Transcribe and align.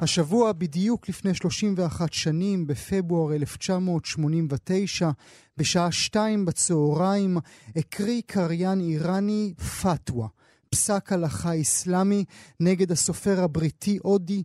השבוע, 0.00 0.52
בדיוק 0.52 1.08
לפני 1.08 1.34
31 1.34 2.12
שנים, 2.12 2.66
בפברואר 2.66 3.34
1989, 3.34 5.10
בשעה 5.56 5.92
שתיים 5.92 6.44
בצהריים, 6.44 7.38
הקריא 7.76 8.22
קריין 8.26 8.80
איראני 8.80 9.54
פתווה, 9.82 10.28
פסק 10.70 11.12
הלכה 11.12 11.60
אסלאמי, 11.60 12.24
נגד 12.60 12.92
הסופר 12.92 13.40
הבריטי 13.40 13.98
הודי 14.02 14.42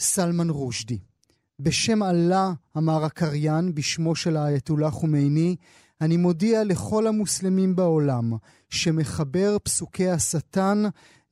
סלמן 0.00 0.50
רושדי. 0.50 0.98
בשם 1.60 2.02
אללה, 2.02 2.52
אמר 2.76 3.04
הקריין, 3.04 3.74
בשמו 3.74 4.16
של 4.16 4.36
האייתולה 4.36 4.90
חומייני, 4.90 5.56
אני 6.00 6.16
מודיע 6.16 6.64
לכל 6.64 7.06
המוסלמים 7.06 7.76
בעולם 7.76 8.32
שמחבר 8.70 9.56
פסוקי 9.62 10.08
השטן 10.08 10.82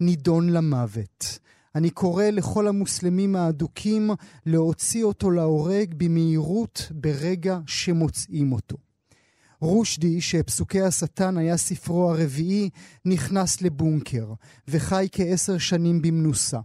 נידון 0.00 0.50
למוות. 0.50 1.38
אני 1.74 1.90
קורא 1.90 2.24
לכל 2.24 2.68
המוסלמים 2.68 3.36
האדוקים 3.36 4.10
להוציא 4.46 5.04
אותו 5.04 5.30
להורג 5.30 5.94
במהירות 5.96 6.88
ברגע 6.90 7.58
שמוצאים 7.66 8.52
אותו. 8.52 8.76
רושדי, 9.60 10.20
שפסוקי 10.20 10.82
השטן 10.82 11.38
היה 11.38 11.56
ספרו 11.56 12.10
הרביעי, 12.10 12.70
נכנס 13.04 13.62
לבונקר, 13.62 14.32
וחי 14.68 15.08
כעשר 15.12 15.58
שנים 15.58 16.02
במנוסה. 16.02 16.58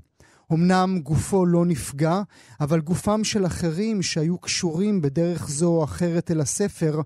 אמנם 0.53 0.99
גופו 1.03 1.45
לא 1.45 1.65
נפגע, 1.65 2.21
אבל 2.59 2.79
גופם 2.79 3.23
של 3.23 3.45
אחרים 3.45 4.01
שהיו 4.01 4.37
קשורים 4.37 5.01
בדרך 5.01 5.49
זו 5.49 5.67
או 5.67 5.83
אחרת 5.83 6.31
אל 6.31 6.41
הספר, 6.41 7.01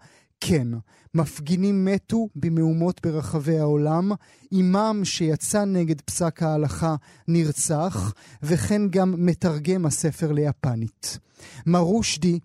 כן. 0.48 0.68
מפגינים 1.16 1.86
מתו 1.86 2.28
במהומות 2.36 3.02
ברחבי 3.06 3.60
העולם, 3.60 4.12
אימם 4.52 5.02
שיצא 5.04 5.66
נגד 5.66 6.02
פסק 6.02 6.44
ההלכה 6.44 6.96
נרצח, 7.28 8.14
וכן 8.44 8.82
גם 8.90 9.14
מתרגם 9.18 9.86
הספר 9.86 10.32
ליפנית. 10.32 11.20
מר 11.66 11.80
רושדי, 11.80 12.40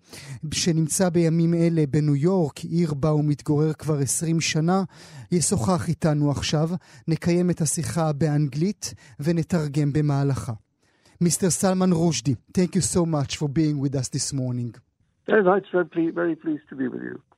שנמצא 0.53 1.09
בימים 1.09 1.53
אלה 1.53 1.83
בניו 1.89 2.15
יורק, 2.15 2.59
עיר 2.59 2.93
בה 2.93 3.09
הוא 3.09 3.25
מתגורר 3.25 3.73
כבר 3.73 3.97
עשרים 3.97 4.41
שנה, 4.41 4.83
ישוחח 5.31 5.87
איתנו 5.87 6.31
עכשיו, 6.31 6.69
נקיים 7.07 7.49
את 7.49 7.61
השיחה 7.61 8.13
באנגלית 8.13 8.93
ונתרגם 9.19 9.93
במהלכה. 9.93 10.53
Mr. 11.23 11.49
Salman 11.61 11.93
Rushdie, 11.93 12.37
thank 12.57 12.75
you 12.75 12.81
so 12.81 13.05
much 13.05 13.35
for 13.37 13.49
being 13.49 13.77
with 13.83 13.93
us 13.95 14.07
this 14.07 14.31
morning. 14.33 14.73
Very 15.27 15.43
much, 15.43 15.65
very, 15.73 16.11
very 16.11 16.35
pleased 16.35 16.67
to 16.69 16.75
be 16.75 16.87
with 16.87 17.03
you. 17.03 17.28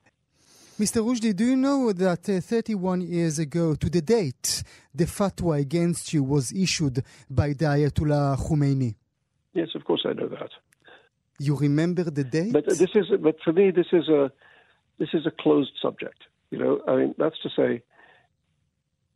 Mr. 0.80 1.04
Rushdie, 1.04 1.36
do 1.36 1.44
you 1.44 1.56
know 1.56 1.92
that 1.92 2.26
uh, 2.30 2.40
31 2.40 3.02
years 3.02 3.38
ago 3.38 3.74
to 3.74 3.90
the 3.90 4.00
date, 4.00 4.62
the 4.94 5.04
fatwa 5.04 5.60
against 5.60 6.14
you 6.14 6.22
was 6.22 6.50
issued 6.50 7.04
by 7.28 7.48
the 7.48 7.66
Ayatollah 7.66 8.38
Khomeini? 8.38 8.94
Yes, 9.52 9.68
of 9.74 9.84
course 9.84 10.06
I 10.08 10.14
know 10.14 10.28
that. 10.28 10.48
You 11.38 11.56
remember 11.56 12.04
the 12.04 12.24
date? 12.24 12.54
But 12.54 12.66
this 12.66 12.88
is, 12.94 13.06
but 13.20 13.36
for 13.44 13.52
me, 13.52 13.70
this 13.70 13.88
is 13.92 14.08
a, 14.08 14.32
this 14.98 15.10
is 15.12 15.26
a 15.26 15.30
closed 15.30 15.72
subject. 15.80 16.24
You 16.50 16.58
know, 16.58 16.80
I 16.88 16.96
mean, 16.96 17.14
that's 17.18 17.38
to 17.42 17.50
say, 17.54 17.82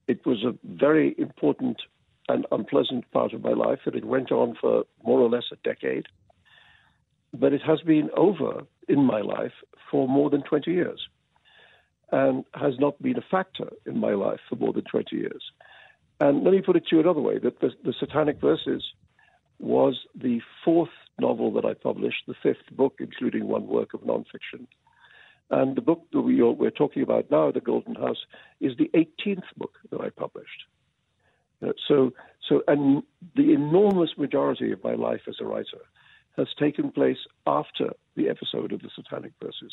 it 0.09 0.27
was 0.27 0.45
a 0.45 0.55
very 0.63 1.15
important 1.17 1.81
and 2.29 2.47
unpleasant 2.53 3.11
part 3.13 3.33
of 3.33 3.43
my 3.43 3.53
life, 3.53 3.81
and 3.87 3.95
it 3.95 4.05
went 4.05 4.31
on 4.31 4.57
for 4.61 4.85
more 5.03 5.21
or 5.21 5.31
less 5.31 5.45
a 5.53 5.57
decade. 5.65 6.05
But 7.33 7.55
it 7.55 7.63
has 7.67 7.81
been 7.81 8.11
over 8.15 8.65
in 8.89 9.03
my 9.05 9.23
life 9.23 9.53
for 9.91 10.07
more 10.07 10.29
than 10.29 10.43
20 10.43 10.71
years 10.71 11.09
and 12.13 12.45
has 12.55 12.75
not 12.79 13.01
been 13.03 13.19
a 13.19 13.25
factor 13.31 13.69
in 13.85 13.99
my 13.99 14.15
life 14.15 14.41
for 14.49 14.57
more 14.57 14.73
than 14.73 14.85
20 14.85 15.17
years. 15.17 15.43
And 16.21 16.45
let 16.45 16.53
me 16.53 16.63
put 16.63 16.77
it 16.77 16.87
to 16.89 16.97
you 16.97 17.01
another 17.01 17.21
way 17.21 17.39
that 17.39 17.61
the, 17.61 17.71
the 17.85 17.95
Satanic 17.99 18.41
Verses 18.41 18.83
was 19.59 19.99
the 20.15 20.41
fourth 20.65 20.91
novel 21.19 21.53
that 21.55 21.65
I 21.65 21.75
published, 21.75 22.23
the 22.27 22.35
fifth 22.43 22.75
book, 22.77 22.95
including 23.01 23.49
one 23.49 23.67
work 23.67 23.95
of 23.95 24.01
nonfiction. 24.01 24.67
And 25.51 25.77
the 25.77 25.83
book 25.83 26.03
that 26.13 26.21
we, 26.21 26.41
are 26.41 26.71
talking 26.71 27.03
about 27.03 27.31
now, 27.31 27.53
The 27.53 27.61
Golden 27.61 27.95
House, 27.95 28.25
is 28.61 28.73
the 28.77 28.91
18th 28.95 29.45
book 29.57 29.75
that 29.91 30.01
I 30.01 30.11
published. 30.11 30.65
You 31.61 31.73
so, 31.89 32.13
so, 32.49 32.63
and 32.69 33.03
the 33.35 33.53
enormous 33.53 34.11
majority 34.19 34.73
of 34.73 34.85
my 34.85 34.95
life 34.95 35.23
as 35.29 35.37
a 35.41 35.45
writer 35.45 35.81
has 36.37 36.49
taken 36.59 36.91
place 36.91 37.17
after 37.47 37.93
the 38.15 38.29
episode 38.29 38.73
of 38.73 38.83
the 38.83 38.91
Satanic 38.95 39.33
Verses. 39.43 39.73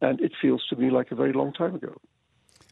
And 0.00 0.20
it 0.20 0.32
feels 0.40 0.64
to 0.68 0.76
me 0.76 0.90
like 0.90 1.10
a 1.10 1.14
very 1.14 1.32
long 1.32 1.52
time 1.52 1.74
ago. 1.74 1.94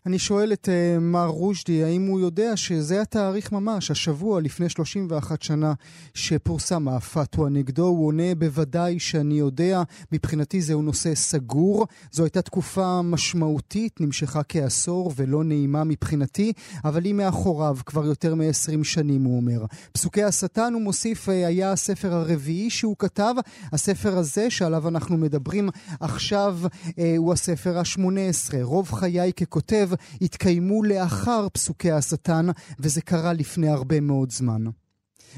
אני 0.07 0.19
שואל 0.19 0.53
את 0.53 0.69
uh, 0.69 1.01
מר 1.01 1.27
רושדי, 1.27 1.85
האם 1.85 2.07
הוא 2.07 2.21
יודע 2.21 2.57
שזה 2.57 3.03
התאריך 3.03 3.53
ממש, 3.53 3.91
השבוע 3.91 4.41
לפני 4.41 4.69
31 4.69 5.43
שנה 5.43 5.73
שפורסם 6.15 6.89
הפתווה 6.89 7.49
נגדו? 7.49 7.87
הוא 7.87 8.07
עונה, 8.07 8.35
בוודאי 8.39 8.99
שאני 8.99 9.35
יודע, 9.35 9.83
מבחינתי 10.13 10.61
זהו 10.61 10.83
נושא 10.83 11.15
סגור. 11.15 11.87
זו 12.13 12.25
הייתה 12.25 12.43
תקופה 12.43 13.03
משמעותית, 13.03 14.01
נמשכה 14.01 14.43
כעשור 14.43 15.13
ולא 15.17 15.45
נעימה 15.45 15.85
מבחינתי, 15.85 16.53
אבל 16.85 17.05
היא 17.05 17.15
מאחוריו 17.15 17.77
כבר 17.87 18.07
יותר 18.07 18.35
מ-20 18.35 18.85
שנים, 18.85 19.25
הוא 19.25 19.37
אומר. 19.37 19.65
פסוקי 19.93 20.23
השטן, 20.23 20.73
הוא 20.75 20.83
מוסיף, 20.83 21.29
היה 21.29 21.73
הספר 21.73 22.15
הרביעי 22.15 22.71
שהוא 22.71 22.97
כתב. 22.99 23.35
הספר 23.73 24.19
הזה, 24.19 24.51
שעליו 24.51 24.89
אנחנו 24.89 25.17
מדברים 25.17 25.69
עכשיו, 26.01 26.59
אה, 26.99 27.15
הוא 27.17 27.33
הספר 27.33 27.79
ה-18. 27.79 28.55
רוב 28.63 28.93
חיי 28.93 29.33
ככותב 29.33 29.89
התקיימו 30.22 30.84
לאחר 30.84 31.50
פסוקי 31.54 31.92
השטן, 31.92 32.46
וזה 32.80 33.02
קרה 33.02 33.34
לפני 33.34 33.68
הרבה 33.68 34.00
מאוד 34.02 34.30
זמן. 34.30 34.64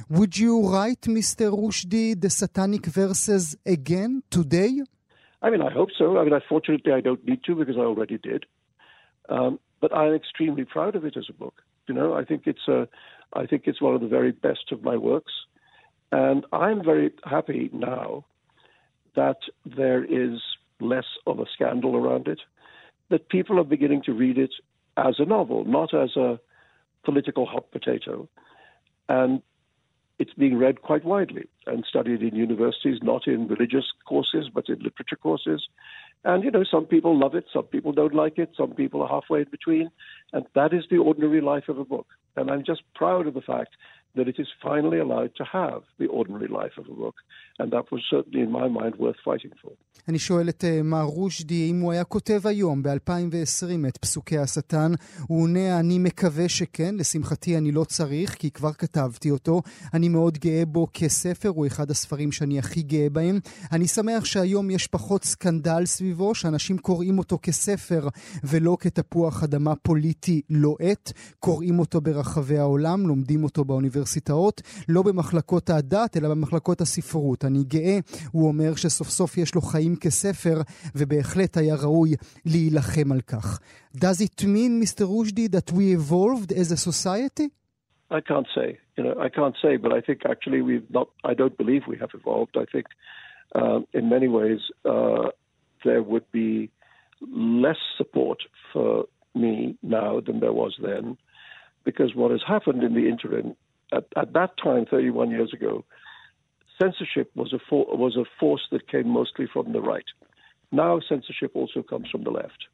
Would 0.10 0.38
you 0.38 0.54
write, 0.72 1.04
Mr. 1.08 1.52
Rushdie, 1.52 2.20
the 2.20 2.30
satanic 2.30 2.86
verses 2.86 3.58
again 3.66 4.24
today? 4.30 4.82
I 5.42 5.50
mean, 5.50 5.62
I 5.62 5.72
hope 5.72 5.90
so. 5.98 6.18
I 6.18 6.24
mean, 6.24 6.34
unfortunately, 6.34 6.94
I 6.94 7.02
don't 7.02 7.26
need 7.26 7.44
to 7.46 7.56
because 7.56 7.78
I 7.78 7.82
already 7.82 8.18
did. 8.18 8.46
Um, 9.30 9.60
but 9.82 9.94
I'm 9.94 10.14
extremely 10.14 10.66
proud 10.66 10.96
of 10.96 11.04
it 11.06 11.18
as 11.18 11.26
a 11.30 11.34
book. 11.34 11.56
You 11.88 11.96
know, 11.96 12.14
I 12.14 12.24
think 12.24 12.44
it's 12.46 12.68
a, 12.68 12.88
I 13.34 13.46
think 13.46 13.64
it's 13.66 13.82
one 13.82 13.96
of 13.96 14.02
the 14.02 14.08
very 14.08 14.32
best 14.32 14.72
of 14.72 14.84
my 14.84 14.96
works, 14.96 15.34
and 16.12 16.46
I'm 16.54 16.84
very 16.84 17.12
happy 17.24 17.70
now 17.74 18.26
that 19.16 19.38
there 19.66 20.04
is 20.04 20.40
less 20.80 21.06
of 21.26 21.40
a 21.40 21.46
scandal 21.54 21.96
around 21.96 22.28
it. 22.28 22.40
that 23.11 23.29
people 23.29 23.59
are 23.59 23.65
beginning 23.65 24.03
to 24.05 24.13
read 24.13 24.39
it 24.39 24.53
as 24.97 25.17
a 25.19 25.25
novel, 25.25 25.65
not 25.65 25.95
as 25.95 26.17
a 26.17 26.39
political 27.05 27.47
hot 27.47 27.71
potato. 27.71 28.29
And 29.09 29.43
it's 30.19 30.33
being 30.33 30.57
read 30.57 30.83
quite 30.83 31.05
widely 31.05 31.45
and 31.67 31.85
studied 31.87 32.23
in 32.23 32.35
universities, 32.35 33.01
not 33.03 33.27
in 33.27 33.49
religious 33.49 33.85
courses, 34.09 34.49
but 34.53 34.69
in 34.69 34.79
literature 34.79 35.17
courses. 35.17 35.69
And, 36.25 36.43
you 36.43 36.51
know, 36.51 36.65
some 36.65 36.87
people 36.87 37.19
love 37.19 37.35
it, 37.35 37.45
some 37.53 37.65
people 37.65 37.93
don't 37.93 38.15
like 38.15 38.39
it, 38.39 38.51
some 38.57 38.73
people 38.73 39.03
are 39.03 39.09
halfway 39.09 39.41
in 39.41 39.51
between. 39.51 39.91
And 40.33 40.47
that 40.55 40.73
is 40.73 40.85
the 40.91 40.99
ordinary 40.99 41.41
life 41.41 41.69
of 41.69 41.79
a 41.79 41.85
book. 41.85 42.07
And 42.35 42.51
I'm 42.51 42.65
just 42.65 42.83
proud 42.95 43.27
of 43.27 43.35
the 43.35 43.43
fact 43.43 43.77
that 44.17 44.27
it 44.33 44.39
is 44.45 44.49
finally 44.67 44.99
allowed 45.07 45.33
to 45.41 45.45
have 45.59 45.81
the 46.01 46.09
ordinary 46.19 46.51
life 46.61 46.75
of 46.81 46.87
a 46.93 46.97
book. 47.03 47.17
And 47.61 47.69
that 47.75 47.87
was 47.93 48.03
certainly, 48.13 48.43
in 48.47 48.53
my 48.61 48.69
mind, 48.79 48.93
worth 49.05 49.21
fighting 49.25 49.53
for. 49.63 49.73
אני 50.09 50.19
שואל 50.19 50.49
את 50.49 50.65
uh, 50.65 50.83
מר 50.85 51.03
רושדי, 51.03 51.71
אם 51.71 51.81
הוא 51.81 51.93
היה 51.93 52.05
כותב 52.05 52.41
היום, 52.45 52.83
ב-2020, 52.83 53.89
את 53.89 53.97
פסוקי 53.97 54.39
השטן, 54.39 54.93
הוא 55.29 55.43
עונה, 55.43 55.81
אני 55.81 55.99
מקווה 55.99 56.49
שכן, 56.49 56.95
לשמחתי 56.95 57.59
אני 57.59 57.73
לא 57.73 57.85
צריך, 57.85 58.35
כי 58.35 58.51
כבר 58.51 58.73
כתבתי 58.73 59.31
אותו. 59.31 59.63
אני 59.95 60.09
מאוד 60.09 60.39
גאה 60.39 60.63
בו 60.67 60.87
כספר, 60.95 61.49
הוא 61.49 61.67
אחד 61.67 61.91
הספרים 61.91 62.33
שאני 62.33 62.59
הכי 62.59 62.83
גאה 62.83 63.11
בהם. 63.11 63.39
אני 63.73 63.87
שמח 63.87 64.25
שהיום 64.25 64.71
יש 64.71 64.87
פחות 64.87 65.25
סקנדל 65.25 65.87
סביבו, 65.87 66.35
שאנשים 66.35 66.79
קוראים 66.79 67.19
אותו 67.19 67.39
כספר 67.43 68.09
ולא 68.45 68.77
כתפוח 68.81 69.45
אדמה 69.45 69.77
פוליטי 69.77 70.43
לוהט. 70.51 71.13
קוראים 71.39 71.79
אותו 71.79 72.01
ברחבי 72.01 72.59
העולם, 72.59 73.07
לומדים 73.07 73.45
אותו 73.45 73.65
באוניברסיטה. 73.65 74.06
באוניברסיטאות, 74.06 74.62
לא 74.90 75.02
במחלקות 75.04 75.70
הדת, 75.70 76.18
אלא 76.18 76.30
במחלקות 76.30 76.82
הספרות. 76.82 77.46
אני 77.46 77.64
גאה, 77.64 77.98
הוא 78.32 78.48
אומר, 78.48 78.76
שסוף 78.76 79.08
סוף 79.08 79.38
יש 79.38 79.56
לו 79.56 79.62
חיים 79.62 79.96
כספר, 80.02 80.58
ובהחלט 80.96 81.58
היה 81.58 81.76
ראוי 81.84 82.12
להילחם 82.46 83.12
על 83.12 83.22
כך. 83.22 83.60
Does 83.96 84.22
it 84.22 84.44
mean, 84.44 84.74
Mr. 84.84 85.04
Rushdie, 85.14 85.50
that 85.56 85.72
we 85.72 85.86
evolved 86.00 86.52
as 86.62 86.68
a 86.72 86.78
society? 86.90 87.48
I 88.20 88.22
can't 88.30 88.50
say. 88.58 88.70
You 88.98 89.04
know, 89.06 89.16
I 89.28 89.30
can't 89.38 89.58
say, 89.64 89.74
but 89.84 89.92
I 89.98 90.02
think 90.06 90.20
actually 90.34 90.62
we've 90.70 90.90
not. 90.98 91.08
I 91.32 91.34
don't 91.42 91.58
believe 91.62 91.82
we 91.94 91.98
have 92.04 92.14
evolved. 92.20 92.54
I 92.64 92.68
think, 92.74 92.88
uh, 93.60 93.80
in 94.00 94.04
many 94.16 94.30
ways, 94.40 94.62
uh, 94.94 95.28
there 95.86 96.04
would 96.12 96.28
be 96.42 96.52
less 97.66 97.82
support 98.00 98.40
for 98.72 98.90
me 99.44 99.56
now 100.00 100.12
than 100.26 100.38
there 100.44 100.58
was 100.64 100.74
then, 100.90 101.06
because 101.88 102.12
what 102.20 102.32
has 102.36 102.44
happened 102.56 102.82
in 102.88 102.94
the 103.00 103.08
interim, 103.14 103.48
at, 103.93 104.05
at 104.17 104.33
that 104.33 104.53
time, 104.63 104.87
31 104.87 105.31
years 105.31 105.53
ago, 105.53 105.85
censorship 106.81 107.31
was 107.35 107.53
a 107.53 107.59
for, 107.69 107.87
was 107.97 108.17
a 108.17 108.25
force 108.39 108.67
that 108.71 108.89
came 108.91 109.09
mostly 109.09 109.47
from 109.53 109.73
the 109.73 109.81
right. 109.81 110.05
Now 110.73 111.01
censorship 111.09 111.53
also 111.55 111.83
comes 111.83 112.09
from 112.11 112.25
the 112.25 112.31
left, 112.31 112.67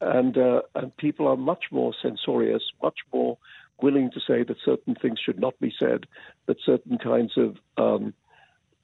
and 0.00 0.36
uh, 0.36 0.62
and 0.74 0.96
people 0.96 1.28
are 1.28 1.36
much 1.36 1.64
more 1.70 1.94
censorious, 2.00 2.62
much 2.82 2.98
more 3.12 3.38
willing 3.82 4.10
to 4.12 4.20
say 4.20 4.42
that 4.42 4.56
certain 4.64 4.94
things 4.94 5.18
should 5.24 5.38
not 5.38 5.58
be 5.60 5.72
said, 5.78 6.06
that 6.46 6.56
certain 6.64 6.96
kinds 6.96 7.32
of 7.36 7.56
um, 7.76 8.14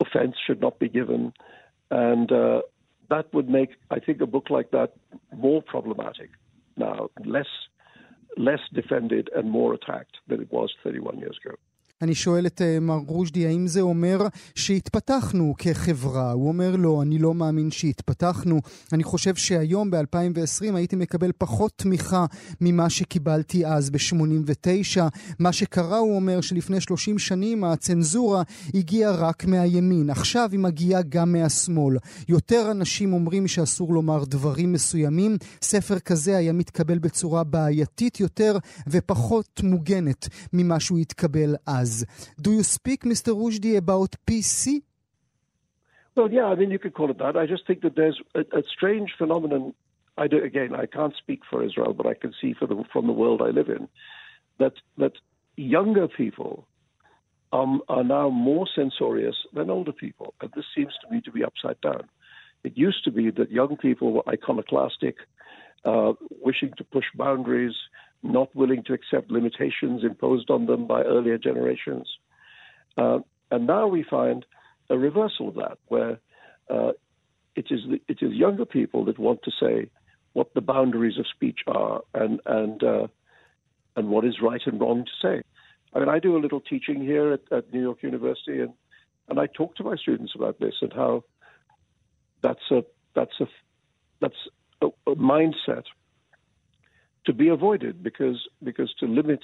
offense 0.01 0.35
should 0.47 0.61
not 0.61 0.79
be 0.79 0.89
given. 0.89 1.33
And 1.91 2.31
uh, 2.31 2.61
that 3.09 3.33
would 3.33 3.49
make, 3.49 3.71
I 3.91 3.99
think, 4.01 4.21
a 4.21 4.27
book 4.27 4.51
like 4.51 4.71
that 4.73 4.93
more 5.35 5.63
problematic 5.63 6.31
now, 6.77 7.11
less, 7.25 7.47
less 8.37 8.61
defended 8.73 9.29
and 9.35 9.51
more 9.51 9.75
attacked 9.75 10.19
than 10.27 10.41
it 10.41 10.53
was 10.53 10.73
31 10.83 11.19
years 11.19 11.39
ago. 11.45 11.55
אני 12.03 12.15
שואל 12.15 12.47
את 12.47 12.61
uh, 12.61 12.81
מר 12.81 13.01
רושדי, 13.07 13.47
האם 13.47 13.67
זה 13.67 13.81
אומר 13.81 14.27
שהתפתחנו 14.55 15.55
כחברה? 15.59 16.33
הוא 16.33 16.49
אומר, 16.49 16.77
לא, 16.77 17.03
אני 17.03 17.19
לא 17.19 17.35
מאמין 17.35 17.71
שהתפתחנו. 17.71 18.61
אני 18.93 19.05
חושב 19.05 19.35
שהיום, 19.35 19.91
ב-2020, 19.91 20.75
הייתי 20.75 20.97
מקבל 20.97 21.31
פחות 21.39 21.73
תמיכה 21.77 22.27
ממה 22.61 22.91
שקיבלתי 22.91 23.67
אז, 23.67 23.91
ב-89. 23.91 25.01
מה 25.39 25.53
שקרה, 25.53 25.99
הוא 25.99 26.17
אומר, 26.17 26.41
שלפני 26.41 26.81
30 26.81 27.19
שנים 27.19 27.65
הצנזורה 27.65 28.43
הגיעה 28.75 29.13
רק 29.13 29.45
מהימין. 29.45 30.11
עכשיו 30.11 30.49
היא 30.53 30.61
מגיעה 30.61 31.03
גם 31.03 31.33
מהשמאל. 31.33 31.97
יותר 32.29 32.71
אנשים 32.71 33.13
אומרים 33.13 33.49
שאסור 33.49 33.95
לומר 33.95 34.25
דברים 34.25 34.73
מסוימים. 34.73 35.37
ספר 35.63 35.99
כזה 35.99 36.37
היה 36.37 36.53
מתקבל 36.53 36.99
בצורה 36.99 37.45
בעייתית 37.45 38.21
יותר 38.21 38.59
ופחות 38.87 39.61
מוגנת 39.65 40.29
ממה 40.53 40.81
שהוא 40.81 40.99
התקבל 40.99 41.55
אז. 41.67 41.92
Do 42.41 42.53
you 42.53 42.63
speak, 42.63 43.01
Mr. 43.03 43.31
Rushdie, 43.35 43.77
about 43.77 44.17
PC? 44.27 44.83
Well, 46.15 46.31
yeah, 46.31 46.45
I 46.45 46.55
mean, 46.55 46.71
you 46.71 46.79
could 46.79 46.95
call 46.95 47.11
it 47.11 47.19
that. 47.19 47.37
I 47.37 47.47
just 47.47 47.67
think 47.67 47.81
that 47.83 47.97
there's 47.97 48.21
a, 48.35 48.41
a 48.41 48.63
strange 48.77 49.11
phenomenon. 49.17 49.75
I 50.19 50.27
do, 50.27 50.43
again, 50.43 50.75
I 50.75 50.87
can't 50.87 51.15
speak 51.17 51.41
for 51.51 51.65
Israel, 51.65 51.95
but 51.95 52.07
I 52.07 52.15
can 52.15 52.33
see 52.41 52.55
the, 52.61 52.85
from 52.93 53.07
the 53.07 53.13
world 53.13 53.41
I 53.41 53.51
live 53.51 53.69
in 53.69 53.89
that 54.59 54.75
that 54.99 55.13
younger 55.57 56.09
people 56.09 56.67
um, 57.53 57.83
are 57.89 58.05
now 58.05 58.31
more 58.31 58.67
censorious 58.75 59.37
than 59.53 59.71
older 59.71 59.93
people, 59.93 60.35
and 60.41 60.51
this 60.55 60.65
seems 60.75 60.93
to 61.03 61.15
me 61.15 61.21
to 61.23 61.33
be 61.33 61.45
upside 61.45 61.81
down. 61.81 62.09
It 62.65 62.77
used 62.77 63.05
to 63.05 63.11
be 63.11 63.31
that 63.31 63.51
young 63.51 63.77
people 63.77 64.13
were 64.13 64.29
iconoclastic, 64.29 65.17
uh, 65.85 66.13
wishing 66.41 66.73
to 66.79 66.85
push 66.85 67.05
boundaries, 67.15 67.75
not 68.23 68.55
willing 68.55 68.83
to 68.85 68.93
accept 68.93 69.31
limitations 69.31 70.05
imposed 70.05 70.51
on 70.51 70.67
them 70.67 70.87
by 70.87 71.03
earlier 71.03 71.39
generations. 71.39 72.09
Uh, 72.97 73.19
and 73.51 73.67
now 73.67 73.87
we 73.87 74.03
find 74.03 74.45
a 74.91 74.99
reversal 74.99 75.49
of 75.49 75.55
that, 75.55 75.79
where 75.89 76.19
uh, 76.71 76.93
it 77.55 77.67
is 77.71 77.81
the, 77.89 78.01
it 78.09 78.19
is 78.21 78.33
younger 78.33 78.65
people 78.65 79.05
that 79.07 79.19
want 79.19 79.43
to 79.43 79.51
say 79.61 79.91
what 80.33 80.55
the 80.55 80.61
boundaries 80.61 81.19
of 81.19 81.27
speech 81.27 81.61
are 81.67 82.03
and 82.15 82.41
and 82.47 82.83
uh, 82.83 83.07
and 83.97 84.09
what 84.09 84.25
is 84.25 84.37
right 84.43 84.63
and 84.67 84.81
wrong 84.81 85.05
to 85.05 85.11
say. 85.21 85.43
I 85.95 85.99
mean, 85.99 86.09
I 86.09 86.19
do 86.19 86.37
a 86.37 86.41
little 86.41 86.61
teaching 86.61 87.03
here 87.03 87.33
at, 87.33 87.41
at 87.51 87.73
New 87.73 87.83
York 87.83 88.03
University, 88.03 88.61
and 88.61 88.73
and 89.29 89.39
I 89.39 89.47
talk 89.47 89.77
to 89.77 89.85
my 89.85 89.97
students 89.97 90.33
about 90.35 90.59
this 90.59 90.75
and 90.81 90.93
how 90.93 91.25
that's 92.43 92.71
a 92.71 92.85
that's 93.15 93.41
a 93.41 93.47
that's 94.21 94.49
a, 94.81 94.87
a 95.11 95.15
mindset 95.17 95.85
to 97.27 97.33
be 97.33 97.49
avoided 97.49 98.03
because 98.03 98.49
because 98.63 98.93
to 99.01 99.07
limit 99.07 99.41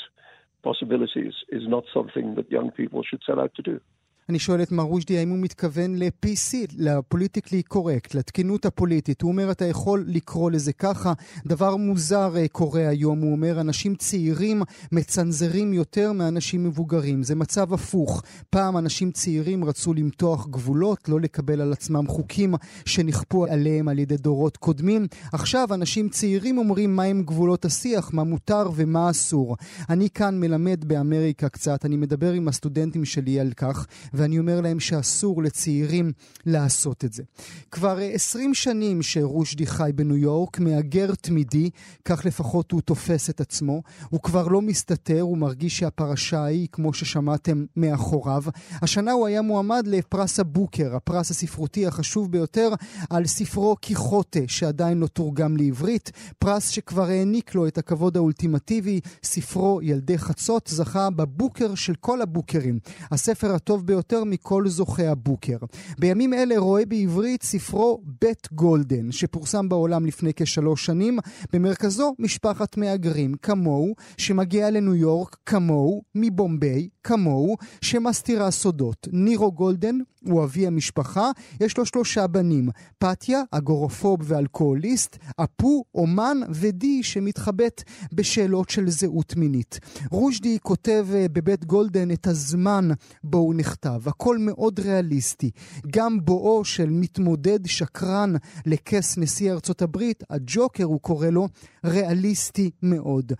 possibilities 0.62 1.34
is 1.50 1.62
not 1.66 1.84
something 1.94 2.34
that 2.34 2.50
young 2.50 2.70
people 2.70 3.02
should 3.02 3.22
set 3.26 3.38
out 3.38 3.54
to 3.54 3.62
do. 3.62 3.80
אני 4.28 4.38
שואל 4.38 4.62
את 4.62 4.72
מר 4.72 4.82
רושדי 4.82 5.18
האם 5.18 5.30
הוא 5.30 5.38
מתכוון 5.38 5.96
ל-PC, 5.96 6.54
לפוליטיקלי 6.76 7.62
קורקט, 7.62 8.14
לתקינות 8.14 8.66
הפוליטית. 8.66 9.22
הוא 9.22 9.30
אומר, 9.30 9.50
אתה 9.50 9.64
יכול 9.64 10.04
לקרוא 10.08 10.50
לזה 10.50 10.72
ככה. 10.72 11.12
דבר 11.46 11.76
מוזר 11.76 12.34
קורה 12.52 12.88
היום, 12.88 13.20
הוא 13.20 13.32
אומר, 13.32 13.60
אנשים 13.60 13.94
צעירים 13.94 14.62
מצנזרים 14.92 15.72
יותר 15.72 16.12
מאנשים 16.12 16.64
מבוגרים. 16.64 17.22
זה 17.22 17.34
מצב 17.34 17.74
הפוך. 17.74 18.22
פעם 18.50 18.76
אנשים 18.78 19.10
צעירים 19.10 19.64
רצו 19.64 19.94
למתוח 19.94 20.46
גבולות, 20.46 21.08
לא 21.08 21.20
לקבל 21.20 21.60
על 21.60 21.72
עצמם 21.72 22.06
חוקים 22.06 22.54
שנכפו 22.84 23.46
עליהם 23.46 23.88
על 23.88 23.98
ידי 23.98 24.16
דורות 24.16 24.56
קודמים. 24.56 25.06
עכשיו 25.32 25.68
אנשים 25.74 26.08
צעירים 26.08 26.58
אומרים 26.58 26.96
מהם 26.96 27.22
גבולות 27.22 27.64
השיח, 27.64 28.10
מה 28.12 28.24
מותר 28.24 28.70
ומה 28.74 29.10
אסור. 29.10 29.56
אני 29.90 30.10
כאן 30.10 30.40
מלמד 30.40 30.84
באמריקה 30.84 31.48
קצת, 31.48 31.84
אני 31.84 31.96
מדבר 31.96 32.32
עם 32.32 32.48
הסטודנטים 32.48 33.04
שלי 33.04 33.40
על 33.40 33.52
כך. 33.56 33.86
ואני 34.18 34.38
אומר 34.38 34.60
להם 34.60 34.80
שאסור 34.80 35.42
לצעירים 35.42 36.12
לעשות 36.46 37.04
את 37.04 37.12
זה. 37.12 37.22
כבר 37.70 37.98
20 38.12 38.54
שנים 38.54 39.02
שרושדי 39.02 39.66
חי 39.66 39.90
בניו 39.94 40.16
יורק, 40.16 40.58
מהגר 40.58 41.14
תמידי, 41.14 41.70
כך 42.04 42.26
לפחות 42.26 42.72
הוא 42.72 42.80
תופס 42.80 43.30
את 43.30 43.40
עצמו. 43.40 43.82
הוא 44.10 44.20
כבר 44.20 44.48
לא 44.48 44.62
מסתתר, 44.62 45.20
הוא 45.20 45.38
מרגיש 45.38 45.78
שהפרשה 45.78 46.44
היא, 46.44 46.68
כמו 46.72 46.92
ששמעתם, 46.92 47.64
מאחוריו. 47.76 48.42
השנה 48.82 49.12
הוא 49.12 49.26
היה 49.26 49.42
מועמד 49.42 49.86
לפרס 49.86 50.40
הבוקר, 50.40 50.96
הפרס 50.96 51.30
הספרותי 51.30 51.86
החשוב 51.86 52.32
ביותר, 52.32 52.68
על 53.10 53.26
ספרו 53.26 53.76
קיחוטה, 53.76 54.40
שעדיין 54.46 54.98
לא 54.98 55.06
תורגם 55.06 55.56
לעברית. 55.56 56.10
פרס 56.38 56.68
שכבר 56.68 57.08
העניק 57.08 57.54
לו 57.54 57.66
את 57.66 57.78
הכבוד 57.78 58.16
האולטימטיבי, 58.16 59.00
ספרו 59.22 59.80
ילדי 59.82 60.18
חצות 60.18 60.66
זכה 60.66 61.10
בבוקר 61.10 61.74
של 61.74 61.94
כל 62.00 62.22
הבוקרים. 62.22 62.78
הספר 63.10 63.54
הטוב 63.54 63.86
ביותר 63.86 64.07
יותר 64.12 64.24
מכל 64.24 64.68
זוכי 64.68 65.06
הבוקר. 65.06 65.56
בימים 65.98 66.34
אלה 66.34 66.58
רואה 66.58 66.86
בעברית 66.86 67.42
ספרו 67.42 68.02
בית 68.20 68.48
גולדן, 68.52 69.12
שפורסם 69.12 69.68
בעולם 69.68 70.06
לפני 70.06 70.30
כשלוש 70.36 70.86
שנים, 70.86 71.18
במרכזו 71.52 72.14
משפחת 72.18 72.76
מהגרים 72.76 73.34
כמוהו, 73.42 73.94
שמגיעה 74.16 74.70
לניו 74.70 74.94
יורק 74.94 75.36
כמוהו, 75.46 76.02
מבומביי 76.14 76.88
כמוהו, 77.02 77.56
שמסתירה 77.80 78.50
סודות. 78.50 79.08
נירו 79.12 79.52
גולדן 79.52 79.98
הוא 80.24 80.44
אבי 80.44 80.66
המשפחה, 80.66 81.30
יש 81.60 81.78
לו 81.78 81.86
שלושה 81.86 82.26
בנים, 82.26 82.68
פתיה, 82.98 83.42
אגורופוב 83.50 84.18
ואלכוהוליסט, 84.22 85.16
אפו, 85.36 85.84
אומן 85.94 86.38
ודי 86.50 87.02
שמתחבט 87.02 87.82
בשאלות 88.12 88.70
של 88.70 88.90
זהות 88.90 89.36
מינית. 89.36 89.78
רושדי 90.10 90.58
כותב 90.62 91.06
בבית 91.32 91.64
גולדן 91.64 92.10
את 92.10 92.26
הזמן 92.26 92.88
בו 93.24 93.38
הוא 93.38 93.54
נכתב. 93.54 94.08
הכל 94.08 94.38
מאוד 94.38 94.80
ריאליסטי. 94.80 95.50
גם 95.92 96.24
בואו 96.24 96.64
של 96.64 96.90
מתמודד 96.90 97.66
שקרן 97.66 98.32
לכס 98.66 99.18
נשיא 99.18 99.52
ארצות 99.52 99.82
הברית, 99.82 100.22
הג'וקר 100.30 100.84
הוא 100.84 101.00
קורא 101.00 101.26
לו, 101.26 101.48
ריאליסטי 101.84 102.70
מאוד. 102.82 103.32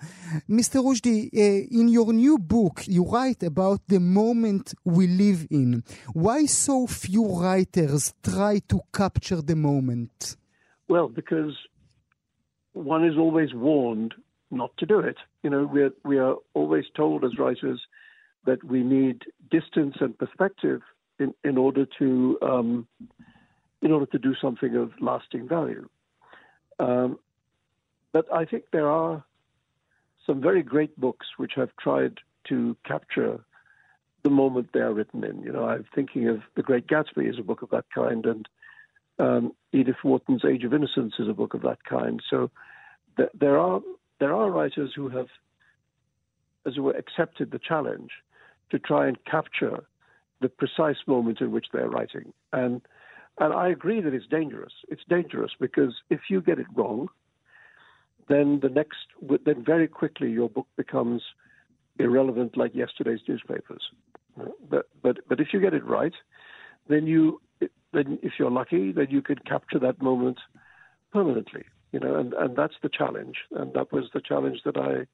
מיסטר 0.48 0.78
רושדי, 0.78 1.28
uh, 1.32 1.72
in 1.72 1.88
your 1.96 2.12
new 2.12 2.52
book 2.52 2.82
you 2.88 3.02
write 3.12 3.42
about 3.42 3.80
the 3.94 4.00
moment 4.00 4.74
we 4.86 5.06
live 5.06 5.46
in. 5.50 5.82
Why 6.14 6.46
so 6.46 6.77
few 6.86 7.26
writers 7.40 8.14
try 8.22 8.60
to 8.68 8.80
capture 8.92 9.42
the 9.42 9.56
moment? 9.56 10.36
Well, 10.88 11.08
because 11.08 11.56
one 12.72 13.04
is 13.04 13.16
always 13.18 13.52
warned 13.52 14.14
not 14.50 14.76
to 14.78 14.86
do 14.86 15.00
it. 15.00 15.16
You 15.42 15.50
know, 15.50 15.68
we're, 15.70 15.90
we 16.04 16.18
are 16.18 16.36
always 16.54 16.84
told 16.96 17.24
as 17.24 17.38
writers 17.38 17.80
that 18.46 18.64
we 18.64 18.82
need 18.82 19.22
distance 19.50 19.96
and 20.00 20.16
perspective 20.16 20.80
in, 21.18 21.34
in 21.44 21.58
order 21.58 21.86
to 21.98 22.38
um, 22.42 22.86
in 23.82 23.92
order 23.92 24.06
to 24.06 24.18
do 24.18 24.34
something 24.40 24.74
of 24.76 24.90
lasting 25.00 25.46
value. 25.48 25.88
Um, 26.80 27.18
but 28.12 28.26
I 28.32 28.44
think 28.44 28.64
there 28.72 28.88
are 28.88 29.24
some 30.26 30.40
very 30.40 30.62
great 30.62 30.98
books 30.98 31.26
which 31.36 31.52
have 31.56 31.70
tried 31.80 32.18
to 32.48 32.76
capture 32.84 33.44
the 34.28 34.34
moment 34.34 34.68
they 34.74 34.80
are 34.80 34.92
written 34.92 35.24
in. 35.24 35.42
You 35.42 35.52
know, 35.52 35.64
I'm 35.64 35.86
thinking 35.94 36.28
of 36.28 36.40
The 36.54 36.62
Great 36.62 36.86
Gatsby 36.86 37.28
as 37.28 37.38
a 37.38 37.42
book 37.42 37.62
of 37.62 37.70
that 37.70 37.86
kind, 37.94 38.26
and 38.26 38.48
um, 39.18 39.52
Edith 39.72 40.04
Wharton's 40.04 40.44
Age 40.44 40.64
of 40.64 40.74
Innocence 40.74 41.14
is 41.18 41.28
a 41.28 41.32
book 41.32 41.54
of 41.54 41.62
that 41.62 41.82
kind. 41.84 42.22
So 42.28 42.50
th- 43.16 43.30
there 43.38 43.58
are 43.58 43.80
there 44.20 44.34
are 44.34 44.50
writers 44.50 44.92
who 44.94 45.08
have, 45.08 45.28
as 46.66 46.74
it 46.76 46.80
were, 46.80 46.92
accepted 46.92 47.50
the 47.50 47.58
challenge 47.58 48.10
to 48.70 48.78
try 48.78 49.08
and 49.08 49.16
capture 49.24 49.84
the 50.40 50.48
precise 50.48 50.98
moment 51.06 51.40
in 51.40 51.50
which 51.50 51.66
they're 51.72 51.88
writing. 51.88 52.32
And 52.52 52.82
and 53.38 53.54
I 53.54 53.68
agree 53.68 54.02
that 54.02 54.12
it's 54.12 54.26
dangerous. 54.26 54.74
It's 54.88 55.04
dangerous 55.08 55.52
because 55.58 55.94
if 56.10 56.20
you 56.28 56.42
get 56.42 56.58
it 56.58 56.66
wrong, 56.74 57.08
then 58.28 58.60
the 58.60 58.68
next, 58.68 58.98
then 59.46 59.64
very 59.64 59.88
quickly 59.88 60.30
your 60.30 60.50
book 60.50 60.66
becomes 60.76 61.22
irrelevant 61.98 62.56
like 62.56 62.74
yesterday's 62.74 63.20
newspapers. 63.26 63.82
But 64.70 64.88
but 65.02 65.18
but 65.28 65.40
if 65.40 65.48
you 65.52 65.60
get 65.60 65.74
it 65.74 65.84
right, 65.84 66.14
then 66.88 67.06
you 67.06 67.40
then 67.92 68.18
if 68.22 68.34
you're 68.38 68.50
lucky, 68.50 68.92
then 68.92 69.08
you 69.10 69.22
can 69.22 69.38
capture 69.38 69.78
that 69.78 70.02
moment 70.02 70.38
permanently. 71.12 71.64
You 71.92 72.00
know, 72.00 72.16
and, 72.16 72.34
and 72.34 72.56
that's 72.56 72.74
the 72.82 72.90
challenge. 72.90 73.36
And 73.52 73.72
that 73.72 73.92
was 73.92 74.04
the 74.12 74.20
challenge 74.20 74.58
that 74.64 74.76
I 74.76 75.06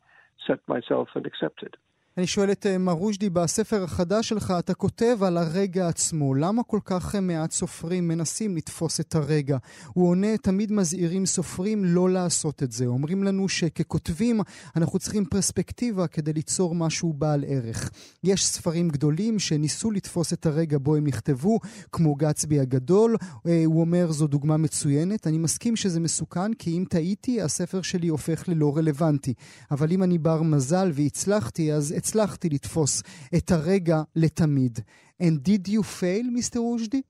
set 0.46 0.58
myself 0.66 1.08
and 1.14 1.24
accepted. 1.24 1.76
אני 2.18 2.26
שואל 2.26 2.52
את 2.52 2.66
מר 2.66 2.92
רושדי, 2.92 3.30
בספר 3.30 3.84
החדש 3.84 4.28
שלך 4.28 4.54
אתה 4.58 4.74
כותב 4.74 5.18
על 5.22 5.36
הרגע 5.36 5.88
עצמו. 5.88 6.34
למה 6.34 6.62
כל 6.62 6.80
כך 6.84 7.14
מעט 7.14 7.52
סופרים 7.52 8.08
מנסים 8.08 8.56
לתפוס 8.56 9.00
את 9.00 9.14
הרגע? 9.14 9.56
הוא 9.92 10.08
עונה, 10.08 10.36
תמיד 10.36 10.72
מזהירים 10.72 11.26
סופרים 11.26 11.84
לא 11.84 12.10
לעשות 12.10 12.62
את 12.62 12.72
זה. 12.72 12.86
אומרים 12.86 13.24
לנו 13.24 13.48
שככותבים 13.48 14.40
אנחנו 14.76 14.98
צריכים 14.98 15.24
פרספקטיבה 15.24 16.06
כדי 16.06 16.32
ליצור 16.32 16.74
משהו 16.74 17.12
בעל 17.12 17.44
ערך. 17.48 17.90
יש 18.24 18.46
ספרים 18.46 18.88
גדולים 18.88 19.38
שניסו 19.38 19.90
לתפוס 19.90 20.32
את 20.32 20.46
הרגע 20.46 20.78
בו 20.78 20.96
הם 20.96 21.06
נכתבו, 21.06 21.60
כמו 21.92 22.14
גצבי 22.14 22.60
הגדול. 22.60 23.16
הוא 23.42 23.80
אומר, 23.80 24.12
זו 24.12 24.26
דוגמה 24.26 24.56
מצוינת. 24.56 25.26
אני 25.26 25.38
מסכים 25.38 25.76
שזה 25.76 26.00
מסוכן, 26.00 26.54
כי 26.54 26.78
אם 26.78 26.84
טעיתי, 26.88 27.42
הספר 27.42 27.82
שלי 27.82 28.08
הופך 28.08 28.48
ללא 28.48 28.76
רלוונטי. 28.76 29.34
אבל 29.70 29.92
אם 29.92 30.02
אני 30.02 30.18
בר 30.18 30.42
מזל 30.42 30.90
והצלחתי, 30.94 31.72
אז 31.72 31.94
הצלחתי 32.03 32.49
לתפוס 32.49 33.03
את 33.37 33.51
הרגע 33.51 33.97
לתמיד. 34.15 34.79
And 35.21 35.43
did 35.43 35.67
you 35.67 35.83
fail, 35.83 36.25
Mr. 36.37 36.57
Rushdie? 36.67 37.03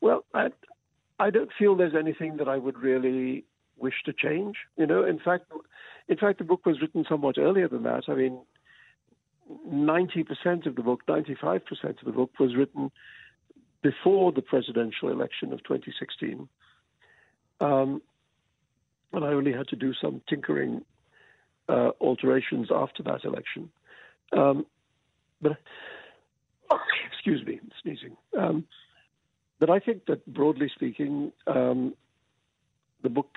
Well, 0.00 0.20
I, 0.34 0.46
I 1.18 1.30
don't 1.30 1.52
feel 1.58 1.76
there's 1.76 2.00
anything 2.04 2.36
that 2.38 2.48
I 2.48 2.58
would 2.64 2.78
really 2.78 3.44
wish 3.76 3.98
to 4.06 4.12
change. 4.12 4.56
You 4.76 4.86
know, 4.86 5.02
in 5.04 5.18
fact, 5.18 5.44
in 6.08 6.16
fact, 6.16 6.38
the 6.38 6.44
book 6.44 6.66
was 6.66 6.80
written 6.80 7.04
somewhat 7.08 7.36
earlier 7.38 7.68
than 7.68 7.82
that. 7.84 8.04
I 8.08 8.14
mean, 8.14 8.38
90% 9.68 10.66
of 10.66 10.74
the 10.76 10.82
book, 10.82 11.00
95% 11.08 11.60
of 12.00 12.04
the 12.04 12.12
book 12.12 12.30
was 12.38 12.54
written 12.56 12.90
before 13.82 14.32
the 14.32 14.42
presidential 14.42 15.10
election 15.10 15.52
of 15.52 15.62
2016. 15.64 16.48
Um, 17.60 18.02
and 19.12 19.24
I 19.24 19.28
only 19.28 19.52
had 19.52 19.68
to 19.68 19.76
do 19.76 19.92
some 19.94 20.22
tinkering 20.28 20.82
uh, 21.68 21.90
alterations 22.00 22.68
after 22.74 23.02
that 23.04 23.24
election. 23.24 23.70
Um, 24.31 24.65
but 25.41 25.57
excuse 27.11 27.45
me, 27.45 27.59
sneezing. 27.81 28.15
Um, 28.37 28.65
but 29.59 29.69
I 29.69 29.79
think 29.79 30.05
that 30.05 30.25
broadly 30.33 30.71
speaking, 30.73 31.31
um, 31.47 31.93
the 33.03 33.09
book 33.09 33.27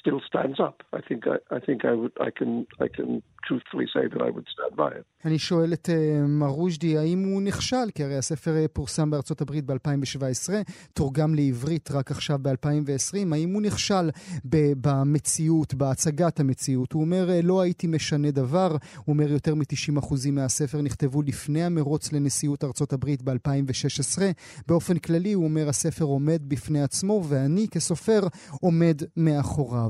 still 0.00 0.20
stands 0.30 0.58
up. 0.68 0.76
I 0.98 1.00
think 1.08 1.20
I, 1.34 1.36
I 1.56 1.58
think 1.66 1.78
I 1.84 1.94
would 2.00 2.14
I 2.28 2.30
can 2.38 2.50
I 2.86 2.88
can 2.96 3.08
truthfully 3.46 3.88
say 3.94 4.04
that 4.12 4.22
I 4.28 4.30
would 4.34 4.48
stand 4.54 4.74
by 4.76 4.90
it. 4.98 5.04
אני 5.24 5.38
שואל 5.38 5.72
את 5.72 5.88
מר 6.28 6.46
רושדי, 6.46 6.98
האם 6.98 7.24
הוא 7.24 7.42
נכשל? 7.42 7.90
כי 7.94 8.04
הרי 8.04 8.16
הספר 8.16 8.66
פורסם 8.72 9.10
בארצות 9.10 9.40
הברית 9.40 9.64
ב-2017, 9.64 10.50
תורגם 10.92 11.34
לעברית 11.34 11.90
רק 11.90 12.10
עכשיו 12.10 12.38
ב-2020. 12.42 13.34
האם 13.34 13.52
הוא 13.54 13.62
נכשל 13.62 14.10
במציאות, 14.44 15.74
בהצגת 15.74 16.40
המציאות? 16.40 16.92
הוא 16.92 17.02
אומר, 17.02 17.28
לא 17.42 17.60
הייתי 17.60 17.86
משנה 17.86 18.30
דבר. 18.30 18.70
הוא 18.70 19.12
אומר, 19.12 19.32
יותר 19.32 19.54
מ-90% 19.54 20.14
מהספר 20.32 20.82
נכתבו 20.82 21.22
לפני 21.22 21.64
המרוץ 21.64 22.12
לנשיאות 22.12 22.64
ארצות 22.64 22.92
הברית 22.92 23.22
ב-2016. 23.22 24.22
באופן 24.68 24.98
כללי, 24.98 25.32
הוא 25.32 25.44
אומר, 25.44 25.68
הספר 25.68 26.04
עומד 26.04 26.48
בפני 26.48 26.82
עצמו, 26.82 27.22
ואני 27.28 27.66
כסופר 27.68 28.20
עומד 28.60 29.02
מאחוריו. 29.16 29.87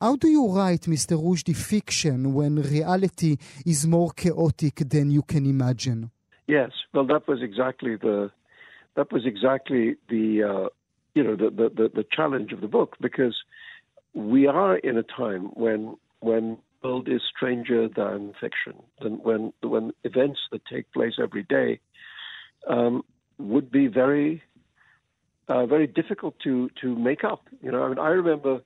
How 0.00 0.16
do 0.16 0.28
you 0.28 0.48
write, 0.48 0.82
Mr. 0.82 1.16
Rushdie, 1.16 1.56
fiction 1.56 2.34
when 2.34 2.56
reality 2.56 3.36
is 3.64 3.86
more 3.86 4.10
chaotic 4.10 4.76
than 4.76 5.10
you 5.10 5.22
can 5.22 5.46
imagine? 5.46 6.10
Yes, 6.46 6.70
well, 6.92 7.06
that 7.06 7.28
was 7.28 7.40
exactly 7.42 7.96
the 7.96 8.30
that 8.96 9.10
was 9.12 9.24
exactly 9.24 9.96
the 10.08 10.42
uh, 10.42 10.68
you 11.14 11.22
know 11.22 11.36
the, 11.36 11.50
the, 11.50 11.68
the 11.78 11.90
the 11.94 12.06
challenge 12.10 12.52
of 12.52 12.60
the 12.60 12.68
book 12.68 12.96
because 13.00 13.36
we 14.14 14.46
are 14.46 14.76
in 14.76 14.98
a 14.98 15.02
time 15.02 15.44
when 15.54 15.96
when 16.20 16.58
world 16.82 17.08
is 17.08 17.20
stranger 17.34 17.88
than 17.88 18.34
fiction, 18.40 18.74
than 19.00 19.14
when 19.22 19.52
when 19.62 19.92
events 20.04 20.40
that 20.50 20.62
take 20.66 20.90
place 20.92 21.14
every 21.22 21.44
day 21.44 21.80
um, 22.68 23.02
would 23.38 23.70
be 23.70 23.86
very 23.86 24.42
uh, 25.48 25.66
very 25.66 25.86
difficult 25.86 26.34
to 26.44 26.70
to 26.80 26.96
make 26.96 27.24
up. 27.24 27.42
You 27.62 27.70
know, 27.70 27.82
I 27.82 27.88
mean, 27.88 27.98
I 27.98 28.08
remember 28.08 28.60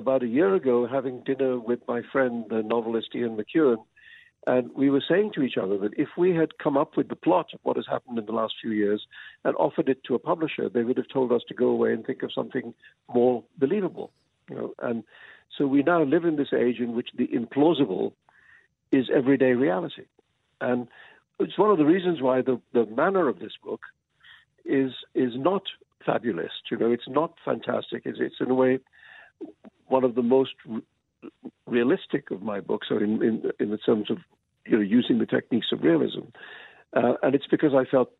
about 0.00 0.22
a 0.22 0.26
year 0.26 0.54
ago 0.54 0.86
having 0.86 1.22
dinner 1.24 1.60
with 1.60 1.80
my 1.86 2.00
friend, 2.10 2.46
the 2.48 2.62
novelist 2.62 3.14
Ian 3.14 3.36
McEwan, 3.36 3.84
and 4.46 4.70
we 4.74 4.88
were 4.88 5.02
saying 5.06 5.32
to 5.34 5.42
each 5.42 5.58
other 5.58 5.76
that 5.78 5.92
if 5.98 6.08
we 6.16 6.34
had 6.34 6.56
come 6.58 6.78
up 6.78 6.96
with 6.96 7.08
the 7.08 7.16
plot 7.16 7.48
of 7.52 7.60
what 7.62 7.76
has 7.76 7.84
happened 7.86 8.18
in 8.18 8.24
the 8.24 8.32
last 8.32 8.54
few 8.60 8.70
years 8.70 9.06
and 9.44 9.54
offered 9.56 9.90
it 9.90 10.02
to 10.04 10.14
a 10.14 10.18
publisher, 10.18 10.68
they 10.68 10.82
would 10.82 10.96
have 10.96 11.08
told 11.08 11.30
us 11.30 11.42
to 11.48 11.54
go 11.54 11.68
away 11.68 11.92
and 11.92 12.06
think 12.06 12.22
of 12.22 12.32
something 12.32 12.72
more 13.12 13.44
believable. 13.58 14.10
You 14.48 14.56
know, 14.56 14.74
and 14.80 15.04
so 15.56 15.66
we 15.66 15.82
now 15.82 16.02
live 16.02 16.24
in 16.24 16.36
this 16.36 16.54
age 16.56 16.78
in 16.78 16.94
which 16.94 17.10
the 17.16 17.28
implausible 17.28 18.12
is 18.90 19.10
everyday 19.14 19.52
reality. 19.52 20.06
And 20.60 20.88
it's 21.38 21.58
one 21.58 21.70
of 21.70 21.78
the 21.78 21.84
reasons 21.84 22.22
why 22.22 22.40
the, 22.40 22.58
the 22.72 22.86
manner 22.86 23.28
of 23.28 23.38
this 23.38 23.52
book 23.62 23.82
is 24.64 24.92
is 25.14 25.32
not 25.36 25.62
fabulous. 26.04 26.52
You 26.70 26.78
know, 26.78 26.90
it's 26.90 27.08
not 27.08 27.34
fantastic. 27.44 28.02
It's, 28.06 28.18
it's 28.20 28.40
in 28.40 28.50
a 28.50 28.54
way 28.54 28.78
one 29.90 30.04
of 30.04 30.14
the 30.14 30.22
most 30.22 30.52
realistic 31.66 32.30
of 32.30 32.42
my 32.42 32.60
books, 32.60 32.88
or 32.90 33.02
in, 33.02 33.22
in, 33.22 33.50
in 33.58 33.70
the 33.70 33.78
terms 33.78 34.10
of 34.10 34.18
you 34.66 34.76
know 34.76 34.82
using 34.82 35.18
the 35.18 35.26
techniques 35.26 35.68
of 35.72 35.82
realism, 35.82 36.20
uh, 36.96 37.14
and 37.22 37.34
it's 37.34 37.46
because 37.50 37.74
I 37.74 37.84
felt 37.84 38.10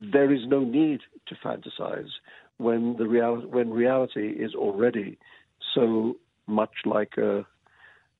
there 0.00 0.32
is 0.32 0.46
no 0.46 0.60
need 0.60 1.00
to 1.28 1.34
fantasize 1.34 2.10
when 2.58 2.96
the 2.96 3.06
real 3.06 3.36
when 3.36 3.70
reality 3.70 4.28
is 4.28 4.54
already 4.54 5.18
so 5.74 6.16
much 6.46 6.74
like 6.84 7.16
a 7.16 7.46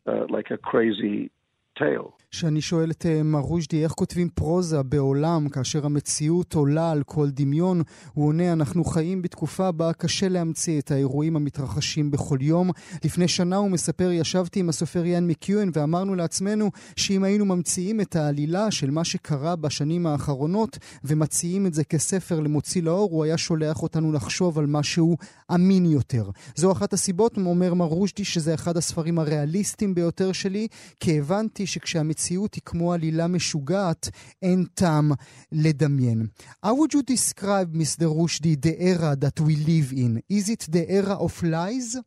uh, 0.07 0.27
like 0.29 0.51
a 0.51 0.57
crazy 0.57 1.31
tale. 1.79 2.17
שאני 2.35 2.61
שואל 2.61 2.91
את 2.91 3.07
מר 3.25 3.39
רושדי, 3.39 3.85
איך 3.85 3.93
כותבים 3.93 4.29
פרוזה 4.29 4.83
בעולם 4.83 5.49
כאשר 5.49 5.87
המציאות 5.87 6.55
עולה 6.55 6.91
על 6.91 7.03
כל 7.03 7.31
דמיון? 7.31 7.83
הוא 8.13 8.27
עונה, 8.27 8.53
אנחנו 8.53 8.85
חיים 8.85 9.23
בתקופה 9.23 9.73
בה 9.73 9.93
קשה 9.93 10.29
להמציא 10.29 10.79
את 10.79 10.91
האירועים 10.91 11.37
המתרחשים 11.37 12.11
בכל 12.11 12.39
יום. 12.41 12.71
לפני 13.05 13.29
שנה, 13.29 13.57
הוא 13.57 13.71
מספר, 13.71 14.11
ישבתי 14.13 14.61
עם 14.61 14.69
הסופר 14.69 15.07
יאן 15.07 15.27
מקיואן 15.27 15.71
ואמרנו 15.73 16.15
לעצמנו 16.15 16.71
שאם 16.97 17.25
היינו 17.25 17.45
ממציאים 17.45 18.01
את 18.01 18.17
העלילה 18.17 18.71
של 18.71 18.91
מה 18.91 19.05
שקרה 19.05 19.57
בשנים 19.57 20.07
האחרונות 20.07 20.79
ומציעים 21.05 21.67
את 21.67 21.75
זה 21.75 21.85
כספר 21.85 22.41
למוציא 22.41 22.83
לאור, 22.83 23.11
הוא 23.11 23.25
היה 23.25 23.39
שולח 23.39 23.83
אותנו 23.83 24.13
לחשוב 24.13 24.59
על 24.59 24.67
משהו 24.67 25.17
אמין 25.55 25.87
יותר. 25.87 26.31
זו 26.55 26.73
אחת 26.73 26.93
הסיבות, 26.93 27.37
אומר 27.37 27.75
מר 27.75 27.85
רושדי, 27.85 28.25
שזה 28.25 28.55
אחד 28.55 28.77
הספרים 28.77 29.19
הריאליסטיים 29.19 29.95
ביותר 29.95 30.33
שלי, 30.33 30.69
כי 31.01 31.19
הבנתי 31.19 31.67
שכשהמציאות 31.67 32.22
המציאות 32.22 32.54
היא 32.54 32.62
כמו 32.66 32.94
עלילה 32.94 33.28
משוגעת, 33.28 34.10
אין 34.42 34.66
טעם 34.74 35.12
לדמיין. 35.52 36.28
How 36.66 36.74
would 36.76 36.94
you 36.94 37.04
describe, 37.04 37.74
Mr. 37.74 38.06
Rushdie, 38.20 38.62
the 38.62 38.76
era 38.80 39.16
that 39.16 39.40
we 39.40 39.56
live 39.56 39.92
in? 39.92 40.22
Is 40.30 40.50
it 40.50 40.68
the 40.72 40.86
era 40.90 41.16
of 41.26 41.42
lies? 41.44 41.98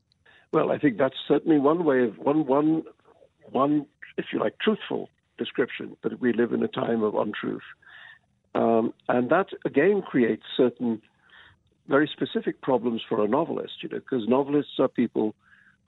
Well, 0.53 0.73
I 0.73 0.79
think 0.79 0.99
that's 0.99 1.21
certainly 1.29 1.59
one 1.59 1.85
way 1.85 2.01
of 2.09 2.13
one 2.19 2.41
one 2.47 2.83
one, 3.63 3.75
if 4.21 4.27
you 4.33 4.39
like, 4.45 4.55
truthful 4.67 5.09
description 5.39 5.97
that 6.03 6.21
we 6.21 6.33
live 6.33 6.53
in 6.57 6.63
a 6.63 6.73
time 6.83 7.03
of 7.09 7.13
untruth, 7.25 7.69
um, 8.55 8.85
and 9.09 9.25
that 9.31 9.49
again 9.71 10.03
creates 10.13 10.47
certain 10.57 11.01
very 11.89 12.09
specific 12.17 12.57
problems 12.63 13.03
for 13.09 13.23
a 13.25 13.29
novelist, 13.29 13.75
you 13.83 13.89
know, 13.89 13.99
because 13.99 14.29
novelists 14.29 14.77
are 14.79 14.89
people 14.89 15.35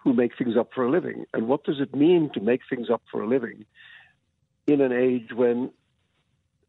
who 0.03 0.13
make 0.13 0.37
things 0.37 0.57
up 0.59 0.71
for 0.75 0.85
a 0.85 0.91
living. 0.91 1.25
And 1.33 1.47
what 1.47 1.65
does 1.65 1.81
it 1.81 1.95
mean 1.95 2.31
to 2.35 2.41
make 2.41 2.63
things 2.69 2.89
up 2.93 3.03
for 3.11 3.23
a 3.23 3.29
living 3.29 3.65
In 4.68 4.82
an 4.82 4.92
age 4.92 5.32
when 5.34 5.72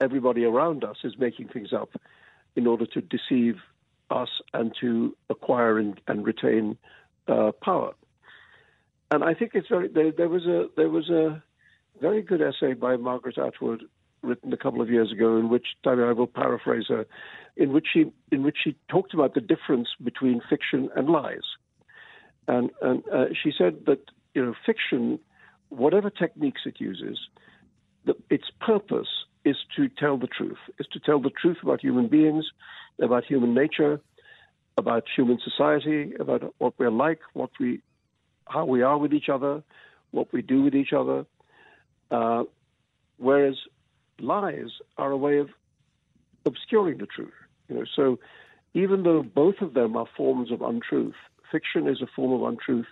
everybody 0.01 0.45
around 0.45 0.85
us 0.85 0.97
is 1.05 1.19
making 1.19 1.49
things 1.49 1.73
up 1.73 1.91
in 2.57 2.67
order 2.67 2.87
to 2.87 3.01
deceive 3.01 3.57
us 4.11 4.29
and 4.55 4.73
to 4.81 5.17
acquire 5.29 5.79
and, 5.79 6.01
and 6.07 6.25
retain 6.25 6.79
uh, 7.27 7.53
power. 7.63 7.93
And 9.11 9.25
I 9.25 9.35
think 9.35 9.53
it's 9.55 9.69
very. 9.69 9.89
There, 9.89 10.13
there, 10.13 10.29
was 10.29 10.47
a 10.47 10.67
there 10.77 10.91
was 10.91 11.09
a 11.09 11.43
very 12.01 12.23
good 12.23 12.43
essay 12.43 12.75
by 12.75 12.97
Margaret 12.97 13.39
Atwood 13.39 13.85
written 14.23 14.53
a 14.53 14.57
couple 14.57 14.83
of 14.83 14.91
years 14.91 15.11
ago, 15.13 15.37
in 15.37 15.49
which 15.49 15.67
I, 15.87 15.95
will 16.13 16.27
paraphrase 16.27 16.87
her, 16.89 17.07
in 17.57 17.73
which 17.73 17.87
she 17.93 18.13
in 18.31 18.43
which 18.43 18.59
she 18.63 18.77
talked 18.89 19.15
about 19.15 19.35
the 19.35 19.41
difference 19.41 19.89
between 20.03 20.43
fiction 20.49 20.91
and 20.95 21.09
lies, 21.09 21.47
and 22.47 22.71
and 22.83 23.03
uh, 23.09 23.27
she 23.43 23.51
said 23.57 23.87
that 23.87 24.11
you 24.35 24.45
know 24.45 24.55
fiction, 24.67 25.19
whatever 25.71 26.11
techniques 26.11 26.63
it 26.67 26.79
uses, 26.79 27.19
the, 28.09 28.17
its 28.31 28.51
purpose 28.61 29.09
is 29.45 29.57
to 29.77 29.89
tell 29.89 30.17
the 30.17 30.27
truth, 30.27 30.59
is 30.79 30.87
to 30.93 30.99
tell 30.99 31.21
the 31.21 31.31
truth 31.31 31.59
about 31.63 31.81
human 31.81 32.09
beings, 32.09 32.47
about 33.01 33.25
human 33.25 33.55
nature, 33.55 34.01
about 34.77 35.05
human 35.15 35.39
society, 35.45 36.15
about 36.19 36.55
what 36.59 36.73
we're 36.79 36.91
like, 36.91 37.21
what 37.35 37.51
we, 37.61 37.81
how 38.47 38.65
we 38.65 38.83
are 38.83 38.99
with 38.99 39.13
each 39.13 39.29
other, 39.29 39.63
what 40.11 40.33
we 40.33 40.41
do 40.43 40.63
with 40.63 40.75
each 40.75 40.93
other. 40.93 41.27
Uh, 42.11 42.45
whereas 43.19 43.57
lies 44.19 44.71
are 44.97 45.11
a 45.11 45.17
way 45.17 45.39
of 45.39 45.51
obscuring 46.47 46.99
the 46.99 47.07
truth. 47.07 47.33
You 47.69 47.77
know, 47.77 47.85
so 47.95 48.19
even 48.73 49.03
though 49.03 49.23
both 49.23 49.57
of 49.61 49.75
them 49.75 49.97
are 49.97 50.07
forms 50.17 50.51
of 50.51 50.63
untruth, 50.63 51.15
fiction 51.53 51.87
is 51.87 52.01
a 52.01 52.07
form 52.17 52.33
of 52.33 52.49
untruth 52.49 52.87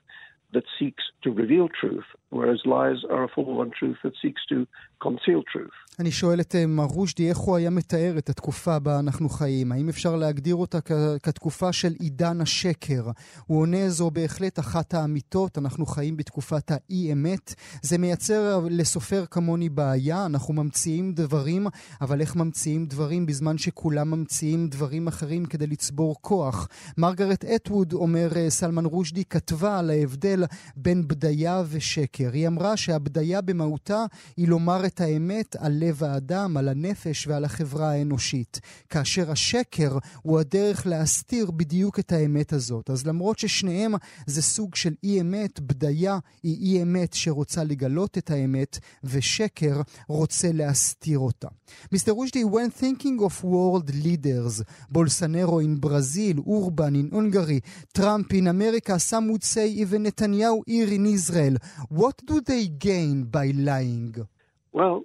that 0.55 0.65
seeks 0.79 1.05
to 1.23 1.31
reveal 1.43 1.69
truth, 1.81 2.09
whereas 2.31 2.61
lies 2.65 3.01
are 3.15 3.25
a 3.25 3.29
form 3.35 3.49
of 3.55 3.59
untruth 3.67 3.99
that 4.05 4.15
seeks 4.23 4.43
to 4.53 4.67
conceal 5.07 5.43
truth. 5.53 5.77
אני 6.01 6.11
שואל 6.11 6.41
את 6.41 6.55
מר 6.69 6.85
רושדי, 6.85 7.29
איך 7.29 7.39
הוא 7.39 7.57
היה 7.57 7.71
מתאר 7.71 8.15
את 8.19 8.29
התקופה 8.29 8.79
בה 8.79 8.99
אנחנו 8.99 9.29
חיים? 9.29 9.73
האם 9.73 9.89
אפשר 9.89 10.17
להגדיר 10.17 10.55
אותה 10.55 10.79
כתקופה 11.23 11.73
של 11.73 11.93
עידן 12.01 12.41
השקר? 12.41 13.11
הוא 13.47 13.61
עונה, 13.61 13.89
זו 13.89 14.11
בהחלט 14.11 14.59
אחת 14.59 14.95
האמיתות, 14.95 15.59
אנחנו 15.59 15.87
חיים 15.87 16.17
בתקופת 16.17 16.71
האי-אמת. 16.71 17.55
זה 17.83 17.99
מייצר 17.99 18.61
לסופר 18.71 19.25
כמוני 19.31 19.69
בעיה, 19.69 20.27
אנחנו 20.27 20.55
ממציאים 20.55 21.13
דברים, 21.13 21.67
אבל 22.01 22.21
איך 22.21 22.37
ממציאים 22.37 22.87
דברים 22.87 23.27
בזמן 23.27 23.59
שכולם 23.59 24.11
ממציאים 24.11 24.69
דברים 24.69 25.07
אחרים 25.07 25.45
כדי 25.45 25.67
לצבור 25.67 26.17
כוח? 26.21 26.69
מרגרט 26.99 27.45
אטווד, 27.45 27.93
אומר 27.93 28.29
סלמן 28.49 28.85
רושדי, 28.85 29.25
כתבה 29.25 29.79
על 29.79 29.91
ההבדל 29.91 30.36
בין 30.77 31.09
בדיה 31.09 31.63
ושקר. 31.69 32.31
היא 32.33 32.47
אמרה 32.47 32.77
שהבדיה 32.77 33.41
במהותה 33.41 34.05
היא 34.37 34.49
לומר 34.49 34.87
את 34.87 35.01
האמת 35.01 35.57
על 35.59 35.73
לב 35.73 36.05
האדם, 36.05 36.57
על 36.57 36.69
הנפש 36.69 37.27
ועל 37.27 37.45
החברה 37.45 37.91
האנושית. 37.91 38.61
כאשר 38.91 39.31
השקר 39.31 39.99
הוא 40.23 40.41
הדרך 40.41 40.87
להסתיר 40.87 41.51
בדיוק 41.51 41.99
את 41.99 42.13
האמת 42.13 42.53
הזאת. 42.53 42.91
אז 42.91 43.07
למרות 43.07 43.39
ששניהם 43.39 43.95
זה 44.27 44.43
סוג 44.43 44.75
של 44.75 44.95
אי 45.03 45.21
אמת, 45.21 45.61
בדיה 45.61 46.19
היא 46.43 46.57
אי 46.57 46.83
אמת 46.83 47.13
שרוצה 47.13 47.65
לגלות 47.65 48.19
את 48.19 48.31
האמת, 48.31 48.79
ושקר 49.05 49.81
רוצה 50.09 50.53
להסתיר 50.53 51.19
אותה. 51.19 51.49
Mr. 51.95 52.13
Rushdie, 52.19 52.45
when 52.45 52.71
thinking 52.71 53.19
of 53.21 53.43
world 53.43 53.89
leaders, 53.95 54.63
Bolsonaro 54.91 55.59
in 55.63 55.77
Brazil, 55.77 56.37
Urban 56.47 56.95
in 56.97 57.11
Hungary, 57.11 57.61
Trump 57.93 58.33
in 58.35 58.47
America, 58.47 58.99
some 58.99 59.29
would 59.31 59.45
say 59.45 59.67
even 59.69 60.07
Netanyahu 60.27 60.63
here 60.67 60.89
in 60.89 61.07
Israel, 61.07 61.57
what 61.89 62.15
do 62.25 62.41
they 62.41 62.67
gain 62.67 63.25
by 63.25 63.53
lying? 63.55 64.29
Well, 64.73 65.05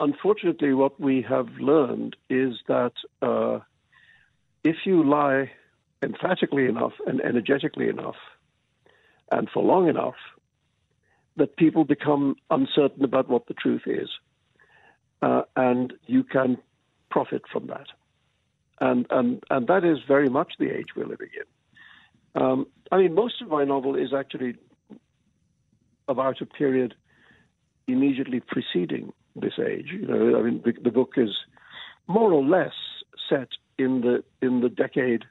unfortunately, 0.00 0.74
what 0.74 1.00
we 1.00 1.22
have 1.22 1.48
learned 1.58 2.16
is 2.28 2.54
that 2.68 2.92
uh, 3.22 3.60
if 4.62 4.76
you 4.84 5.02
lie 5.02 5.50
emphatically 6.02 6.66
enough 6.66 6.92
and 7.06 7.20
energetically 7.20 7.88
enough 7.88 8.16
and 9.30 9.48
for 9.52 9.62
long 9.62 9.88
enough, 9.88 10.14
that 11.36 11.56
people 11.56 11.84
become 11.84 12.36
uncertain 12.50 13.04
about 13.04 13.28
what 13.28 13.46
the 13.46 13.54
truth 13.54 13.82
is. 13.86 14.08
Uh, 15.20 15.42
and 15.56 15.94
you 16.06 16.22
can 16.22 16.58
profit 17.10 17.42
from 17.50 17.66
that. 17.66 17.86
And, 18.80 19.06
and, 19.10 19.42
and 19.50 19.66
that 19.68 19.84
is 19.84 19.98
very 20.06 20.28
much 20.28 20.52
the 20.58 20.70
age 20.70 20.88
we're 20.94 21.06
living 21.06 21.30
in. 21.34 21.46
Um, 22.34 22.66
I 22.90 22.98
mean, 22.98 23.14
most 23.14 23.40
of 23.42 23.48
my 23.48 23.64
novel 23.64 23.94
is 23.94 24.12
actually 24.16 24.56
about 26.08 26.40
a 26.40 26.46
period 26.46 26.94
immediately 27.86 28.40
preceding 28.40 29.12
this 29.36 29.54
age. 29.58 29.88
You 29.92 30.06
know, 30.06 30.38
I 30.38 30.42
mean, 30.42 30.62
the, 30.64 30.72
the 30.82 30.90
book 30.90 31.12
is 31.16 31.30
more 32.06 32.32
or 32.32 32.44
less 32.44 32.74
set 33.28 33.48
in 33.78 34.02
the 34.02 34.22
in 34.46 34.60
the 34.60 34.68
decade 34.68 35.24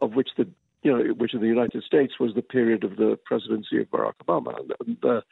of 0.00 0.14
which 0.14 0.30
the 0.36 0.48
you 0.82 0.92
know 0.92 1.14
which 1.14 1.34
in 1.34 1.40
the 1.40 1.46
United 1.46 1.82
States 1.84 2.14
was 2.18 2.34
the 2.34 2.42
period 2.42 2.84
of 2.84 2.96
the 2.96 3.18
presidency 3.24 3.80
of 3.80 3.90
Barack 3.90 4.14
Obama. 4.26 4.54
The 5.00 5.22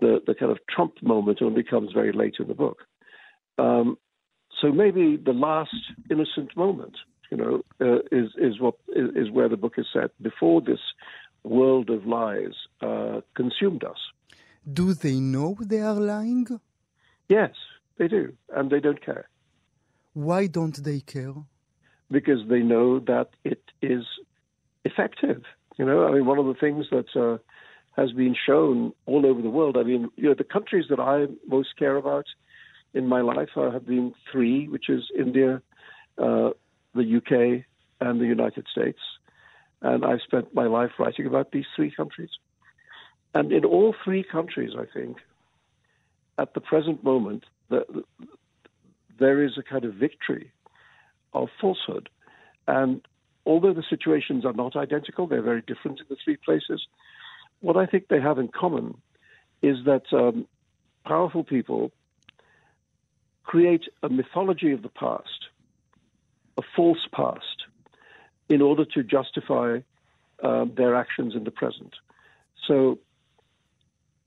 the, 0.00 0.20
the 0.26 0.34
kind 0.34 0.52
of 0.52 0.58
Trump 0.68 1.02
moment 1.02 1.42
only 1.42 1.62
comes 1.62 1.92
very 1.92 2.12
late 2.12 2.36
in 2.38 2.46
the 2.46 2.54
book. 2.54 2.84
Um, 3.58 3.98
so 4.60 4.70
maybe 4.70 5.16
the 5.16 5.32
last 5.32 5.74
innocent 6.10 6.56
moment, 6.56 6.94
you 7.30 7.36
know, 7.36 7.62
uh, 7.80 7.98
is 8.10 8.30
is 8.38 8.60
what 8.60 8.74
is, 8.88 9.10
is, 9.14 9.30
where 9.30 9.48
the 9.48 9.56
book 9.56 9.74
is 9.78 9.86
set 9.92 10.10
before 10.22 10.60
this 10.60 10.80
world 11.44 11.90
of 11.90 12.06
lies 12.06 12.54
uh, 12.80 13.20
consumed 13.34 13.84
us. 13.84 13.98
Do 14.70 14.94
they 14.94 15.20
know 15.20 15.56
they 15.60 15.80
are 15.80 15.94
lying? 15.94 16.46
Yes, 17.28 17.54
they 17.98 18.08
do, 18.08 18.32
and 18.54 18.70
they 18.70 18.80
don't 18.80 19.04
care. 19.04 19.28
Why 20.14 20.46
don't 20.46 20.82
they 20.82 21.00
care? 21.00 21.34
Because 22.10 22.40
they 22.48 22.60
know 22.60 22.98
that 23.00 23.28
it 23.44 23.62
is 23.82 24.04
effective. 24.84 25.42
You 25.76 25.84
know, 25.84 26.06
I 26.06 26.12
mean, 26.12 26.26
one 26.26 26.38
of 26.38 26.46
the 26.46 26.54
things 26.54 26.86
that 26.90 27.14
uh, 27.14 27.38
has 27.98 28.12
been 28.12 28.34
shown 28.34 28.92
all 29.06 29.26
over 29.26 29.42
the 29.42 29.50
world. 29.50 29.76
I 29.76 29.82
mean, 29.82 30.08
you 30.16 30.28
know, 30.28 30.34
the 30.34 30.44
countries 30.44 30.86
that 30.90 31.00
I 31.00 31.26
most 31.46 31.76
care 31.76 31.96
about 31.96 32.26
in 32.94 33.06
my 33.06 33.20
life 33.20 33.50
uh, 33.56 33.70
have 33.70 33.86
been 33.86 34.14
three, 34.30 34.68
which 34.68 34.88
is 34.88 35.02
India, 35.18 35.60
uh, 36.16 36.50
the 36.98 37.16
UK, 37.16 37.64
and 38.00 38.20
the 38.20 38.26
United 38.26 38.66
States. 38.70 38.98
And 39.82 40.04
I've 40.04 40.20
spent 40.22 40.54
my 40.54 40.66
life 40.66 40.90
writing 40.98 41.26
about 41.26 41.52
these 41.52 41.66
three 41.74 41.90
countries. 41.90 42.30
And 43.34 43.52
in 43.52 43.64
all 43.64 43.94
three 44.04 44.24
countries, 44.24 44.72
I 44.78 44.84
think, 44.92 45.18
at 46.38 46.54
the 46.54 46.60
present 46.60 47.04
moment, 47.04 47.44
the, 47.68 47.84
the, 47.92 48.02
there 49.18 49.42
is 49.42 49.52
a 49.58 49.62
kind 49.62 49.84
of 49.84 49.94
victory 49.94 50.52
of 51.32 51.48
falsehood. 51.60 52.08
And 52.66 53.02
although 53.44 53.74
the 53.74 53.84
situations 53.88 54.44
are 54.44 54.52
not 54.52 54.76
identical, 54.76 55.26
they're 55.26 55.42
very 55.42 55.62
different 55.62 56.00
in 56.00 56.06
the 56.08 56.16
three 56.22 56.36
places. 56.36 56.86
What 57.60 57.76
I 57.76 57.86
think 57.86 58.08
they 58.08 58.20
have 58.20 58.38
in 58.38 58.48
common 58.48 58.96
is 59.62 59.78
that 59.84 60.04
um, 60.12 60.46
powerful 61.04 61.44
people 61.44 61.90
create 63.44 63.84
a 64.02 64.08
mythology 64.08 64.72
of 64.72 64.82
the 64.82 64.90
past, 64.90 65.47
a 66.58 66.62
false 66.76 67.06
past, 67.12 67.64
in 68.48 68.60
order 68.60 68.84
to 68.84 69.02
justify 69.02 69.78
um, 70.42 70.72
their 70.76 70.94
actions 70.94 71.34
in 71.34 71.44
the 71.44 71.50
present. 71.50 71.94
So, 72.66 72.98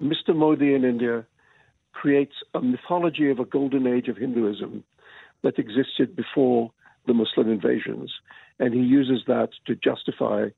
Mr. 0.02 0.36
Modi 0.36 0.74
in 0.74 0.84
India 0.84 1.26
creates 1.94 2.34
a 2.54 2.62
mythology 2.62 3.30
of 3.30 3.40
a 3.40 3.46
golden 3.46 3.86
age 3.86 4.08
of 4.08 4.18
Hinduism 4.18 4.84
that 5.44 5.60
existed 5.60 6.16
before 6.16 6.72
the 7.06 7.14
Muslim 7.14 7.50
invasions, 7.50 8.12
and 8.60 8.74
he 8.74 8.80
uses 8.80 9.24
that 9.28 9.50
to 9.66 9.76
justify 9.76 10.50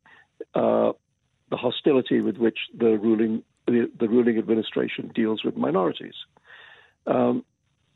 uh, 0.55 0.91
the 1.49 1.57
hostility 1.57 2.21
with 2.21 2.37
which 2.37 2.59
the 2.77 2.97
ruling 2.97 3.43
the, 3.65 3.89
the, 3.97 4.09
ruling 4.09 4.37
administration 4.37 5.09
deals 5.15 5.41
with 5.45 5.55
minorities. 5.55 6.15
Um, 7.07 7.45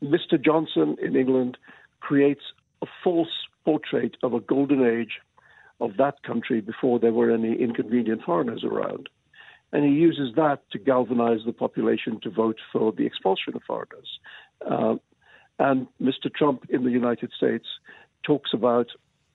Mr. 0.01 0.41
Johnson 0.41 0.95
in 1.01 1.17
England 1.17 1.57
creates 1.99 2.43
a 2.81 2.85
false 3.03 3.47
portrait 3.65 4.15
of 4.23 4.33
a 4.33 4.39
golden 4.39 4.85
age 4.85 5.19
of 5.79 5.97
that 5.97 6.23
country 6.23 6.61
before 6.61 6.99
there 6.99 7.13
were 7.13 7.31
any 7.31 7.53
inconvenient 7.53 8.21
foreigners 8.23 8.63
around. 8.63 9.09
And 9.71 9.83
he 9.83 9.91
uses 9.91 10.33
that 10.35 10.61
to 10.71 10.79
galvanize 10.79 11.41
the 11.45 11.53
population 11.53 12.19
to 12.21 12.29
vote 12.29 12.57
for 12.71 12.91
the 12.91 13.05
expulsion 13.05 13.55
of 13.55 13.61
foreigners. 13.67 14.19
Uh, 14.65 14.95
and 15.59 15.87
Mr. 16.01 16.33
Trump 16.33 16.63
in 16.69 16.83
the 16.83 16.91
United 16.91 17.31
States 17.35 17.65
talks 18.23 18.51
about 18.53 18.87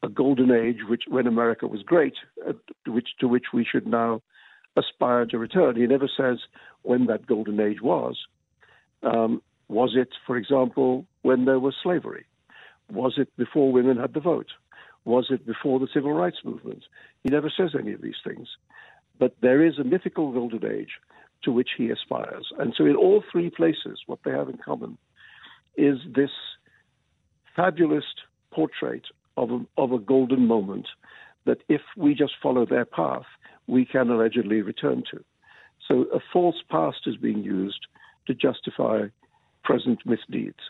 a 0.02 0.08
golden 0.08 0.50
age, 0.50 0.78
which 0.88 1.04
when 1.08 1.26
America 1.26 1.66
was 1.66 1.82
great, 1.82 2.14
uh, 2.48 2.52
which 2.86 3.10
to 3.20 3.28
which 3.28 3.46
we 3.52 3.64
should 3.64 3.86
now 3.86 4.22
aspire 4.76 5.26
to 5.26 5.38
return. 5.38 5.76
He 5.76 5.86
never 5.86 6.08
says 6.08 6.38
when 6.82 7.06
that 7.06 7.26
golden 7.26 7.60
age 7.60 7.82
was. 7.82 8.16
Um, 9.02 9.42
was 9.68 9.92
it, 9.96 10.08
for 10.26 10.36
example, 10.36 11.06
when 11.22 11.44
there 11.44 11.60
was 11.60 11.74
slavery? 11.82 12.24
Was 12.92 13.14
it 13.16 13.34
before 13.36 13.72
women 13.72 13.96
had 13.96 14.12
the 14.12 14.20
vote? 14.20 14.50
Was 15.04 15.26
it 15.30 15.46
before 15.46 15.80
the 15.80 15.88
civil 15.92 16.12
rights 16.12 16.38
movement? 16.44 16.84
He 17.22 17.30
never 17.30 17.50
says 17.54 17.70
any 17.78 17.92
of 17.92 18.02
these 18.02 18.20
things. 18.24 18.48
But 19.18 19.34
there 19.40 19.64
is 19.64 19.78
a 19.78 19.84
mythical 19.84 20.32
golden 20.32 20.64
age 20.64 20.90
to 21.44 21.52
which 21.52 21.70
he 21.76 21.90
aspires. 21.90 22.52
And 22.58 22.74
so, 22.76 22.84
in 22.84 22.96
all 22.96 23.24
three 23.32 23.50
places, 23.50 24.00
what 24.06 24.20
they 24.24 24.30
have 24.30 24.48
in 24.48 24.58
common 24.58 24.98
is 25.76 25.98
this 26.14 26.30
fabulous 27.56 28.04
portrait 28.52 29.04
of 29.36 29.50
a, 29.50 29.60
of 29.76 29.92
a 29.92 29.98
golden 29.98 30.46
moment 30.46 30.86
that 31.46 31.58
if 31.68 31.80
we 31.96 32.14
just 32.14 32.34
follow 32.42 32.64
their 32.64 32.84
path, 32.84 33.24
we 33.66 33.84
can 33.84 34.10
allegedly 34.10 34.62
return 34.62 35.02
to. 35.10 35.24
So, 35.88 36.06
a 36.14 36.20
false 36.32 36.62
past 36.70 36.98
is 37.06 37.16
being 37.16 37.42
used 37.42 37.86
to 38.26 38.34
justify 38.34 39.06
present 39.64 40.00
misdeeds. 40.06 40.60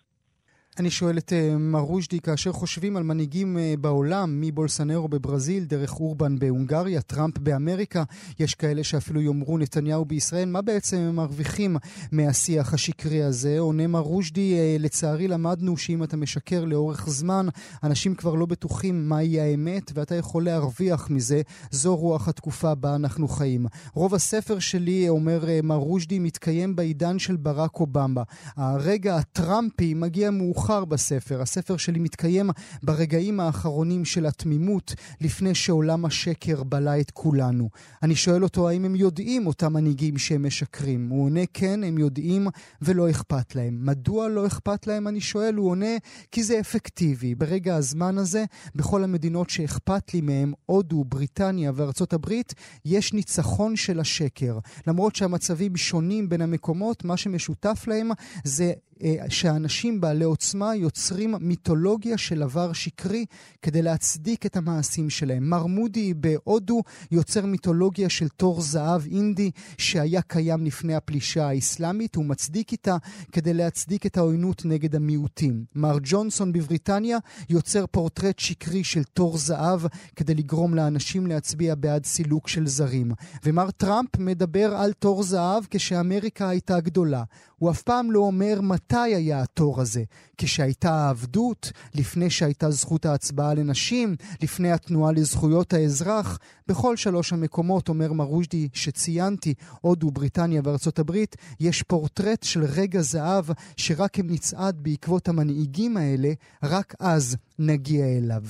אני 0.78 0.90
שואל 0.90 1.18
את 1.18 1.32
uh, 1.32 1.58
מר 1.58 1.78
רושדי, 1.80 2.20
כאשר 2.20 2.52
חושבים 2.52 2.96
על 2.96 3.02
מנהיגים 3.02 3.56
uh, 3.56 3.80
בעולם, 3.80 4.40
מבולסנרו 4.40 5.08
בברזיל, 5.08 5.64
דרך 5.64 6.00
אורבן 6.00 6.38
בהונגריה, 6.38 7.02
טראמפ 7.02 7.38
באמריקה, 7.38 8.02
יש 8.38 8.54
כאלה 8.54 8.84
שאפילו 8.84 9.20
יאמרו 9.20 9.58
נתניהו 9.58 10.04
בישראל, 10.04 10.48
מה 10.48 10.62
בעצם 10.62 10.96
הם 10.96 11.16
מרוויחים 11.16 11.76
מהשיח 12.12 12.74
השקרי 12.74 13.22
הזה? 13.22 13.58
עונה 13.58 13.86
מר 13.86 13.98
רושדי, 13.98 14.54
uh, 14.54 14.82
לצערי 14.82 15.28
למדנו 15.28 15.76
שאם 15.76 16.02
אתה 16.02 16.16
משקר 16.16 16.64
לאורך 16.64 17.08
זמן, 17.08 17.46
אנשים 17.82 18.14
כבר 18.14 18.34
לא 18.34 18.46
בטוחים 18.46 19.08
מהי 19.08 19.40
האמת, 19.40 19.92
ואתה 19.94 20.14
יכול 20.14 20.44
להרוויח 20.44 21.10
מזה. 21.10 21.42
זו 21.70 21.96
רוח 21.96 22.28
התקופה 22.28 22.74
בה 22.74 22.94
אנחנו 22.94 23.28
חיים. 23.28 23.66
רוב 23.94 24.14
הספר 24.14 24.58
שלי, 24.58 25.08
אומר 25.08 25.44
מר 25.62 25.74
רושדי, 25.74 26.18
מתקיים 26.18 26.76
בעידן 26.76 27.18
של 27.18 27.36
ברק 27.36 27.80
אובמה. 27.80 28.22
הרגע 28.56 29.16
הטראמפי 29.16 29.94
מגיע 29.94 30.30
מאוחר. 30.30 30.61
מאוחר 30.62 30.84
בספר. 30.84 31.42
הספר 31.42 31.76
שלי 31.76 31.98
מתקיים 31.98 32.50
ברגעים 32.82 33.40
האחרונים 33.40 34.04
של 34.04 34.26
התמימות, 34.26 34.94
לפני 35.20 35.54
שעולם 35.54 36.04
השקר 36.04 36.62
בלע 36.62 37.00
את 37.00 37.10
כולנו. 37.10 37.68
אני 38.02 38.16
שואל 38.16 38.44
אותו 38.44 38.68
האם 38.68 38.84
הם 38.84 38.96
יודעים, 38.96 39.46
אותם 39.46 39.72
מנהיגים 39.72 40.18
שהם 40.18 40.46
משקרים. 40.46 41.08
הוא 41.08 41.24
עונה 41.24 41.40
כן, 41.52 41.84
הם 41.84 41.98
יודעים 41.98 42.46
ולא 42.82 43.10
אכפת 43.10 43.54
להם. 43.54 43.78
מדוע 43.80 44.28
לא 44.28 44.46
אכפת 44.46 44.86
להם, 44.86 45.08
אני 45.08 45.20
שואל? 45.20 45.54
הוא 45.54 45.70
עונה, 45.70 45.96
כי 46.30 46.42
זה 46.42 46.60
אפקטיבי. 46.60 47.34
ברגע 47.34 47.76
הזמן 47.76 48.18
הזה, 48.18 48.44
בכל 48.74 49.04
המדינות 49.04 49.50
שאכפת 49.50 50.14
לי 50.14 50.20
מהם, 50.20 50.52
הודו, 50.66 51.04
בריטניה 51.04 51.72
וארצות 51.74 52.12
הברית, 52.12 52.54
יש 52.84 53.12
ניצחון 53.12 53.76
של 53.76 54.00
השקר. 54.00 54.58
למרות 54.86 55.16
שהמצבים 55.16 55.76
שונים 55.76 56.28
בין 56.28 56.40
המקומות, 56.40 57.04
מה 57.04 57.16
שמשותף 57.16 57.84
להם 57.86 58.10
זה 58.44 58.72
אה, 59.02 59.16
שאנשים 59.28 60.00
בעלי 60.00 60.24
עוצמה 60.24 60.51
יוצרים 60.76 61.34
מיתולוגיה 61.40 62.18
של 62.18 62.42
עבר 62.42 62.72
שקרי 62.72 63.24
כדי 63.62 63.82
להצדיק 63.82 64.46
את 64.46 64.56
המעשים 64.56 65.10
שלהם. 65.10 65.50
מר 65.50 65.66
מודי 65.66 66.14
בהודו 66.14 66.82
יוצר 67.10 67.46
מיתולוגיה 67.46 68.08
של 68.08 68.28
תור 68.28 68.60
זהב 68.60 69.06
אינדי 69.06 69.50
שהיה 69.78 70.22
קיים 70.22 70.64
לפני 70.64 70.94
הפלישה 70.94 71.48
האסלאמית, 71.48 72.14
הוא 72.14 72.24
מצדיק 72.24 72.72
איתה 72.72 72.96
כדי 73.32 73.54
להצדיק 73.54 74.06
את 74.06 74.16
העוינות 74.16 74.64
נגד 74.64 74.96
המיעוטים. 74.96 75.64
מר 75.74 75.96
ג'ונסון 76.02 76.52
בבריטניה 76.52 77.18
יוצר 77.48 77.84
פורטרט 77.86 78.38
שקרי 78.38 78.84
של 78.84 79.04
תור 79.04 79.38
זהב 79.38 79.80
כדי 80.16 80.34
לגרום 80.34 80.74
לאנשים 80.74 81.26
להצביע 81.26 81.74
בעד 81.74 82.04
סילוק 82.04 82.48
של 82.48 82.66
זרים. 82.66 83.12
ומר 83.44 83.70
טראמפ 83.70 84.18
מדבר 84.18 84.74
על 84.74 84.92
תור 84.92 85.22
זהב 85.22 85.64
כשאמריקה 85.70 86.48
הייתה 86.48 86.80
גדולה. 86.80 87.24
הוא 87.58 87.70
אף 87.70 87.82
פעם 87.82 88.10
לא 88.10 88.20
אומר 88.20 88.60
מתי 88.60 88.96
היה 88.96 89.42
התור 89.42 89.80
הזה. 89.80 90.04
כשהייתה 90.44 90.94
העבדות, 90.94 91.72
לפני 91.94 92.30
שהייתה 92.30 92.70
זכות 92.70 93.06
ההצבעה 93.06 93.54
לנשים, 93.54 94.16
לפני 94.42 94.72
התנועה 94.72 95.12
לזכויות 95.12 95.72
האזרח. 95.72 96.38
בכל 96.68 96.96
שלוש 96.96 97.32
המקומות, 97.32 97.88
אומר 97.88 98.12
מרושדי, 98.12 98.68
שציינתי, 98.72 99.54
הודו, 99.80 100.10
בריטניה 100.10 100.60
וארצות 100.64 100.98
הברית, 100.98 101.36
יש 101.60 101.82
פורטרט 101.82 102.42
של 102.42 102.64
רגע 102.64 103.00
זהב 103.00 103.44
שרק 103.76 104.18
אם 104.18 104.26
נצעד 104.30 104.76
בעקבות 104.82 105.28
המנהיגים 105.28 105.96
האלה, 105.96 106.32
רק 106.62 106.94
אז 107.00 107.36
נגיע 107.58 108.06
אליו. 108.06 108.42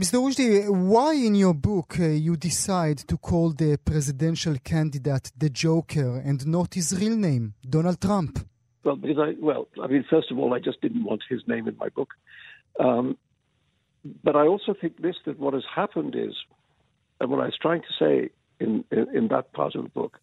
Mr. 0.00 0.16
Rushdie, 0.20 0.68
why 0.68 1.14
in 1.14 1.34
your 1.34 1.54
book 1.54 1.96
uh, 1.98 2.04
you 2.26 2.36
decide 2.36 2.98
to 2.98 3.16
call 3.16 3.48
the 3.62 3.78
presidential 3.90 4.54
candidate 4.62 5.32
the 5.38 5.48
Joker 5.48 6.22
and 6.22 6.46
not 6.46 6.74
his 6.74 6.88
real 7.00 7.16
name, 7.16 7.54
Donald 7.66 7.98
Trump? 7.98 8.32
Well, 8.86 8.94
because 8.94 9.18
I, 9.18 9.34
well, 9.40 9.66
I 9.82 9.88
mean, 9.88 10.04
first 10.08 10.30
of 10.30 10.38
all, 10.38 10.54
I 10.54 10.60
just 10.60 10.80
didn't 10.80 11.02
want 11.02 11.24
his 11.28 11.42
name 11.48 11.66
in 11.66 11.76
my 11.76 11.88
book. 11.88 12.10
Um, 12.78 13.18
but 14.22 14.36
I 14.36 14.46
also 14.46 14.74
think 14.80 15.02
this 15.02 15.16
that 15.26 15.40
what 15.40 15.54
has 15.54 15.64
happened 15.74 16.14
is, 16.16 16.34
and 17.20 17.28
what 17.28 17.40
I 17.40 17.46
was 17.46 17.58
trying 17.60 17.82
to 17.82 17.92
say 17.98 18.30
in, 18.60 18.84
in, 18.92 19.08
in 19.12 19.28
that 19.28 19.52
part 19.52 19.74
of 19.74 19.82
the 19.82 19.88
book, 19.88 20.20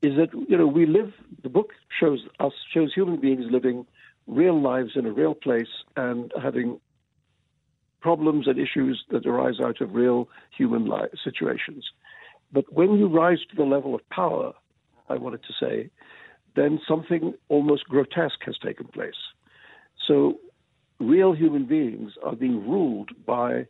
is 0.00 0.12
that 0.16 0.28
you 0.48 0.56
know 0.56 0.68
we 0.68 0.86
live. 0.86 1.12
The 1.42 1.48
book 1.48 1.72
shows 1.98 2.20
us 2.38 2.52
shows 2.72 2.94
human 2.94 3.20
beings 3.20 3.46
living 3.50 3.84
real 4.28 4.60
lives 4.62 4.92
in 4.94 5.04
a 5.04 5.10
real 5.10 5.34
place 5.34 5.72
and 5.96 6.32
having 6.40 6.80
problems 8.00 8.46
and 8.46 8.60
issues 8.60 9.02
that 9.10 9.26
arise 9.26 9.58
out 9.58 9.80
of 9.80 9.92
real 9.92 10.28
human 10.56 10.88
situations. 11.24 11.84
But 12.52 12.72
when 12.72 12.96
you 12.96 13.08
rise 13.08 13.40
to 13.50 13.56
the 13.56 13.64
level 13.64 13.96
of 13.96 14.08
power, 14.08 14.52
I 15.08 15.16
wanted 15.16 15.42
to 15.42 15.52
say, 15.58 15.90
then 16.56 16.80
something 16.88 17.34
almost 17.48 17.84
grotesque 17.84 18.42
has 18.44 18.56
taken 18.58 18.86
place. 18.88 19.14
So 20.08 20.40
real 20.98 21.32
human 21.32 21.66
beings 21.66 22.12
are 22.24 22.34
being 22.34 22.68
ruled 22.68 23.10
by 23.24 23.66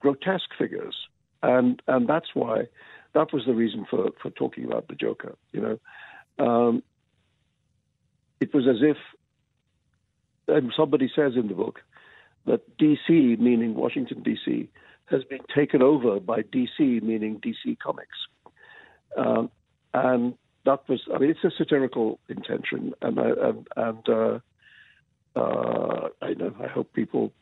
grotesque 0.00 0.54
figures. 0.56 0.96
And 1.42 1.82
and 1.88 2.08
that's 2.08 2.28
why 2.34 2.68
that 3.14 3.32
was 3.32 3.44
the 3.46 3.52
reason 3.52 3.84
for, 3.90 4.10
for 4.22 4.30
talking 4.30 4.64
about 4.64 4.88
the 4.88 4.94
Joker. 4.94 5.36
You 5.52 5.78
know, 6.38 6.44
um, 6.44 6.82
it 8.40 8.54
was 8.54 8.66
as 8.66 8.76
if 8.80 8.96
and 10.48 10.72
somebody 10.76 11.10
says 11.14 11.32
in 11.36 11.48
the 11.48 11.54
book 11.54 11.80
that 12.46 12.78
DC, 12.78 13.38
meaning 13.38 13.74
Washington 13.74 14.22
DC, 14.22 14.68
has 15.06 15.24
been 15.24 15.42
taken 15.54 15.82
over 15.82 16.20
by 16.20 16.42
DC, 16.42 17.02
meaning 17.02 17.40
DC 17.40 17.78
Comics. 17.78 18.18
Um, 19.16 19.50
and 19.94 20.34
that 20.64 20.88
was, 20.88 21.00
I 21.14 21.18
mean, 21.18 21.30
it's 21.30 21.44
a 21.44 21.50
satirical 21.56 22.18
intention, 22.28 22.92
and 23.02 23.18
I, 23.18 23.28
and, 23.28 23.68
and 23.76 24.08
uh, 24.08 24.38
uh, 25.38 26.08
I 26.20 26.34
know 26.34 26.54
I 26.62 26.68
hope 26.68 26.92
people 26.92 27.32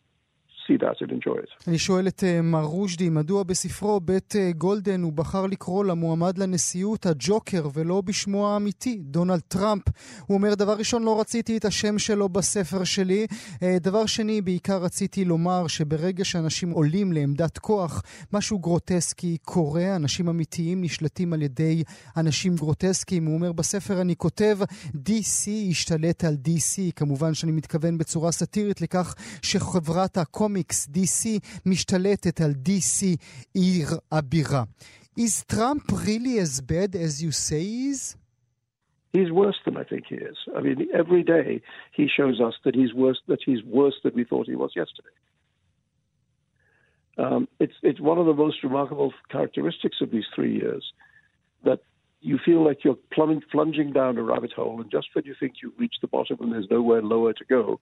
see 0.71 0.77
that 0.77 1.01
and 1.03 1.13
enjoy 1.13 1.39
it. 1.39 1.69
אני 1.69 1.79
שואל 1.79 2.09
את 2.09 2.21
uh, 2.21 2.43
מר 2.43 2.63
רושדי, 2.63 3.09
מדוע 3.09 3.43
בספרו 3.43 4.01
בית 4.01 4.35
uh, 4.35 4.57
גולדן 4.57 5.03
הוא 5.03 5.13
בחר 5.13 5.47
לקרוא 5.47 5.85
למועמד 5.85 6.39
לנשיאות 6.39 7.07
הג'וקר 7.07 7.69
ולא 7.75 8.01
בשמו 8.01 8.49
האמיתי, 8.49 8.99
דונלד 9.03 9.41
טראמפ. 9.49 9.83
הוא 10.27 10.37
אומר, 10.37 10.55
דבר 10.55 10.73
ראשון, 10.73 11.03
לא 11.03 11.21
רציתי 11.21 11.57
את 11.57 11.65
השם 11.65 11.99
שלו 11.99 12.29
בספר 12.29 12.85
שלי. 12.85 13.27
Uh, 13.31 13.59
דבר 13.81 14.07
שני, 14.07 14.41
בעיקר 14.41 14.83
רציתי 14.83 15.25
לומר 15.25 15.67
שברגע 15.67 16.25
שאנשים 16.25 16.71
עולים 16.71 17.13
לעמדת 17.13 17.59
כוח, 17.59 18.03
משהו 18.33 18.59
גרוטסקי 18.59 19.37
קורה, 19.43 19.97
אנשים 19.97 20.29
אמיתיים 20.29 20.83
נשלטים 20.83 21.33
על 21.33 21.43
ידי 21.43 21.83
אנשים 22.17 22.57
גרוטסקיים. 22.57 23.27
הוא 23.27 23.35
אומר, 23.35 23.53
בספר 23.53 24.01
אני 24.01 24.17
כותב, 24.17 24.59
DC 24.95 25.51
השתלט 25.71 26.25
על 26.25 26.37
DC, 26.47 26.93
כמובן 26.97 27.35
שאני 27.35 27.53
מתכוון 27.53 27.99
בצורה 27.99 28.33
סאטירית 28.33 28.81
לכך 28.81 29.15
שחברת 29.43 30.19
הקומיקס 30.19 30.60
קומיקס 30.60 30.90
DC 30.96 31.22
משתלטת 31.66 32.42
על 32.42 32.52
DC 32.52 33.00
עיר 33.54 33.88
הבירה. 34.12 34.64
Is 35.18 35.36
Trump 35.54 35.84
really 36.08 36.36
as 36.46 36.60
bad 36.72 36.92
as 37.06 37.24
you 37.24 37.32
say 37.32 37.64
he 37.64 37.90
is? 37.94 38.18
He's 39.18 39.32
worse 39.32 39.60
than 39.66 39.76
I 39.78 39.86
think 39.92 40.04
he 40.14 40.18
is. 40.32 40.38
I 40.58 40.60
mean, 40.66 40.78
every 41.02 41.24
day 41.36 41.50
he 41.98 42.06
shows 42.18 42.38
us 42.48 42.56
that 42.66 42.76
he's 42.80 42.94
worse 43.04 43.22
that 43.32 43.42
he's 43.48 43.64
worse 43.80 43.98
than 44.04 44.14
we 44.20 44.24
thought 44.30 44.46
he 44.54 44.58
was 44.64 44.72
yesterday. 44.82 45.16
Um, 47.24 47.42
it's 47.64 47.78
it's 47.90 48.02
one 48.12 48.20
of 48.22 48.26
the 48.32 48.38
most 48.46 48.58
remarkable 48.68 49.12
characteristics 49.36 49.98
of 50.04 50.10
these 50.16 50.28
three 50.36 50.54
years 50.62 50.84
that 51.68 51.80
you 52.30 52.38
feel 52.48 52.62
like 52.68 52.84
you're 52.84 53.00
plumbing, 53.16 53.42
plunging 53.52 53.94
down 53.94 54.18
a 54.18 54.24
rabbit 54.24 54.52
hole, 54.52 54.82
and 54.82 54.90
just 54.92 55.08
when 55.14 55.26
you 55.30 55.36
think 55.40 55.54
you've 55.62 55.80
reached 55.84 56.02
the 56.02 56.08
bottom 56.08 56.38
and 56.42 56.52
there's 56.52 56.70
nowhere 56.70 57.02
lower 57.02 57.34
to 57.34 57.46
go, 57.46 57.80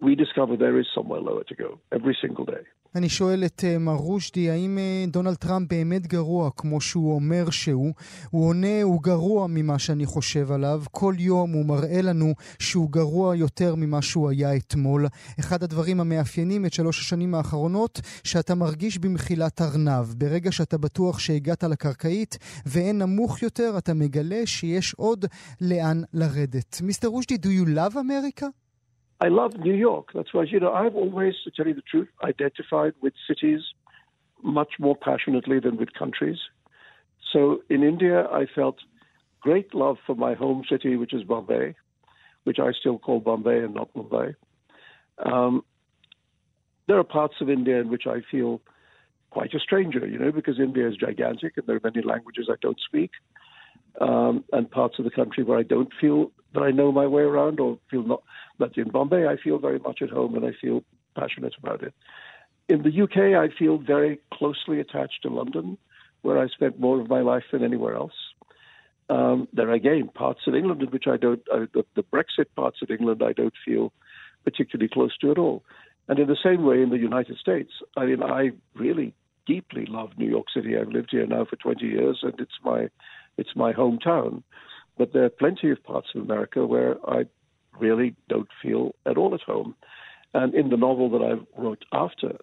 we 0.00 0.14
discover 0.14 0.56
there 0.56 0.78
is 0.78 0.86
somewhere 0.94 1.20
lower 1.20 1.44
to 1.50 1.54
go 1.54 1.78
every 1.92 2.16
single 2.22 2.44
day. 2.44 2.64
אני 2.94 3.08
שואל 3.08 3.44
את 3.44 3.60
uh, 3.60 3.78
מר 3.78 3.92
רושדי, 3.92 4.50
האם 4.50 4.78
uh, 4.78 5.10
דונלד 5.10 5.34
טראמפ 5.34 5.68
באמת 5.70 6.06
גרוע 6.06 6.50
כמו 6.56 6.80
שהוא 6.80 7.14
אומר 7.14 7.50
שהוא? 7.50 7.94
הוא 8.30 8.46
עונה, 8.46 8.82
הוא 8.82 9.02
גרוע 9.02 9.46
ממה 9.46 9.78
שאני 9.78 10.06
חושב 10.06 10.52
עליו. 10.52 10.82
כל 10.90 11.14
יום 11.18 11.52
הוא 11.52 11.66
מראה 11.66 12.02
לנו 12.02 12.34
שהוא 12.58 12.90
גרוע 12.90 13.36
יותר 13.36 13.74
ממה 13.74 14.02
שהוא 14.02 14.30
היה 14.30 14.56
אתמול. 14.56 15.06
אחד 15.40 15.62
הדברים 15.62 16.00
המאפיינים 16.00 16.66
את 16.66 16.72
שלוש 16.72 17.00
השנים 17.00 17.34
האחרונות, 17.34 18.00
שאתה 18.24 18.54
מרגיש 18.54 18.98
במחילת 18.98 19.60
ארנב. 19.62 20.14
ברגע 20.16 20.52
שאתה 20.52 20.78
בטוח 20.78 21.18
שהגעת 21.18 21.64
לקרקעית 21.64 22.38
ואין 22.66 22.98
נמוך 22.98 23.42
יותר, 23.42 23.74
אתה 23.78 23.94
מגלה 23.94 24.46
שיש 24.46 24.94
עוד 24.94 25.24
לאן 25.60 26.02
לרדת. 26.12 26.80
מיסטר 26.82 27.08
רושדי, 27.08 27.34
do 27.34 27.48
you 27.48 27.68
love 27.68 27.94
America? 27.94 28.67
I 29.20 29.28
love 29.28 29.54
New 29.58 29.74
York. 29.74 30.10
That's 30.14 30.32
why, 30.32 30.44
you 30.44 30.60
know, 30.60 30.72
I've 30.72 30.94
always, 30.94 31.34
to 31.44 31.50
tell 31.50 31.66
you 31.66 31.74
the 31.74 31.82
truth, 31.82 32.08
identified 32.22 32.92
with 33.02 33.14
cities 33.26 33.60
much 34.42 34.74
more 34.78 34.96
passionately 34.96 35.58
than 35.58 35.76
with 35.76 35.92
countries. 35.92 36.38
So 37.32 37.62
in 37.68 37.82
India, 37.82 38.26
I 38.26 38.46
felt 38.54 38.76
great 39.40 39.74
love 39.74 39.96
for 40.06 40.14
my 40.14 40.34
home 40.34 40.62
city, 40.70 40.96
which 40.96 41.12
is 41.12 41.24
Bombay, 41.24 41.74
which 42.44 42.58
I 42.60 42.70
still 42.78 42.98
call 42.98 43.18
Bombay 43.20 43.58
and 43.58 43.74
not 43.74 43.92
Mumbai. 43.94 44.34
Um, 45.24 45.64
there 46.86 46.98
are 46.98 47.04
parts 47.04 47.34
of 47.40 47.50
India 47.50 47.80
in 47.80 47.90
which 47.90 48.06
I 48.06 48.20
feel 48.30 48.60
quite 49.30 49.52
a 49.52 49.60
stranger, 49.60 50.06
you 50.06 50.18
know, 50.18 50.32
because 50.32 50.58
India 50.58 50.88
is 50.88 50.96
gigantic 50.96 51.56
and 51.56 51.66
there 51.66 51.76
are 51.76 51.80
many 51.82 52.02
languages 52.02 52.48
I 52.50 52.54
don't 52.62 52.80
speak, 52.80 53.10
um, 54.00 54.44
and 54.52 54.70
parts 54.70 54.98
of 54.98 55.04
the 55.04 55.10
country 55.10 55.42
where 55.44 55.58
I 55.58 55.64
don't 55.64 55.92
feel 56.00 56.30
that 56.54 56.62
I 56.62 56.70
know 56.70 56.92
my 56.92 57.06
way 57.06 57.22
around 57.22 57.60
or 57.60 57.78
feel 57.90 58.02
not. 58.02 58.22
But 58.58 58.76
in 58.76 58.90
Bombay, 58.90 59.26
I 59.26 59.36
feel 59.36 59.58
very 59.58 59.78
much 59.78 60.02
at 60.02 60.10
home 60.10 60.34
and 60.34 60.44
I 60.44 60.52
feel 60.60 60.82
passionate 61.16 61.54
about 61.62 61.82
it. 61.82 61.94
In 62.68 62.82
the 62.82 63.02
UK, 63.02 63.38
I 63.38 63.48
feel 63.56 63.78
very 63.78 64.20
closely 64.32 64.80
attached 64.80 65.22
to 65.22 65.30
London, 65.30 65.78
where 66.22 66.38
I 66.38 66.48
spent 66.48 66.78
more 66.78 67.00
of 67.00 67.08
my 67.08 67.20
life 67.20 67.44
than 67.52 67.64
anywhere 67.64 67.94
else. 67.94 68.12
Um, 69.08 69.48
there 69.52 69.68
are 69.70 69.74
again 69.74 70.10
parts 70.12 70.40
of 70.46 70.54
England 70.54 70.82
in 70.82 70.88
which 70.88 71.06
I 71.06 71.16
don't, 71.16 71.40
uh, 71.52 71.66
the, 71.72 71.84
the 71.96 72.02
Brexit 72.02 72.46
parts 72.56 72.82
of 72.82 72.90
England 72.90 73.22
I 73.24 73.32
don't 73.32 73.54
feel 73.64 73.92
particularly 74.44 74.88
close 74.88 75.16
to 75.18 75.30
at 75.30 75.38
all. 75.38 75.64
And 76.08 76.18
in 76.18 76.26
the 76.26 76.36
same 76.42 76.64
way, 76.64 76.82
in 76.82 76.90
the 76.90 76.98
United 76.98 77.38
States, 77.38 77.70
I 77.96 78.06
mean, 78.06 78.22
I 78.22 78.50
really 78.74 79.14
deeply 79.46 79.86
love 79.86 80.10
New 80.16 80.28
York 80.28 80.46
City. 80.54 80.76
I've 80.76 80.88
lived 80.88 81.08
here 81.10 81.26
now 81.26 81.44
for 81.44 81.56
20 81.56 81.84
years, 81.84 82.20
and 82.22 82.34
it's 82.38 82.58
my 82.62 82.88
it's 83.36 83.54
my 83.54 83.72
hometown. 83.72 84.42
But 84.98 85.12
there 85.12 85.24
are 85.24 85.30
plenty 85.30 85.70
of 85.70 85.82
parts 85.84 86.08
of 86.14 86.22
America 86.22 86.66
where 86.66 86.96
I 87.08 87.24
really 87.78 88.16
don't 88.28 88.48
feel 88.60 88.94
at 89.06 89.16
all 89.16 89.34
at 89.34 89.40
home. 89.42 89.74
And 90.34 90.54
in 90.54 90.70
the 90.70 90.76
novel 90.76 91.08
that 91.10 91.22
I 91.22 91.60
wrote 91.60 91.84
after 91.92 92.36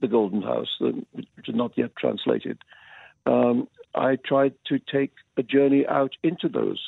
The 0.00 0.08
Golden 0.08 0.42
House, 0.42 0.78
which 0.80 1.48
is 1.48 1.54
not 1.54 1.72
yet 1.76 1.96
translated, 1.96 2.58
um, 3.26 3.68
I 3.94 4.16
tried 4.16 4.54
to 4.68 4.78
take 4.78 5.12
a 5.36 5.42
journey 5.42 5.84
out 5.86 6.12
into 6.22 6.48
those 6.48 6.80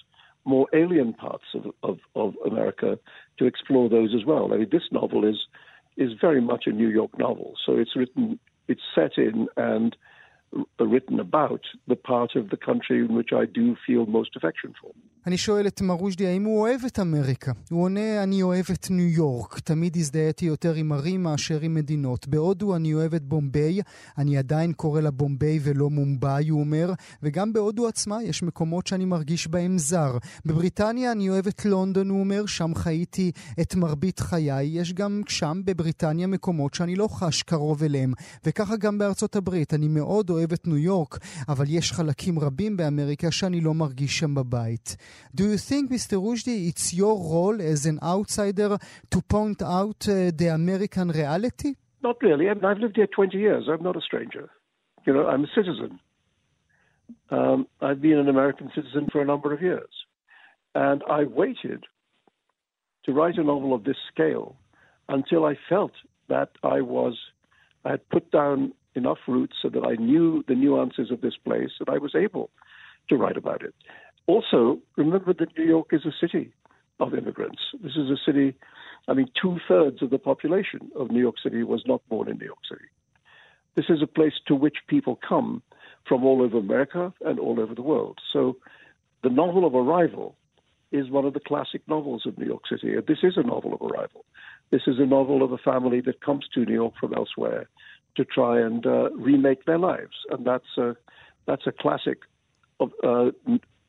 more 0.45 0.69
alien 0.73 1.13
parts 1.13 1.45
of, 1.55 1.67
of, 1.83 1.99
of, 2.15 2.35
America 2.47 2.99
to 3.39 3.45
explore 3.45 3.89
those 3.89 4.15
as 4.15 4.25
well. 4.25 4.55
I 4.55 4.59
mean, 4.59 4.69
this 4.73 4.89
novel 4.91 5.25
is 5.29 5.37
is 5.97 6.13
very 6.19 6.41
much 6.41 6.65
a 6.67 6.73
New 6.73 6.89
York 6.89 7.19
novel, 7.19 7.55
so 7.67 7.77
it's 7.77 7.95
written, 7.95 8.39
it's 8.69 8.81
set 8.95 9.19
in 9.19 9.49
and 9.57 9.95
written 10.79 11.21
about 11.21 11.63
the 11.87 11.97
part 11.97 12.37
of 12.37 12.51
the 12.51 12.57
country 12.57 12.99
in 12.99 13.15
which 13.15 13.31
I 13.33 13.45
do 13.45 13.77
feel 13.87 14.07
most 14.07 14.37
affection 14.37 14.75
for. 14.81 14.93
אני 15.27 15.39
שואל 15.39 15.67
את 15.67 15.81
מר 15.81 15.95
רושדי 15.95 16.27
האם 16.27 16.45
הוא 16.45 16.61
אוהב 16.61 16.81
את 16.87 16.99
אמריקה. 16.99 17.53
הוא 17.71 17.83
עונה, 17.83 18.23
אני 18.23 18.43
אוהב 18.43 18.65
את 18.73 18.91
ניו 18.91 19.09
יורק. 19.09 19.59
תמיד 19.59 19.97
הזדהיתי 19.97 20.47
יותר 20.47 20.75
עם 20.75 20.93
ערים 20.93 21.23
מאשר 21.23 21.61
עם 21.61 21.75
מדינות. 21.75 22.29
בהודו 22.29 22.77
אני 22.77 22.95
אוהב 22.95 23.15
את 23.15 23.25
בומביי, 23.25 23.81
אני 24.19 24.39
עדיין 24.39 24.73
קורא 24.73 25.01
לה 25.01 25.11
בומביי 25.11 25.59
ולא 25.63 25.91
מומבאי, 25.91 26.49
הוא 26.49 26.61
אומר, 26.61 26.93
וגם 27.23 27.53
בהודו 27.53 27.89
עצמה 27.89 28.23
יש 28.23 28.43
מקומות 28.43 28.87
שאני 28.87 29.05
מרגיש 29.05 29.49
בהם 29.49 29.79
זר. 29.79 30.19
בבריטניה 30.45 31.13
אני 31.13 31.29
אוהב 31.29 31.47
את 31.47 31.65
לונדון, 31.65 32.09
הוא 32.09 32.21
אומר, 32.21 32.47
שם 32.47 32.75
חייתי 32.75 33.33
את 33.61 33.75
מרבית 33.75 34.21
חיי. 34.21 34.67
יש 34.67 34.93
גם 34.93 35.23
שם 35.29 35.61
בבריטניה 35.65 36.27
מקומות 36.27 36.75
שאני 36.75 36.97
לא 36.97 37.09
חש 37.09 37.43
קרוב 37.43 37.83
אליהם. 37.83 38.13
וככה 38.45 38.77
גם 38.77 38.99
בארצות 38.99 39.37
הברית. 39.37 39.75
אני 39.75 39.89
מאוד 39.89 40.31
אוהב 40.31 40.53
את 40.53 40.67
ניו 40.67 40.77
יורק, 40.77 41.19
אבל 41.49 41.65
יש 41.69 41.93
חלקים 41.93 42.39
רבים 42.39 42.77
באמריקה 42.77 43.31
שאני 43.31 43.61
לא 43.61 43.75
מרגיש 43.75 44.19
שם 44.19 44.35
בבית. 44.35 44.97
Do 45.35 45.51
you 45.51 45.59
think, 45.59 45.91
Mr. 45.91 46.21
Rushdie, 46.21 46.69
it's 46.69 46.93
your 46.95 47.15
role 47.17 47.61
as 47.61 47.87
an 47.87 47.99
outsider 48.03 48.79
to 49.11 49.23
point 49.23 49.63
out 49.63 50.09
uh, 50.09 50.31
the 50.35 50.51
American 50.53 51.09
reality? 51.11 51.75
Not 52.03 52.17
really. 52.23 52.49
I 52.49 52.55
mean, 52.55 52.65
I've 52.65 52.79
lived 52.79 52.97
here 52.97 53.07
20 53.07 53.37
years. 53.37 53.65
I'm 53.69 53.83
not 53.83 53.97
a 53.97 54.01
stranger. 54.01 54.51
You 55.07 55.13
know, 55.15 55.27
I'm 55.27 55.45
a 55.45 55.49
citizen. 55.55 56.01
Um, 57.31 57.67
I've 57.81 58.01
been 58.01 58.19
an 58.19 58.29
American 58.29 58.71
citizen 58.75 59.09
for 59.11 59.21
a 59.21 59.25
number 59.25 59.53
of 59.53 59.63
years. 59.63 59.91
And 60.75 61.03
I 61.11 61.25
waited 61.25 61.85
to 63.05 63.13
write 63.13 63.37
a 63.37 63.43
novel 63.45 63.75
of 63.75 63.85
this 63.85 63.97
scale 64.13 64.57
until 65.09 65.45
I 65.45 65.57
felt 65.69 65.93
that 66.29 66.51
I 66.63 66.81
was, 66.81 67.19
I 67.85 67.93
had 67.93 68.09
put 68.09 68.31
down 68.31 68.73
enough 68.95 69.19
roots 69.27 69.57
so 69.63 69.69
that 69.69 69.85
I 69.85 70.01
knew 70.01 70.45
the 70.49 70.55
nuances 70.55 71.11
of 71.11 71.21
this 71.21 71.37
place 71.45 71.71
that 71.79 71.89
I 71.89 71.99
was 71.99 72.15
able 72.15 72.51
to 73.09 73.17
write 73.17 73.37
about 73.37 73.63
it. 73.63 73.75
Also, 74.31 74.79
remember 74.97 75.33
that 75.35 75.59
New 75.59 75.65
York 75.65 75.89
is 75.91 76.07
a 76.07 76.15
city 76.21 76.53
of 77.01 77.15
immigrants. 77.15 77.63
This 77.83 77.97
is 77.97 78.09
a 78.11 78.17
city, 78.25 78.55
I 79.09 79.13
mean, 79.13 79.29
two 79.43 79.59
thirds 79.67 80.03
of 80.03 80.11
the 80.11 80.19
population 80.19 80.83
of 80.95 81.11
New 81.11 81.19
York 81.19 81.39
City 81.43 81.65
was 81.65 81.83
not 81.85 82.01
born 82.09 82.29
in 82.29 82.39
New 82.39 82.47
York 82.47 82.65
City. 82.71 82.89
This 83.75 83.87
is 83.89 84.01
a 84.03 84.07
place 84.07 84.35
to 84.47 84.55
which 84.55 84.77
people 84.87 85.19
come 85.29 85.63
from 86.09 86.25
all 86.25 86.43
over 86.43 86.59
America 86.59 87.13
and 87.23 87.41
all 87.41 87.59
over 87.59 87.75
the 87.75 87.83
world. 87.83 88.19
So 88.33 88.57
the 89.25 89.31
novel 89.31 89.67
of 89.67 89.75
arrival 89.75 90.37
is 90.93 91.11
one 91.11 91.25
of 91.25 91.35
the 91.35 91.41
classic 91.41 91.83
novels 91.89 92.23
of 92.25 92.39
New 92.39 92.47
York 92.47 92.69
City. 92.69 92.95
This 93.13 93.25
is 93.25 93.35
a 93.37 93.43
novel 93.43 93.75
of 93.75 93.83
arrival. 93.83 94.25
This 94.71 94.83
is 94.87 95.01
a 95.01 95.07
novel 95.07 95.43
of 95.43 95.51
a 95.51 95.59
family 95.59 96.01
that 96.03 96.21
comes 96.21 96.45
to 96.55 96.65
New 96.65 96.79
York 96.83 96.95
from 97.01 97.15
elsewhere 97.15 97.69
to 98.17 98.25
try 98.25 98.61
and 98.61 98.87
uh, 98.87 99.11
remake 99.11 99.65
their 99.65 99.79
lives, 99.79 100.17
and 100.31 100.47
that's 100.47 100.79
a 100.79 100.97
that's 101.47 101.67
a 101.67 101.73
classic 101.73 102.19
of, 102.79 102.91
uh, 103.03 103.31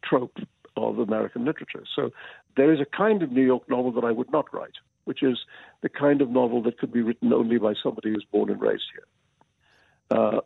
trope 0.03 0.37
of 0.77 0.99
American 0.99 1.45
literature. 1.45 1.83
So 1.95 2.11
there 2.55 2.73
is 2.73 2.79
a 2.79 2.85
kind 2.85 3.23
of 3.23 3.31
New 3.31 3.43
York 3.43 3.69
novel 3.69 3.91
that 3.93 4.03
I 4.03 4.11
would 4.11 4.31
not 4.31 4.53
write, 4.53 4.75
which 5.05 5.23
is 5.23 5.39
the 5.81 5.89
kind 5.89 6.21
of 6.21 6.29
novel 6.29 6.61
that 6.63 6.77
could 6.77 6.93
be 6.93 7.01
written 7.01 7.33
only 7.33 7.57
by 7.57 7.73
somebody 7.81 8.09
who's 8.09 8.25
born 8.31 8.49
and 8.49 8.61
raised 8.61 8.83
here. 8.93 10.17
Uh, 10.17 10.41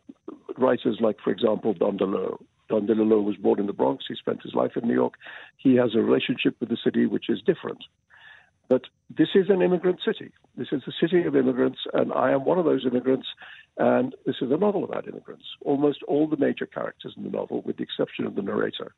writers 0.56 0.98
like, 1.00 1.16
for 1.22 1.30
example, 1.30 1.74
Don 1.74 1.98
DeLillo. 1.98 2.38
Don 2.68 2.86
DeLillo 2.86 3.22
was 3.22 3.36
born 3.36 3.60
in 3.60 3.66
the 3.66 3.72
Bronx. 3.72 4.04
He 4.08 4.14
spent 4.14 4.42
his 4.42 4.54
life 4.54 4.72
in 4.76 4.86
New 4.86 4.94
York. 4.94 5.14
He 5.56 5.76
has 5.76 5.94
a 5.94 5.98
relationship 5.98 6.56
with 6.60 6.68
the 6.68 6.78
city 6.82 7.06
which 7.06 7.28
is 7.28 7.40
different. 7.42 7.78
But 8.68 8.82
this 9.16 9.28
is 9.34 9.48
an 9.48 9.62
immigrant 9.62 10.00
city. 10.04 10.32
This 10.56 10.68
is 10.72 10.82
a 10.88 10.92
city 11.00 11.24
of 11.24 11.36
immigrants, 11.36 11.78
and 11.92 12.12
I 12.12 12.32
am 12.32 12.44
one 12.44 12.58
of 12.58 12.64
those 12.64 12.84
immigrants. 12.84 13.28
And 13.78 14.14
this 14.24 14.36
is 14.40 14.50
a 14.50 14.56
novel 14.56 14.82
about 14.84 15.06
immigrants. 15.06 15.44
Almost 15.64 16.02
all 16.08 16.26
the 16.26 16.36
major 16.36 16.66
characters 16.66 17.14
in 17.16 17.22
the 17.22 17.30
novel, 17.30 17.62
with 17.62 17.76
the 17.76 17.84
exception 17.84 18.26
of 18.26 18.34
the 18.34 18.42
narrator, 18.42 18.92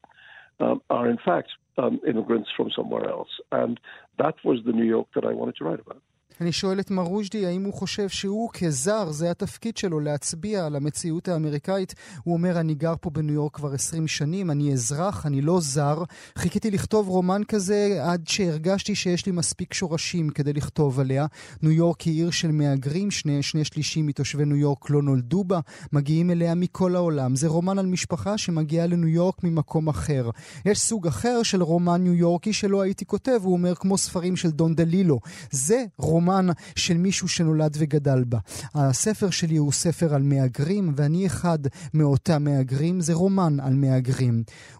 um, 0.61 0.83
are 0.90 1.09
in 1.09 1.18
fact 1.25 1.49
um, 1.79 2.01
immigrants 2.07 2.51
from 2.57 2.71
somewhere 2.75 3.09
else. 3.09 3.29
And 3.53 3.81
that 4.18 4.35
was 4.44 4.61
the 4.64 4.73
New 4.73 4.85
York 4.85 5.09
that 5.14 5.25
I 5.25 5.33
wanted 5.33 5.57
to 5.57 5.64
write 5.64 5.81
about. 5.81 6.03
אני 6.40 6.53
שואל 6.53 6.81
את 6.81 6.90
מר 6.90 7.03
רושדי 7.03 7.46
האם 7.46 7.64
הוא 7.64 7.74
חושב 7.74 8.09
שהוא 8.09 8.51
כזר, 8.53 9.11
זה 9.11 9.31
התפקיד 9.31 9.77
שלו 9.77 10.01
להצביע 10.01 10.66
על 10.66 10.77
המציאות 10.77 11.29
האמריקאית. 11.29 11.94
הוא 12.24 12.35
אומר, 12.35 12.61
אני 12.61 12.74
גר 12.74 12.94
פה 13.01 13.11
בניו 13.11 13.35
יורק 13.35 13.57
כבר 13.57 13.74
20 13.74 14.09
שנים, 14.09 14.51
אני 14.51 14.72
אזרח, 14.72 15.27
אני 15.27 15.40
לא 15.40 15.61
זר. 15.61 16.03
חיכיתי 16.37 16.70
לכתוב 16.70 17.09
רומן 17.09 17.42
כזה 17.48 17.98
עד 18.03 18.29
שהרגשתי 18.29 18.94
שיש 18.94 19.27
לי 19.27 19.33
מספיק 19.33 19.74
שורשים 19.74 20.31
כדי 20.31 20.53
לכתוב 20.53 21.01
עליה. 21.01 21.27
ניו 21.62 21.72
יורק 21.72 22.01
היא 22.01 22.14
עיר 22.14 22.31
של 22.31 22.51
מהגרים, 22.51 23.11
שני, 23.11 23.42
שני 23.42 23.64
שלישים 23.64 24.07
מתושבי 24.07 24.44
ניו 24.44 24.57
יורק 24.57 24.90
לא 24.90 25.03
נולדו 25.03 25.44
בה, 25.44 25.61
מגיעים 25.92 26.31
אליה 26.31 26.55
מכל 26.55 26.96
העולם. 26.96 27.37
זה 27.37 27.48
רומן 27.48 27.79
על 27.79 27.87
משפחה 27.87 28.38
שמגיעה 28.38 28.87
לניו 28.87 29.09
יורק 29.09 29.44
ממקום 29.44 29.88
אחר. 29.88 30.31
יש 30.64 30.81
סוג 30.81 31.07
אחר 31.07 31.42
של 31.42 31.62
רומן 31.62 32.03
ניו 32.03 32.14
יורקי 32.14 32.53
שלא 32.53 32.81
הייתי 32.81 33.05
כותב, 33.05 33.40
הוא 33.42 33.53
אומר, 33.53 33.74
כמו 33.74 33.98
ספרים 33.98 34.37
של 34.37 34.51
דון 34.51 34.74
דלילו. 34.74 35.20
זה 35.51 35.85
רומן... 35.98 36.28
רומן 36.29 36.47
של 36.77 36.95
מישהו 36.95 37.29
שנולד 37.29 37.77
וגדל 37.81 38.25
בה. 38.27 38.38
הספר 38.75 39.31
שלי 39.31 39.57
הוא 39.57 39.73
ספר 39.73 40.14
על 40.14 40.23
מהגרים, 40.23 40.93
ואני 40.97 41.27
אחד 41.27 41.59
מאותם 41.95 42.45
מהגרים, 42.45 43.01
זה 43.01 43.14
רומן 43.14 43.53
על 43.67 43.73
מהגרים. 43.75 44.35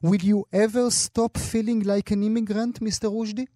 Will 0.05 0.25
you 0.25 0.41
ever 0.55 0.91
stop 1.07 1.33
feeling 1.53 1.81
like 1.85 2.11
an 2.11 2.23
immigrant, 2.23 2.75
Mr. 2.81 3.07
Rushdie? 3.17 3.49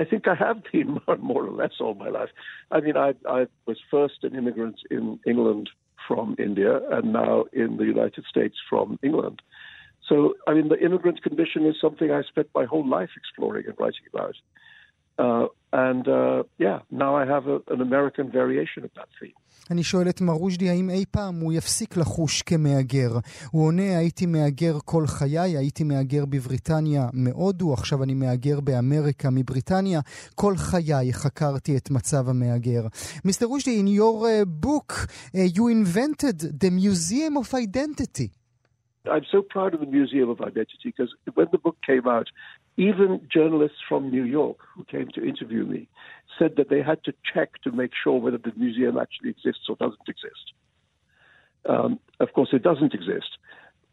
I 0.00 0.04
think 0.10 0.22
I 0.34 0.36
have 0.46 0.58
been 0.72 0.90
more 1.30 1.44
or 1.50 1.54
less 1.62 1.74
all 1.80 1.94
my 2.04 2.10
life. 2.18 2.32
I 2.76 2.78
mean, 2.84 2.96
I, 2.96 3.10
I 3.38 3.40
was 3.68 3.78
first 3.94 4.18
an 4.28 4.32
immigrant 4.40 4.78
in 4.96 5.04
England 5.32 5.66
from 6.06 6.26
India 6.48 6.74
and 6.94 7.12
now 7.22 7.34
in 7.62 7.70
the 7.80 7.86
United 7.94 8.24
States 8.32 8.56
from 8.70 8.88
England. 9.08 9.38
So, 10.08 10.14
I 10.48 10.50
mean, 10.56 10.68
the 10.74 10.80
immigrant 10.86 11.18
condition 11.28 11.62
is 11.70 11.76
something 11.84 12.08
I 12.10 12.22
spent 12.32 12.48
my 12.60 12.66
whole 12.72 12.86
life 12.98 13.12
exploring 13.20 13.64
and 13.68 13.76
writing 13.80 14.06
about. 14.12 14.36
Uh, 15.17 15.47
and 15.73 16.07
uh, 16.07 16.43
yeah, 16.57 16.79
now 16.91 17.15
I 17.15 17.25
have 17.25 17.45
a, 17.47 17.57
an 17.73 17.81
American 17.81 18.31
variation 18.31 18.83
of 18.83 18.91
that 18.95 19.09
theme. 19.19 19.33
אני 19.71 19.83
שואל 19.83 20.09
את 20.09 20.21
מר 20.21 20.33
רושדי 20.33 20.69
האם 20.69 20.89
אי 20.89 21.05
פעם 21.11 21.35
הוא 21.39 21.53
יפסיק 21.53 21.97
לחוש 21.97 22.41
כמהגר. 22.41 23.09
הוא 23.51 23.65
עונה, 23.65 23.97
הייתי 23.97 24.25
מהגר 24.25 24.77
כל 24.85 25.07
חיי, 25.07 25.57
הייתי 25.57 25.83
מהגר 25.83 26.25
בבריטניה 26.25 27.07
מהודו, 27.13 27.73
עכשיו 27.73 28.03
אני 28.03 28.13
מהגר 28.13 28.59
באמריקה 28.59 29.29
מבריטניה. 29.31 29.99
כל 30.35 30.53
חיי 30.57 31.13
חקרתי 31.13 31.77
את 31.77 31.91
מצב 31.91 32.29
המהגר. 32.29 32.81
מיסטר 33.25 33.45
רושדי, 33.45 33.81
in 33.81 33.87
your 33.99 34.23
uh, 34.23 34.65
book, 34.65 34.93
uh, 34.93 35.57
you 35.57 35.67
invented 35.67 36.39
the 36.61 36.71
Museum 36.71 37.37
of 37.37 37.53
Identity. 37.53 38.29
I'm 39.05 39.25
so 39.31 39.41
proud 39.41 39.73
of 39.73 39.79
the 39.79 39.91
Museum 39.99 40.29
of 40.29 40.41
Identity 40.41 40.87
because 40.91 41.11
when 41.37 41.47
the 41.51 41.57
book 41.57 41.77
came 41.85 42.05
out, 42.07 42.27
even 42.76 43.20
journalists 43.32 43.78
from 43.88 44.10
New 44.10 44.24
York 44.24 44.58
who 44.74 44.84
came 44.84 45.08
to 45.14 45.24
interview 45.24 45.64
me 45.64 45.88
said 46.38 46.54
that 46.56 46.68
they 46.68 46.82
had 46.82 47.02
to 47.04 47.12
check 47.32 47.62
to 47.62 47.70
make 47.70 47.92
sure 48.02 48.20
whether 48.20 48.38
the 48.38 48.52
museum 48.56 48.98
actually 48.98 49.30
exists 49.30 49.66
or 49.68 49.76
doesn't 49.76 50.08
exist. 50.08 50.52
Um, 51.68 52.00
of 52.20 52.32
course, 52.32 52.50
it 52.52 52.62
doesn't 52.62 52.92
exist, 52.92 53.38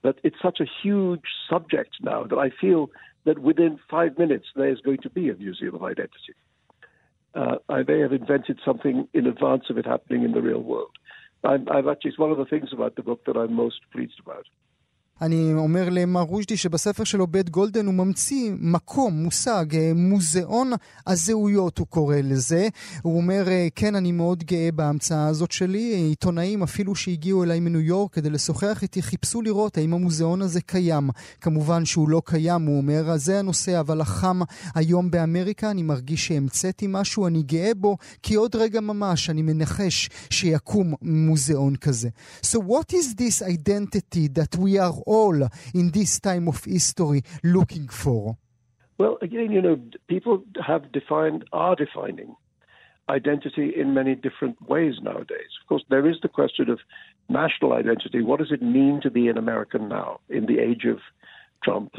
but 0.02 0.20
it's 0.24 0.42
such 0.42 0.60
a 0.60 0.66
huge 0.82 1.22
subject 1.50 1.98
now 2.02 2.24
that 2.24 2.38
I 2.38 2.50
feel 2.50 2.90
that 3.26 3.40
within 3.40 3.80
five 3.90 4.18
minutes 4.18 4.48
there's 4.56 4.82
going 4.82 4.98
to 5.00 5.10
be 5.10 5.30
a 5.30 5.36
museum 5.36 5.76
of 5.76 5.84
identity. 5.84 6.36
Uh, 7.34 7.58
I 7.70 7.84
may 7.84 8.00
have 8.00 8.12
invented 8.12 8.60
something 8.66 9.08
in 9.14 9.28
advance 9.28 9.66
of 9.70 9.78
it 9.78 9.86
happening 9.86 10.24
in 10.24 10.32
the 10.32 10.42
real 10.42 10.62
world. 10.62 10.92
I'm, 11.44 11.70
I've 11.70 11.88
actually, 11.88 12.10
it's 12.10 12.20
one 12.20 12.32
of 12.32 12.38
the 12.38 12.46
things 12.46 12.70
about 12.74 12.96
the 12.96 13.04
book 13.04 13.26
that 13.26 13.38
I'm 13.38 13.54
most 13.54 13.80
pleased 13.92 14.20
about. 14.20 14.46
אני 15.22 15.54
אומר 15.54 15.90
למר 15.90 16.22
רושדי 16.22 16.58
שבספר 16.58 17.04
שלו 17.04 17.28
בית 17.28 17.50
גולדן 17.50 17.86
הוא 17.86 17.94
ממציא 17.94 18.52
מקום, 18.60 19.14
מושג, 19.14 19.66
אה, 19.76 19.92
מוזיאון 19.96 20.72
הזהויות 21.08 21.78
הוא 21.78 21.88
קורא 21.88 22.16
לזה. 22.24 22.68
הוא 23.02 23.18
אומר, 23.18 23.48
אה, 23.48 23.68
כן, 23.76 23.96
אני 23.96 24.12
מאוד 24.12 24.44
גאה 24.44 24.70
בהמצאה 24.72 25.28
הזאת 25.28 25.52
שלי. 25.52 25.96
עיתונאים 25.96 26.64
אפילו 26.64 26.96
שהגיעו 26.96 27.44
אליי 27.44 27.60
מניו 27.60 27.82
יורק 27.82 28.14
כדי 28.14 28.30
לשוחח 28.30 28.80
איתי 28.82 29.02
חיפשו 29.02 29.42
לראות 29.42 29.78
האם 29.78 29.94
המוזיאון 29.94 30.42
הזה 30.42 30.62
קיים. 30.62 31.10
כמובן 31.42 31.86
שהוא 31.86 32.10
לא 32.10 32.22
קיים, 32.26 32.66
הוא 32.66 32.78
אומר, 32.78 33.18
זה 33.18 33.40
הנושא, 33.40 33.80
אבל 33.80 34.02
החם 34.02 34.42
היום 34.76 35.12
באמריקה, 35.12 35.72
אני 35.72 35.84
מרגיש 35.84 36.28
שהמצאתי 36.28 36.86
משהו, 36.90 37.28
אני 37.28 37.44
גאה 37.44 37.72
בו, 37.78 37.98
כי 38.24 38.36
עוד 38.36 38.56
רגע 38.56 38.82
ממש 38.82 39.30
אני 39.30 39.42
מנחש 39.42 40.10
שיקום 40.30 40.94
מוזיאון 41.02 41.76
כזה. 41.76 42.10
So 42.46 42.58
what 42.58 42.94
is 42.94 43.16
this 43.16 43.42
identity 43.42 44.28
that 44.40 44.56
we 44.56 44.80
are 44.80 45.11
all 45.12 45.38
in 45.74 45.92
this 45.92 46.20
time 46.20 46.48
of 46.48 46.64
history 46.64 47.22
looking 47.44 47.88
for? 47.90 48.38
Well, 48.98 49.18
again, 49.22 49.52
you 49.52 49.62
know, 49.62 49.78
people 50.08 50.44
have 50.66 50.92
defined, 50.92 51.44
are 51.52 51.76
defining 51.76 52.36
identity 53.10 53.74
in 53.76 53.94
many 53.94 54.16
different 54.16 54.58
ways 54.74 54.96
nowadays. 55.02 55.52
Of 55.62 55.68
course, 55.68 55.84
there 55.90 56.08
is 56.10 56.18
the 56.22 56.30
question 56.30 56.70
of 56.70 56.80
national 57.30 57.74
identity. 57.74 58.22
What 58.22 58.40
does 58.40 58.52
it 58.52 58.62
mean 58.62 59.00
to 59.04 59.12
be 59.12 59.28
an 59.28 59.38
American 59.38 59.90
now 59.90 60.20
in 60.30 60.46
the 60.46 60.60
age 60.60 60.86
of 60.86 61.00
Trump? 61.64 61.92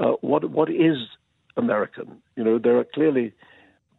Uh, 0.00 0.14
what 0.20 0.42
what 0.50 0.68
is 0.68 0.98
American? 1.56 2.22
You 2.36 2.44
know, 2.44 2.58
there 2.58 2.78
are 2.78 2.86
clearly 2.94 3.32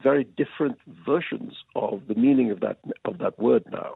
very 0.04 0.24
different 0.24 0.78
versions 1.06 1.54
of 1.76 2.02
the 2.08 2.16
meaning 2.16 2.52
of 2.52 2.60
that 2.60 2.78
of 3.06 3.18
that 3.18 3.40
word 3.40 3.64
now. 3.72 3.96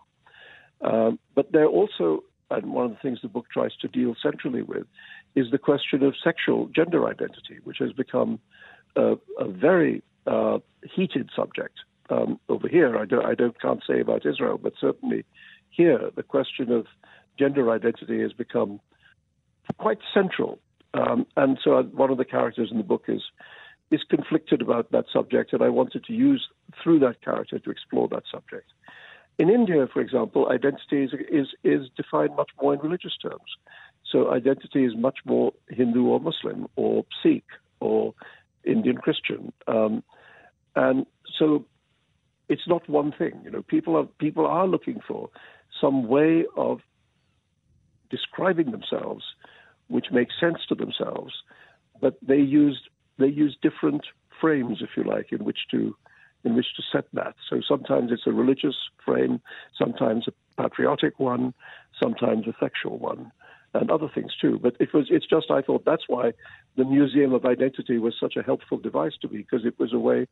Um, 0.90 1.20
but 1.36 1.52
there 1.52 1.64
are 1.64 1.76
also 1.82 2.24
and 2.54 2.74
one 2.74 2.86
of 2.86 2.92
the 2.92 2.98
things 3.02 3.20
the 3.22 3.28
book 3.28 3.48
tries 3.52 3.76
to 3.82 3.88
deal 3.88 4.16
centrally 4.22 4.62
with 4.62 4.86
is 5.36 5.52
the 5.52 5.58
question 5.58 6.04
of 6.04 6.14
sexual 6.24 6.68
gender 6.68 7.08
identity, 7.08 7.58
which 7.64 7.78
has 7.80 7.92
become 7.92 8.40
a, 8.96 9.16
a 9.40 9.48
very 9.48 10.04
uh, 10.28 10.60
heated 10.84 11.30
subject 11.36 11.80
um, 12.10 12.40
over 12.50 12.68
here. 12.68 12.98
I 12.98 13.06
don't, 13.06 13.26
I 13.26 13.36
don't 13.36 13.60
can't 13.60 13.84
say 13.88 14.00
about 14.00 14.26
Israel, 14.26 14.60
but 14.62 14.74
certainly 14.80 15.26
here 15.70 16.12
the 16.16 16.24
question 16.24 16.72
of 16.72 16.86
gender 17.38 17.72
identity 17.72 18.22
has 18.22 18.34
become 18.34 18.80
quite 19.78 20.00
central. 20.14 20.60
Um, 20.94 21.26
and 21.36 21.58
so 21.64 21.82
one 21.82 22.12
of 22.12 22.18
the 22.18 22.26
characters 22.26 22.70
in 22.72 22.78
the 22.78 22.84
book 22.84 23.06
is 23.08 23.22
is 23.92 24.02
conflicted 24.10 24.62
about 24.62 24.92
that 24.92 25.06
subject, 25.14 25.54
and 25.54 25.62
I 25.62 25.70
wanted 25.70 26.04
to 26.06 26.14
use 26.14 26.48
through 26.82 27.00
that 27.00 27.22
character 27.22 27.60
to 27.60 27.70
explore 27.70 28.08
that 28.10 28.24
subject. 28.32 28.72
In 29.40 29.50
India, 29.50 29.88
for 29.92 30.02
example, 30.02 30.50
identity 30.50 31.04
is, 31.04 31.12
is, 31.30 31.48
is 31.64 31.90
defined 31.98 32.36
much 32.36 32.52
more 32.62 32.74
in 32.74 32.80
religious 32.80 33.18
terms. 33.22 33.58
So 34.10 34.32
identity 34.32 34.86
is 34.86 34.94
much 34.96 35.20
more 35.26 35.54
Hindu 35.70 36.06
or 36.06 36.20
Muslim 36.20 36.68
or 36.76 37.04
Sikh 37.24 37.46
or 37.80 38.14
Indian 38.64 38.98
Christian. 38.98 39.52
Um, 39.68 40.04
and 40.76 41.06
so 41.40 41.66
it's 42.48 42.68
not 42.68 42.88
one 42.88 43.12
thing. 43.12 43.42
You 43.44 43.52
know, 43.52 43.64
people 43.64 43.98
are 43.98 44.06
people 44.20 44.46
are 44.46 44.68
looking 44.68 45.00
for 45.08 45.30
some 45.82 46.08
way 46.08 46.46
of 46.56 46.80
describing 48.10 48.72
themselves 48.72 49.24
which 49.88 50.08
makes 50.12 50.34
sense 50.40 50.58
to 50.70 50.76
themselves, 50.76 51.34
but 52.02 52.18
they 52.22 52.38
use 52.38 52.82
they 53.20 53.28
use 53.28 53.56
different 53.62 54.06
frames, 54.42 54.80
if 54.82 54.90
you 54.98 55.04
like, 55.04 55.32
in 55.32 55.44
which 55.44 55.60
to 55.72 55.96
in 56.44 56.56
which 56.56 56.76
to 56.76 56.84
set 56.92 57.06
that. 57.14 57.36
So 57.50 57.62
sometimes 57.68 58.12
it's 58.12 58.28
a 58.28 58.32
religious 58.32 58.76
frame, 59.04 59.42
sometimes 59.78 60.26
a 60.28 60.62
patriotic 60.62 61.20
one, 61.20 61.54
sometimes 62.02 62.48
a 62.48 62.54
sexual 62.60 62.98
one, 62.98 63.32
and 63.74 63.90
other 63.90 64.10
things 64.14 64.32
too. 64.40 64.60
But 64.62 64.76
it 64.80 64.94
was 64.94 65.08
it's 65.10 65.26
just 65.26 65.50
I 65.50 65.62
thought 65.62 65.86
that's 65.86 66.08
why 66.08 66.34
the 66.76 66.86
Museum 66.86 67.34
of 67.34 67.46
Identity 67.46 67.98
was 67.98 68.16
such 68.20 68.36
a 68.36 68.44
helpful 68.44 68.78
device 68.78 69.14
to 69.22 69.28
me 69.28 69.38
because 69.38 69.66
it 69.66 69.80
was 69.80 69.94
a 69.94 70.00
way, 70.00 70.28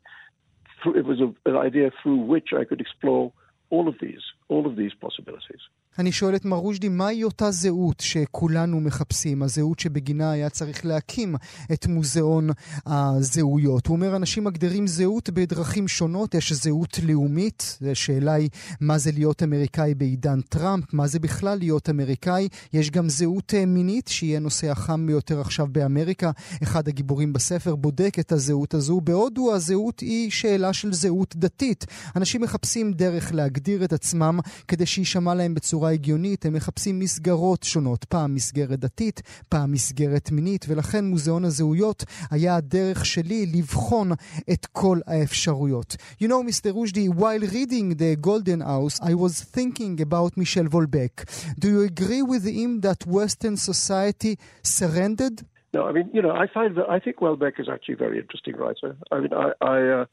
it 0.86 1.06
was 1.06 1.20
a, 1.20 1.34
an 1.50 1.58
idea 1.58 1.92
through 2.02 2.18
which 2.18 2.50
I 2.58 2.66
could 2.66 2.82
explore 2.82 3.32
all 3.70 3.88
of 3.88 3.96
these, 4.02 4.22
all 4.50 4.68
of 4.68 4.76
these 4.76 4.94
possibilities. 4.94 5.62
אני 6.00 6.12
שואל 6.12 6.36
את 6.36 6.46
מר 6.46 6.58
רושדי, 6.58 6.90
מהי 6.90 7.24
אותה 7.24 7.52
זהות 7.52 8.00
שכולנו 8.00 8.80
מחפשים, 8.80 9.44
הזהות 9.44 9.80
שבגינה 9.80 10.32
היה 10.32 10.50
צריך 10.50 10.86
להקים 10.86 11.36
את 11.74 11.88
מוזיאון 11.88 12.50
הזהויות? 12.86 13.88
הוא 13.88 13.96
אומר, 13.96 14.16
אנשים 14.16 14.44
מגדירים 14.44 14.88
זהות 14.88 15.30
בדרכים 15.30 15.88
שונות, 15.88 16.34
יש 16.34 16.54
זהות 16.54 17.00
לאומית, 17.04 17.80
השאלה 17.92 18.34
היא 18.34 18.50
מה 18.82 18.98
זה 18.98 19.12
להיות 19.12 19.44
אמריקאי 19.44 19.96
בעידן 19.96 20.42
טראמפ, 20.42 20.94
מה 20.94 21.08
זה 21.08 21.20
בכלל 21.20 21.58
להיות 21.58 21.90
אמריקאי, 21.90 22.48
יש 22.74 22.92
גם 22.92 23.10
זהות 23.10 23.54
מינית, 23.68 24.08
שהיא 24.08 24.36
הנושא 24.38 24.72
החם 24.72 25.08
ביותר 25.08 25.42
עכשיו 25.42 25.68
באמריקה, 25.72 26.32
אחד 26.64 26.88
הגיבורים 26.88 27.34
בספר 27.34 27.76
בודק 27.76 28.16
את 28.20 28.32
הזהות 28.32 28.74
הזו, 28.74 29.02
בהודו 29.02 29.54
הזהות 29.54 30.00
היא 30.00 30.32
שאלה 30.32 30.74
של 30.74 30.94
זהות 30.94 31.36
דתית. 31.36 31.86
אנשים 32.16 32.42
מחפשים 32.42 32.94
דרך 32.94 33.34
להגדיר 33.34 33.84
את 33.84 33.94
עצמם 33.94 34.40
כדי 34.68 34.86
שיישמע 34.86 35.34
להם 35.34 35.54
בצורה 35.54 35.81
בצורה 35.82 35.94
הגיונית, 35.94 36.46
הם 36.46 36.54
מחפשים 36.54 37.00
מסגרות 37.00 37.64
שונות, 37.64 38.04
פעם 38.04 38.36
מסגרת 38.36 38.80
דתית, 38.80 39.22
פעם 39.50 39.72
מסגרת 39.72 40.32
מינית, 40.32 40.66
ולכן 40.70 41.06
מוזיאון 41.06 41.44
הזהויות 41.44 42.04
היה 42.32 42.56
הדרך 42.56 43.06
שלי 43.06 43.46
לבחון 43.56 44.12
את 44.54 44.66
כל 44.66 44.98
האפשרויות. 45.08 45.96
You 46.22 46.28
know, 46.28 46.42
Mr. 46.50 46.70
Rushdie, 46.78 47.10
while 47.22 47.44
reading 47.58 47.88
The 48.04 48.16
Golden 48.28 48.62
House, 48.62 48.96
I 49.12 49.14
was 49.24 49.34
thinking 49.56 49.94
about 50.08 50.38
Michel 50.38 50.68
Volbeck. 50.74 51.16
Do 51.62 51.68
you 51.74 51.82
agree 51.92 52.24
with 52.32 52.44
him 52.46 52.72
that 52.88 53.02
Western 53.18 53.56
society 53.72 54.34
surrendered? 54.78 55.38
No, 55.74 55.82
I 55.90 55.92
mean, 55.96 56.08
you 56.16 56.22
know, 56.26 56.34
I 56.44 56.46
find 56.58 56.72
that 56.78 56.88
I 56.96 57.00
think 57.04 57.16
Welbeck 57.26 57.56
is 57.64 57.68
actually 57.74 57.96
a 58.00 58.04
very 58.06 58.18
interesting 58.24 58.56
writer. 58.62 58.92
I 59.14 59.18
mean, 59.22 59.34
I 59.46 59.48
I, 59.76 59.78
uh, 59.98 60.06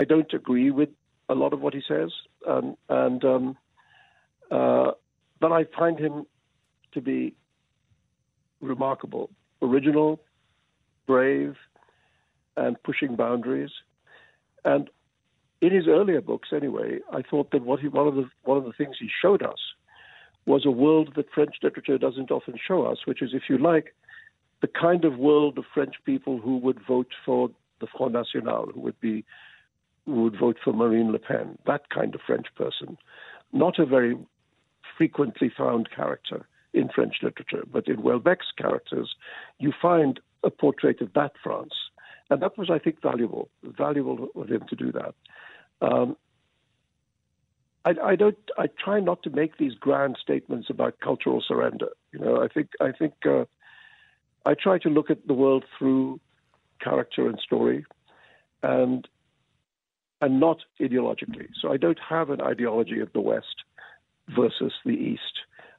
I 0.00 0.02
don't 0.12 0.32
agree 0.40 0.70
with 0.80 0.90
a 1.34 1.36
lot 1.42 1.52
of 1.54 1.60
what 1.64 1.72
he 1.78 1.82
says, 1.92 2.10
um, 2.52 2.66
and 3.02 3.20
um, 3.34 3.44
uh, 4.54 4.92
but 5.40 5.50
I 5.50 5.64
find 5.76 5.98
him 5.98 6.26
to 6.92 7.00
be 7.00 7.34
remarkable, 8.60 9.30
original, 9.60 10.20
brave, 11.06 11.56
and 12.56 12.80
pushing 12.84 13.16
boundaries. 13.16 13.72
And 14.64 14.88
in 15.60 15.72
his 15.72 15.88
earlier 15.88 16.20
books, 16.20 16.50
anyway, 16.54 17.00
I 17.12 17.22
thought 17.22 17.50
that 17.50 17.64
what 17.64 17.80
he, 17.80 17.88
one 17.88 18.06
of 18.06 18.14
the 18.14 18.28
one 18.44 18.56
of 18.56 18.64
the 18.64 18.72
things 18.72 18.96
he 19.00 19.08
showed 19.22 19.42
us 19.42 19.58
was 20.46 20.64
a 20.64 20.70
world 20.70 21.14
that 21.16 21.32
French 21.34 21.56
literature 21.62 21.98
doesn't 21.98 22.30
often 22.30 22.54
show 22.68 22.84
us, 22.84 22.98
which 23.06 23.22
is, 23.22 23.30
if 23.32 23.44
you 23.48 23.58
like, 23.58 23.94
the 24.60 24.68
kind 24.68 25.04
of 25.04 25.18
world 25.18 25.58
of 25.58 25.64
French 25.74 25.94
people 26.04 26.38
who 26.38 26.58
would 26.58 26.78
vote 26.86 27.12
for 27.26 27.50
the 27.80 27.88
Front 27.96 28.12
National, 28.12 28.70
who 28.72 28.80
would 28.80 29.00
be 29.00 29.24
who 30.06 30.22
would 30.24 30.38
vote 30.38 30.58
for 30.62 30.72
Marine 30.72 31.10
Le 31.10 31.18
Pen, 31.18 31.58
that 31.66 31.88
kind 31.90 32.14
of 32.14 32.20
French 32.24 32.46
person, 32.54 32.96
not 33.52 33.78
a 33.78 33.86
very 33.86 34.16
frequently 34.96 35.50
found 35.56 35.90
character 35.94 36.46
in 36.72 36.88
French 36.94 37.16
literature. 37.22 37.64
But 37.70 37.88
in 37.88 37.96
Houellebecq's 37.96 38.52
characters, 38.58 39.14
you 39.58 39.72
find 39.80 40.20
a 40.42 40.50
portrait 40.50 41.00
of 41.00 41.12
that 41.14 41.32
France. 41.42 41.72
And 42.30 42.42
that 42.42 42.56
was, 42.58 42.70
I 42.70 42.78
think, 42.78 43.00
valuable, 43.02 43.48
valuable 43.62 44.28
of 44.34 44.48
him 44.48 44.64
to 44.68 44.76
do 44.76 44.92
that. 44.92 45.14
Um, 45.80 46.16
I, 47.84 47.94
I, 48.02 48.16
don't. 48.16 48.38
I 48.58 48.66
try 48.82 49.00
not 49.00 49.22
to 49.24 49.30
make 49.30 49.58
these 49.58 49.74
grand 49.74 50.16
statements 50.20 50.68
about 50.70 51.00
cultural 51.00 51.42
surrender. 51.46 51.88
You 52.12 52.20
know, 52.20 52.42
I 52.42 52.48
think. 52.48 52.70
I 52.80 52.92
think. 52.92 53.14
Uh, 53.26 53.44
I 54.46 54.54
try 54.54 54.78
to 54.78 54.90
look 54.90 55.10
at 55.10 55.26
the 55.26 55.34
world 55.34 55.64
through 55.78 56.20
character 56.82 57.28
and 57.28 57.38
story, 57.38 57.84
and 58.62 59.06
and 60.20 60.40
not 60.40 60.58
ideologically. 60.80 61.48
So 61.60 61.72
I 61.72 61.76
don't 61.76 62.00
have 62.08 62.30
an 62.30 62.40
ideology 62.40 63.00
of 63.00 63.12
the 63.12 63.20
West 63.20 63.64
versus 64.28 64.72
the 64.84 64.92
East. 64.92 65.20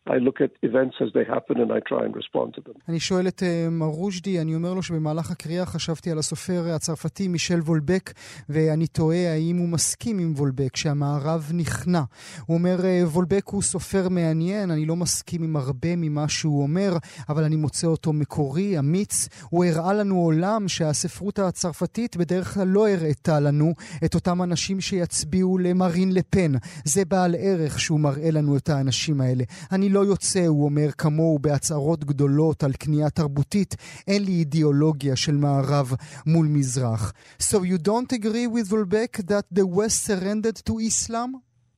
I 0.08 0.18
look 0.28 0.40
at 0.46 0.52
events 0.70 0.96
as 1.06 1.10
they 1.16 1.26
happen 1.36 1.56
and 1.64 1.72
I 1.78 1.80
try 1.92 2.06
and 2.06 2.16
respond 2.16 2.54
to 2.56 2.62
them. 2.62 2.74
אני 2.90 3.00
שואל 3.00 3.28
את 3.28 3.40
uh, 3.40 3.70
מר 3.72 3.86
רושדי, 3.86 4.42
אני 4.42 4.56
אומר 4.56 4.74
לו 4.74 4.84
שבמהלך 4.84 5.32
הקריאה 5.32 5.66
חשבתי 5.66 6.12
על 6.12 6.18
הסופר 6.18 6.64
הצרפתי 6.76 7.28
מישל 7.28 7.60
וולבק, 7.60 8.14
ואני 8.50 8.88
תוהה 8.88 9.34
האם 9.34 9.58
הוא 9.58 9.70
מסכים 9.70 10.20
עם 10.20 10.34
וולבק, 10.38 10.76
שהמערב 10.76 11.52
נכנע. 11.54 12.02
הוא 12.46 12.58
אומר, 12.58 12.76
uh, 12.80 13.08
וולבק 13.08 13.48
הוא 13.48 13.62
סופר 13.62 14.10
מעניין, 14.10 14.72
אני 14.72 14.86
לא 14.86 14.96
מסכים 14.96 15.44
עם 15.44 15.56
הרבה 15.56 15.96
ממה 15.96 16.30
שהוא 16.30 16.64
אומר, 16.64 16.92
אבל 17.30 17.44
אני 17.44 17.56
מוצא 17.56 17.88
אותו 17.88 18.14
מקורי, 18.14 18.80
אמיץ. 18.80 19.30
הוא 19.50 19.66
הראה 19.66 19.94
לנו 19.94 20.16
עולם 20.16 20.68
שהספרות 20.68 21.40
הצרפתית 21.40 22.18
בדרך 22.18 22.54
כלל 22.54 22.68
לא 22.68 22.90
הראתה 22.90 23.40
לנו 23.40 23.74
את 24.06 24.16
אותם 24.16 24.42
אנשים 24.42 24.82
שיצביעו 24.82 25.58
למרין 25.58 26.12
לפן. 26.14 26.52
זה 26.84 27.06
בעל 27.06 27.36
ערך 27.40 27.80
שהוא 27.80 28.00
מראה 28.00 28.32
לנו 28.32 28.58
את 28.58 28.70
האנשים 28.70 29.22
האלה. 29.22 29.44
אני 29.72 29.90
לא 29.96 30.06
יוצא, 30.06 30.46
הוא 30.48 30.66
אומר 30.66 30.90
כמוהו 30.98 31.40
בהצהרות 31.40 32.04
גדולות 32.04 32.64
על 32.64 32.72
כניעה 32.80 33.10
תרבותית, 33.10 33.76
אין 34.08 34.22
לי 34.26 34.32
אידיאולוגיה 34.32 35.16
של 35.16 35.36
מערב 35.44 35.88
מול 36.26 36.48
מזרח. 36.50 37.14
So 37.40 37.56
you 37.56 37.78
don't 37.90 38.12
agree 38.20 38.48
with 38.56 38.68
Houellebecq 38.72 39.14
that 39.32 39.46
the 39.58 39.66
West 39.78 39.98
surrendered 40.08 40.58
to 40.68 40.74
Islam? 40.92 41.30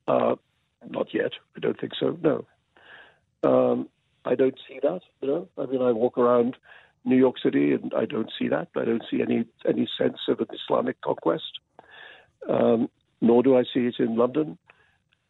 Uh, 0.08 0.36
not 0.98 1.08
yet. 1.20 1.34
I 1.56 1.60
don't 1.64 1.80
think 1.82 1.94
so, 2.02 2.08
no. 2.30 2.36
Um, 3.50 3.78
I 4.32 4.34
don't 4.42 4.60
see 4.68 4.80
that, 4.88 5.02
you 5.22 5.28
know. 5.32 5.44
I 5.62 5.66
mean, 5.72 5.82
I 5.90 5.92
walk 6.04 6.16
around 6.24 6.52
New 7.12 7.20
York 7.26 7.38
City 7.46 7.66
and 7.78 7.90
I 8.02 8.06
don't 8.14 8.32
see 8.38 8.48
that. 8.56 8.68
I 8.82 8.86
don't 8.90 9.06
see 9.10 9.20
any, 9.28 9.40
any 9.72 9.86
sense 10.00 10.20
of 10.32 10.38
an 10.44 10.52
Islamic 10.60 10.98
conquest. 11.10 11.52
Um, 12.56 12.80
nor 13.28 13.40
do 13.48 13.52
I 13.62 13.64
see 13.72 13.84
it 13.92 13.98
in 14.06 14.12
London. 14.24 14.48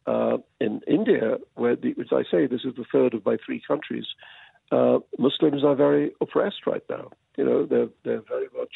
Uh, 0.06 0.38
in 0.60 0.80
India, 0.86 1.36
where, 1.54 1.76
the, 1.76 1.94
as 2.00 2.06
I 2.12 2.22
say, 2.30 2.46
this 2.46 2.64
is 2.64 2.74
the 2.76 2.84
third 2.90 3.12
of 3.12 3.26
my 3.26 3.36
three 3.44 3.60
countries, 3.66 4.06
uh, 4.72 4.98
Muslims 5.18 5.64
are 5.64 5.74
very 5.74 6.12
oppressed 6.20 6.66
right 6.66 6.82
now. 6.88 7.10
You 7.36 7.44
know, 7.44 7.66
they're 7.66 7.88
they're 8.04 8.22
very 8.28 8.48
much 8.56 8.72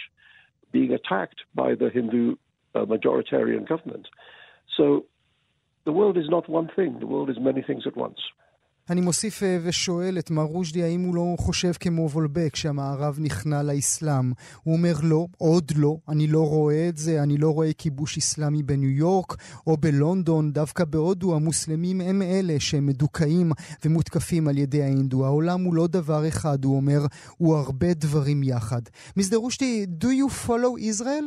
being 0.70 0.92
attacked 0.92 1.40
by 1.54 1.74
the 1.74 1.90
Hindu 1.90 2.36
uh, 2.74 2.80
majoritarian 2.80 3.68
government. 3.68 4.08
So 4.76 5.06
the 5.84 5.92
world 5.92 6.16
is 6.16 6.28
not 6.28 6.48
one 6.48 6.70
thing. 6.74 7.00
The 7.00 7.06
world 7.06 7.30
is 7.30 7.36
many 7.40 7.62
things 7.62 7.84
at 7.86 7.96
once. 7.96 8.20
אני 8.90 9.00
מוסיף 9.00 9.42
ושואל 9.64 10.14
את 10.18 10.30
מר 10.30 10.42
רושדי 10.42 10.82
האם 10.82 11.00
הוא 11.00 11.14
לא 11.14 11.34
חושב 11.38 11.72
כמו 11.80 12.02
וולבק 12.10 12.56
שהמערב 12.56 13.18
נכנע 13.20 13.62
לאסלאם. 13.62 14.32
הוא 14.62 14.76
אומר 14.76 14.92
לא, 15.10 15.26
עוד 15.38 15.64
לא, 15.76 15.96
אני 16.08 16.26
לא 16.26 16.48
רואה 16.48 16.88
את 16.88 16.96
זה, 16.96 17.22
אני 17.22 17.36
לא 17.38 17.50
רואה 17.50 17.72
כיבוש 17.78 18.18
אסלאמי 18.18 18.62
בניו 18.62 18.90
יורק 18.90 19.32
או 19.66 19.76
בלונדון, 19.76 20.52
דווקא 20.52 20.84
בהודו 20.84 21.36
המוסלמים 21.36 22.00
הם 22.00 22.22
אלה 22.22 22.60
שהם 22.60 22.86
מדוכאים 22.86 23.50
ומותקפים 23.84 24.48
על 24.48 24.58
ידי 24.58 24.82
ההינדו. 24.82 25.24
העולם 25.26 25.60
הוא 25.64 25.74
לא 25.74 25.86
דבר 25.86 26.28
אחד, 26.28 26.64
הוא 26.64 26.76
אומר, 26.76 27.00
הוא 27.38 27.56
הרבה 27.56 27.94
דברים 27.94 28.42
יחד. 28.42 28.82
מיסטר 29.16 29.36
רושדי, 29.36 29.86
do 30.00 30.06
you 30.06 30.48
follow 30.48 30.76
Israel? 30.90 31.26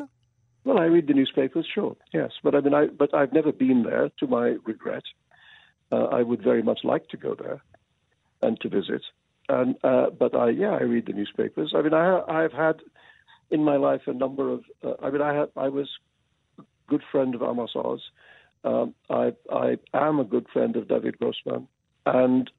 Well, 0.66 0.80
I 0.80 0.88
read 0.96 1.08
the 1.08 1.14
newspapers, 1.14 1.66
sure, 1.76 1.96
yes, 2.14 2.32
but 2.44 2.56
I 2.56 2.60
mean, 2.66 2.74
I, 2.82 2.84
but 3.02 3.12
I've 3.14 3.34
never 3.40 3.52
been 3.64 3.80
there, 3.90 4.08
to 4.20 4.26
my 4.28 4.48
regret. 4.72 5.06
Uh, 5.92 6.06
I 6.06 6.24
would 6.24 6.44
very 6.44 6.64
much 6.64 6.80
like 6.84 7.08
to 7.10 7.18
go 7.18 7.36
there 7.36 7.62
and 8.42 8.60
to 8.62 8.70
visit. 8.70 9.04
And 9.48 9.76
uh, 9.84 10.10
but 10.10 10.36
I 10.36 10.50
yeah 10.50 10.72
I 10.72 10.84
read 10.84 11.06
the 11.06 11.14
newspapers. 11.14 11.74
I 11.76 11.82
mean 11.82 11.94
I 11.94 12.22
I've 12.28 12.54
had 12.54 12.78
in 13.52 13.64
my 13.64 13.78
life 13.78 14.02
a 14.08 14.14
number 14.14 14.52
of 14.52 14.64
uh, 14.84 14.94
I 15.02 15.12
mean 15.12 15.22
I 15.22 15.34
had 15.34 15.50
I 15.56 15.70
was 15.70 15.90
a 16.58 16.64
good 16.88 17.04
friend 17.12 17.36
of 17.36 17.42
Amos 17.42 17.72
Oz. 17.76 18.02
Um, 18.64 18.96
I 19.10 19.34
I 19.54 19.78
am 19.94 20.20
a 20.20 20.24
good 20.24 20.48
friend 20.52 20.76
of 20.76 20.88
David 20.88 21.20
Grossman, 21.20 21.68
and 22.08 22.50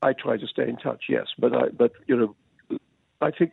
I 0.00 0.12
try 0.12 0.36
to 0.36 0.46
stay 0.46 0.68
in 0.68 0.76
touch. 0.76 1.04
Yes, 1.08 1.26
but 1.38 1.52
I 1.54 1.68
but 1.70 1.92
you 2.06 2.16
know 2.16 2.78
I 3.20 3.32
think 3.32 3.52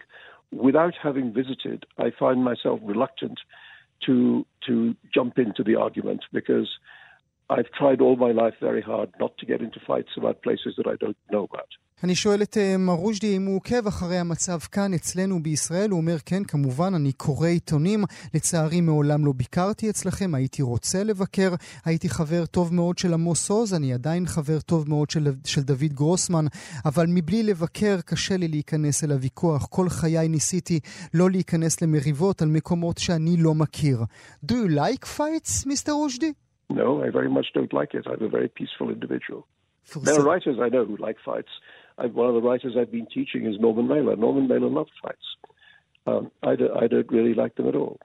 without 0.51 0.93
having 1.01 1.33
visited, 1.33 1.85
I 1.97 2.11
find 2.17 2.43
myself 2.43 2.79
reluctant 2.83 3.39
to 4.05 4.45
to 4.67 4.95
jump 5.13 5.39
into 5.39 5.63
the 5.63 5.75
argument 5.75 6.21
because 6.31 6.69
I've 7.49 7.71
tried 7.79 8.01
all 8.01 8.15
my 8.15 8.31
life 8.31 8.57
very 8.59 8.81
hard 8.81 9.09
not 9.19 9.37
to 9.39 9.45
get 9.45 9.59
into 9.61 9.79
fights 9.85 10.13
about 10.17 10.41
places 10.41 10.73
that 10.77 10.87
I 10.87 10.95
don't 11.03 11.17
know 11.31 11.43
about. 11.51 11.69
אני 12.03 12.15
שואל 12.15 12.41
את 12.41 12.57
מר 12.79 12.93
רושדי 12.93 13.37
אם 13.37 13.45
הוא 13.45 13.55
עוקב 13.55 13.87
אחרי 13.87 14.17
המצב 14.17 14.59
כאן 14.59 14.93
אצלנו 14.93 15.43
בישראל, 15.43 15.89
הוא 15.89 15.99
אומר 15.99 16.15
כן, 16.25 16.43
כמובן, 16.43 16.93
אני 16.95 17.11
קורא 17.11 17.47
עיתונים, 17.47 18.03
לצערי 18.33 18.81
מעולם 18.81 19.25
לא 19.25 19.31
ביקרתי 19.35 19.89
אצלכם, 19.89 20.35
הייתי 20.35 20.61
רוצה 20.61 21.03
לבקר, 21.03 21.49
הייתי 21.85 22.09
חבר 22.09 22.45
טוב 22.45 22.73
מאוד 22.73 22.97
של 22.97 23.13
עמוס 23.13 23.49
עוז, 23.49 23.73
אני 23.73 23.93
עדיין 23.93 24.25
חבר 24.25 24.59
טוב 24.59 24.89
מאוד 24.89 25.09
של, 25.09 25.27
של 25.45 25.61
דוד 25.61 25.93
גרוסמן, 25.93 26.45
אבל 26.85 27.05
מבלי 27.09 27.43
לבקר 27.43 28.01
קשה 28.05 28.37
לי 28.37 28.47
להיכנס 28.47 29.03
אל 29.03 29.11
הוויכוח, 29.11 29.67
כל 29.69 29.89
חיי 29.89 30.27
ניסיתי 30.27 30.79
לא 31.13 31.29
להיכנס 31.29 31.81
למריבות 31.81 32.41
על 32.41 32.47
מקומות 32.47 32.97
שאני 32.97 33.37
לא 33.37 33.55
מכיר. 33.55 33.99
Do 34.45 34.53
you 34.53 34.69
like 34.69 35.05
fights, 35.17 35.67
מיסטר 35.67 35.91
רושדי? 35.91 36.31
No, 36.69 37.03
I 37.03 37.09
very 37.09 37.29
much 37.29 37.47
don't 37.53 37.73
like 37.73 37.93
it. 37.93 38.05
I'm 38.07 38.23
a 38.23 38.29
very 38.29 38.47
peaceful 38.47 38.89
individual. 38.89 39.47
There 40.01 40.15
are 40.15 40.23
writers 40.23 40.57
I 40.59 40.69
know 40.69 40.85
who 40.85 40.97
like 40.97 41.17
fights. 41.23 41.49
I, 41.97 42.07
one 42.07 42.27
of 42.27 42.33
the 42.33 42.41
writers 42.41 42.75
I've 42.77 42.91
been 42.91 43.05
teaching 43.05 43.45
is 43.45 43.59
Norman 43.59 43.87
Mailer. 43.87 44.15
Norman 44.15 44.47
Mailer 44.47 44.67
loves 44.67 44.91
fights. 45.01 45.25
Um, 46.07 46.31
I, 46.43 46.55
do, 46.55 46.69
I 46.73 46.87
don't 46.87 47.09
really 47.11 47.33
like 47.33 47.55
them 47.55 47.67
at 47.67 47.75
all. 47.75 47.99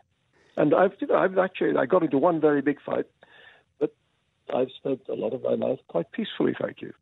And 0.57 0.75
I've, 0.75 0.93
you 1.01 1.07
know, 1.07 1.17
I've 1.17 1.39
actually 1.39 1.77
I 1.77 1.87
got 1.87 2.03
into 2.03 2.19
one 2.19 2.41
very 2.41 2.61
big 2.61 2.81
fight, 2.85 3.07
but 3.79 3.95
I've 4.55 4.71
spent 4.77 5.03
a 5.09 5.15
lot 5.15 5.33
of 5.33 5.43
my 5.43 5.55
life 5.55 5.79
quite 5.89 6.13
peacefully, 6.13 6.55
thank 6.61 6.83
you. 6.83 6.93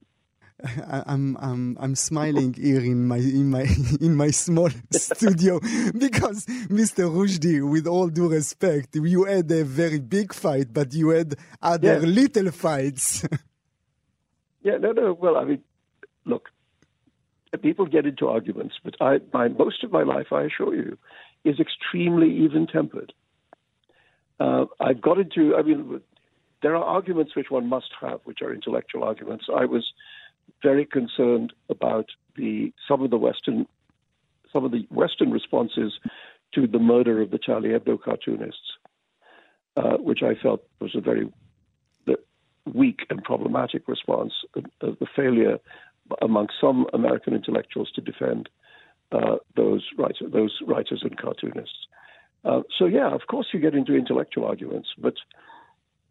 I'm 1.06 1.36
I'm 1.36 1.76
I'm 1.78 1.94
smiling 1.94 2.52
here 2.54 2.80
in 2.80 3.06
my 3.06 3.18
in 3.18 3.50
my 3.50 3.66
in 4.00 4.16
my 4.16 4.30
small 4.30 4.70
studio 4.90 5.60
because 5.96 6.46
Mr. 6.66 7.08
Rushdie, 7.08 7.68
with 7.68 7.86
all 7.86 8.08
due 8.08 8.28
respect, 8.28 8.96
you 8.96 9.24
had 9.24 9.50
a 9.52 9.64
very 9.64 10.00
big 10.00 10.32
fight, 10.32 10.72
but 10.72 10.92
you 10.94 11.10
had 11.10 11.36
other 11.62 12.00
little 12.00 12.50
fights. 12.50 13.24
yeah, 14.62 14.78
no, 14.78 14.92
no. 14.92 15.12
Well, 15.12 15.36
I 15.36 15.44
mean, 15.44 15.62
look, 16.24 16.48
people 17.62 17.86
get 17.86 18.06
into 18.06 18.26
arguments, 18.26 18.74
but 18.82 18.96
I, 19.00 19.18
my 19.32 19.48
most 19.48 19.84
of 19.84 19.92
my 19.92 20.02
life, 20.02 20.32
I 20.32 20.42
assure 20.42 20.74
you, 20.74 20.98
is 21.44 21.60
extremely 21.60 22.30
even-tempered. 22.44 23.12
Uh, 24.40 24.66
I've 24.80 25.00
got 25.00 25.18
into. 25.18 25.54
I 25.56 25.62
mean, 25.62 26.00
there 26.62 26.74
are 26.74 26.84
arguments 26.84 27.36
which 27.36 27.50
one 27.50 27.68
must 27.68 27.90
have, 28.00 28.20
which 28.24 28.42
are 28.42 28.52
intellectual 28.52 29.04
arguments. 29.04 29.46
I 29.54 29.64
was 29.64 29.92
very 30.62 30.84
concerned 30.84 31.52
about 31.68 32.06
the 32.36 32.72
some 32.86 33.02
of 33.02 33.10
the 33.10 33.18
Western 33.18 33.66
some 34.52 34.64
of 34.64 34.70
the 34.70 34.86
Western 34.90 35.30
responses 35.30 35.98
to 36.54 36.66
the 36.66 36.78
murder 36.78 37.20
of 37.20 37.30
the 37.30 37.38
Charlie 37.38 37.70
Hebdo 37.70 38.00
cartoonists, 38.00 38.72
uh, 39.76 39.98
which 39.98 40.20
I 40.22 40.34
felt 40.40 40.62
was 40.80 40.94
a 40.94 41.00
very 41.00 41.30
weak 42.74 43.00
and 43.10 43.22
problematic 43.22 43.88
response 43.88 44.32
of, 44.54 44.98
the 44.98 45.06
failure 45.14 45.58
among 46.22 46.48
some 46.60 46.86
American 46.92 47.34
intellectuals 47.34 47.90
to 47.92 48.00
defend 48.00 48.48
uh, 49.12 49.36
those 49.56 49.86
writers, 49.96 50.30
those 50.32 50.56
writers 50.66 51.00
and 51.02 51.16
cartoonists. 51.16 51.86
Uh, 52.44 52.62
so 52.78 52.86
yeah, 52.86 53.12
of 53.12 53.22
course 53.28 53.46
you 53.52 53.60
get 53.60 53.74
into 53.74 53.94
intellectual 53.94 54.44
arguments, 54.44 54.88
but 54.98 55.14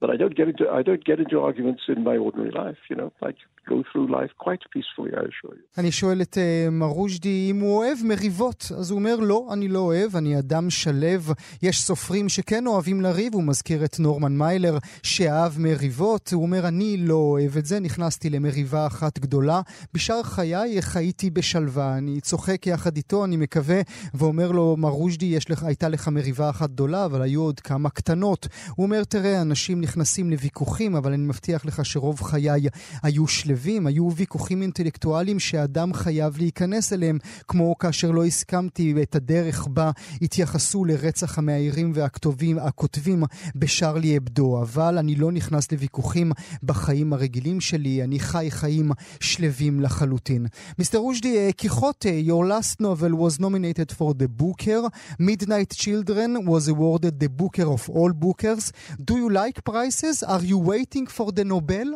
but 0.01 0.09
I 0.09 0.17
don't 0.21 0.35
get 0.39 0.47
into 0.51 0.63
I 0.79 0.81
don't 0.83 1.03
get 1.09 1.19
into 1.23 1.35
arguments 1.49 1.83
in 1.93 2.03
my 2.03 2.17
ordinary 2.25 2.53
life. 2.63 2.79
You 2.89 2.97
know, 2.99 3.09
I 3.27 3.31
go 3.73 3.77
through 3.89 4.07
life 4.19 4.33
quite 4.45 4.63
peacefully, 4.73 5.11
I 5.13 5.23
assure 5.31 5.55
you. 5.55 5.63
אני 5.77 5.91
שואל 5.91 6.21
את 6.21 6.37
uh, 6.37 6.71
מר 6.71 6.85
רושדי 6.85 7.47
אם 7.51 7.59
הוא 7.59 7.77
אוהב 7.77 7.97
מריבות, 8.03 8.71
אז 8.79 8.91
הוא 8.91 8.99
אומר 8.99 9.15
לא, 9.15 9.47
אני 9.53 9.67
לא 9.67 9.79
אוהב, 9.79 10.15
אני 10.15 10.39
אדם 10.39 10.69
שלב. 10.69 11.29
יש 11.63 11.81
סופרים 11.81 12.29
שכן 12.29 12.67
אוהבים 12.67 13.01
לריב, 13.01 13.33
הוא 13.33 13.43
מזכיר 13.43 13.85
את 13.85 13.99
נורמן 13.99 14.37
מיילר 14.37 14.77
שאהב 15.03 15.51
מריבות, 15.59 16.29
הוא 16.33 16.43
אומר 16.43 16.67
אני 16.67 16.97
לא 16.97 17.13
אוהב 17.13 17.57
את 17.57 17.65
זה, 17.65 17.79
נכנסתי 17.79 18.29
למריבה 18.29 18.87
אחת 18.87 19.19
גדולה. 19.19 19.61
בשאר 19.93 20.23
חיי 20.23 20.81
חייתי 20.81 21.29
בשלווה, 21.29 21.97
אני 21.97 22.21
צוחק 22.21 22.67
יחד 22.67 22.97
איתו, 22.97 23.25
אני 23.25 23.37
מקווה, 23.37 23.81
ואומר 24.13 24.51
לו 24.51 24.75
מר 24.77 24.89
רושדי, 24.89 25.37
לך, 25.49 25.63
הייתה 25.63 25.89
לך 25.89 26.07
מריבה 26.07 26.49
אחת 26.49 26.69
גדולה, 26.69 27.05
אבל 27.05 27.21
היו 27.21 27.41
עוד 27.41 27.59
כמה 27.59 27.89
קטנות. 27.89 28.47
הוא 28.75 28.85
אומר 28.85 29.03
תראה, 29.03 29.41
אנשים 29.41 29.81
נכנסים 29.87 30.29
לוויכוחים, 30.29 30.95
אבל 30.95 31.13
אני 31.13 31.23
מבטיח 31.23 31.65
לך 31.65 31.85
שרוב 31.85 32.21
חיי 32.21 32.69
היו 33.03 33.27
שלווים, 33.27 33.87
היו 33.87 34.09
ויכוחים 34.15 34.61
אינטלקטואליים 34.61 35.39
שאדם 35.39 35.93
חייב 35.93 36.37
להיכנס 36.37 36.93
אליהם, 36.93 37.17
כמו 37.47 37.77
כאשר 37.77 38.11
לא 38.11 38.25
הסכמתי 38.25 38.93
את 39.01 39.15
הדרך 39.15 39.67
בה 39.67 39.91
התייחסו 40.21 40.85
לרצח 40.85 41.37
המאיירים 41.37 41.91
והכתובים, 41.95 42.59
הכותבים 42.59 43.23
בשרלי 43.55 44.17
אבדו, 44.17 44.61
אבל 44.61 44.97
אני 44.97 45.15
לא 45.15 45.31
נכנס 45.31 45.71
לוויכוחים 45.71 46.31
בחיים 46.63 47.13
הרגילים 47.13 47.61
שלי, 47.61 48.03
אני 48.03 48.19
חי 48.19 48.47
חיים 48.49 48.91
שלווים 49.19 49.79
לחלוטין. 49.79 50.47
מיסטר 50.79 50.97
רושדי, 50.97 51.53
קיחוטה, 51.53 52.09
your 52.09 52.45
last 52.45 52.81
novel 52.81 53.11
was 53.11 53.39
nominated 53.39 53.91
for 53.99 54.13
the 54.13 54.27
Booker, 54.41 54.81
Midnight 55.19 55.71
Children 55.83 56.45
was 56.45 56.67
awarded 56.67 57.19
the 57.19 57.29
Booker 57.39 57.67
of 57.75 57.89
all 57.89 58.11
Bookers. 58.23 58.71
Do 59.07 59.13
you 59.17 59.29
like 59.29 59.63
prices? 59.77 60.23
Are 60.23 60.41
you 60.51 60.57
waiting 60.57 61.05
for 61.17 61.31
the 61.31 61.45
Nobel? 61.45 61.89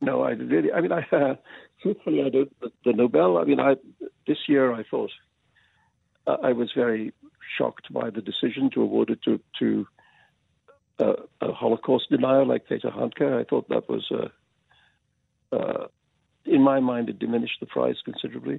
No, 0.00 0.14
I 0.22 0.30
really. 0.52 0.70
I 0.72 0.80
mean, 0.80 0.92
I 1.00 1.02
uh, 1.14 1.34
truthfully, 1.82 2.20
I 2.26 2.30
don't. 2.30 2.52
The, 2.84 2.92
Nobel. 3.02 3.38
I 3.42 3.44
mean, 3.44 3.60
I 3.60 3.72
this 4.26 4.40
year 4.48 4.72
I 4.80 4.82
thought 4.90 5.12
uh, 6.26 6.38
I 6.48 6.52
was 6.60 6.68
very 6.74 7.12
shocked 7.56 7.86
by 7.92 8.08
the 8.16 8.22
decision 8.30 8.70
to 8.74 8.78
award 8.86 9.10
it 9.10 9.20
to 9.26 9.32
to 9.60 9.86
uh, 11.04 11.18
a 11.48 11.52
Holocaust 11.52 12.04
denier 12.10 12.46
like 12.52 12.66
Peter 12.68 12.90
Handke. 12.98 13.28
I 13.40 13.44
thought 13.48 13.68
that 13.68 13.88
was, 13.94 14.04
uh, 14.20 14.28
uh, 15.56 15.86
in 16.46 16.62
my 16.62 16.80
mind, 16.80 17.10
it 17.10 17.18
diminished 17.18 17.58
the 17.60 17.66
prize 17.66 17.98
considerably. 18.04 18.58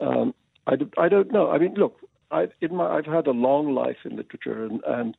Um, 0.00 0.34
I, 0.68 0.74
I 1.04 1.08
don't 1.08 1.32
know. 1.32 1.50
I 1.50 1.58
mean, 1.58 1.74
look, 1.74 1.94
I 2.30 2.42
in 2.60 2.76
my 2.76 2.86
I've 2.96 3.12
had 3.18 3.26
a 3.26 3.38
long 3.48 3.74
life 3.74 4.00
in 4.04 4.16
literature, 4.20 4.58
and, 4.66 4.80
and 4.98 5.16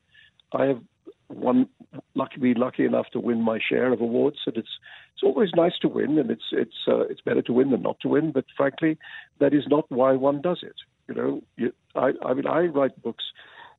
I 0.54 0.64
have 0.72 0.82
one 1.28 1.68
lucky 2.16 2.40
be 2.40 2.54
lucky 2.54 2.86
enough 2.86 3.08
to 3.14 3.20
win 3.20 3.42
my 3.42 3.60
share 3.60 3.92
of 3.94 4.02
awards, 4.02 4.38
and 4.46 4.58
it's 4.58 4.80
it's 5.14 5.24
always 5.24 5.50
nice 5.56 5.78
to 5.82 5.88
win, 5.88 6.18
and 6.18 6.30
it's 6.32 6.50
it's 6.52 6.88
uh, 6.88 7.02
it's 7.02 7.22
better 7.22 7.42
to 7.44 7.54
win 7.54 7.72
than 7.72 7.82
not 7.82 8.00
to 8.02 8.08
win. 8.10 8.32
But 8.32 8.46
frankly, 8.56 8.98
that 9.40 9.54
is 9.54 9.64
not 9.68 9.86
why 9.90 10.14
one 10.14 10.42
does 10.42 10.60
it. 10.64 10.76
You 11.08 11.16
know, 11.16 11.42
you, 11.56 11.74
I 11.96 12.12
I 12.26 12.34
mean, 12.34 12.48
I 12.48 12.62
write 12.66 13.02
books 13.02 13.26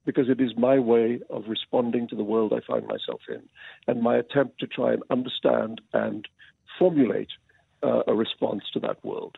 because 0.04 0.28
it 0.28 0.40
is 0.40 0.56
my 0.56 0.78
way 0.78 1.20
of 1.28 1.44
responding 1.48 2.08
to 2.08 2.16
the 2.16 2.24
world 2.24 2.52
I 2.52 2.60
find 2.66 2.86
myself 2.86 3.20
in, 3.28 3.42
and 3.86 4.02
my 4.02 4.16
attempt 4.16 4.60
to 4.60 4.66
try 4.66 4.92
and 4.92 5.02
understand 5.10 5.80
and 5.92 6.26
formulate 6.78 7.28
uh, 7.82 8.02
a 8.06 8.14
response 8.14 8.64
to 8.72 8.80
that 8.80 9.04
world. 9.04 9.36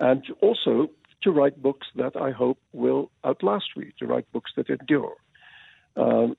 and 0.00 0.24
also 0.40 0.88
to 1.22 1.30
write 1.30 1.60
books 1.60 1.86
that 1.96 2.16
I 2.16 2.30
hope 2.30 2.58
will 2.72 3.10
outlast 3.24 3.76
me, 3.76 3.92
to 3.98 4.06
write 4.06 4.30
books 4.32 4.52
that 4.56 4.68
endure. 4.70 5.14
Um, 5.96 6.36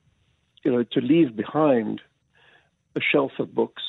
you 0.63 0.71
know, 0.71 0.83
to 0.83 1.01
leave 1.01 1.35
behind 1.35 2.01
a 2.95 2.99
shelf 2.99 3.31
of 3.39 3.53
books 3.53 3.83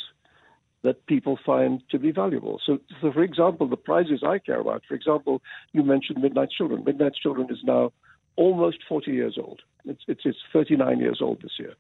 that 0.83 1.05
people 1.07 1.39
find 1.45 1.83
to 1.91 1.99
be 1.99 2.11
valuable. 2.11 2.61
So, 2.65 2.79
so, 3.03 3.13
for 3.13 3.23
example, 3.23 3.69
the 3.69 3.77
prizes 3.77 4.23
I 4.27 4.39
care 4.39 4.61
about, 4.61 4.83
for 4.89 4.95
example, 4.95 5.43
you 5.73 5.83
mentioned 5.83 6.23
Midnight 6.23 6.51
Children. 6.51 6.85
Midnight 6.85 7.15
Children 7.15 7.49
is 7.51 7.59
now 7.65 7.93
almost 8.37 8.79
40 8.89 9.11
years 9.13 9.37
old. 9.39 9.61
It's, 9.85 10.03
it's, 10.09 10.23
it's 10.25 10.39
39 10.53 10.99
years 10.99 11.19
old 11.21 11.43
this 11.43 11.53
year. 11.59 11.75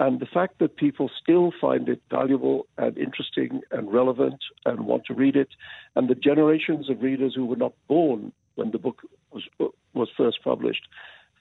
And 0.00 0.20
the 0.20 0.26
fact 0.26 0.58
that 0.60 0.76
people 0.76 1.10
still 1.20 1.52
find 1.60 1.88
it 1.88 2.00
valuable 2.10 2.66
and 2.76 2.96
interesting 2.98 3.62
and 3.70 3.92
relevant 3.92 4.38
and 4.64 4.86
want 4.86 5.06
to 5.06 5.14
read 5.14 5.36
it, 5.36 5.48
and 5.94 6.08
the 6.08 6.14
generations 6.14 6.88
of 6.88 7.02
readers 7.02 7.34
who 7.34 7.46
were 7.46 7.56
not 7.56 7.72
born 7.88 8.32
when 8.54 8.70
the 8.70 8.78
book 8.78 9.02
was, 9.32 9.44
was 9.94 10.08
first 10.16 10.42
published 10.42 10.86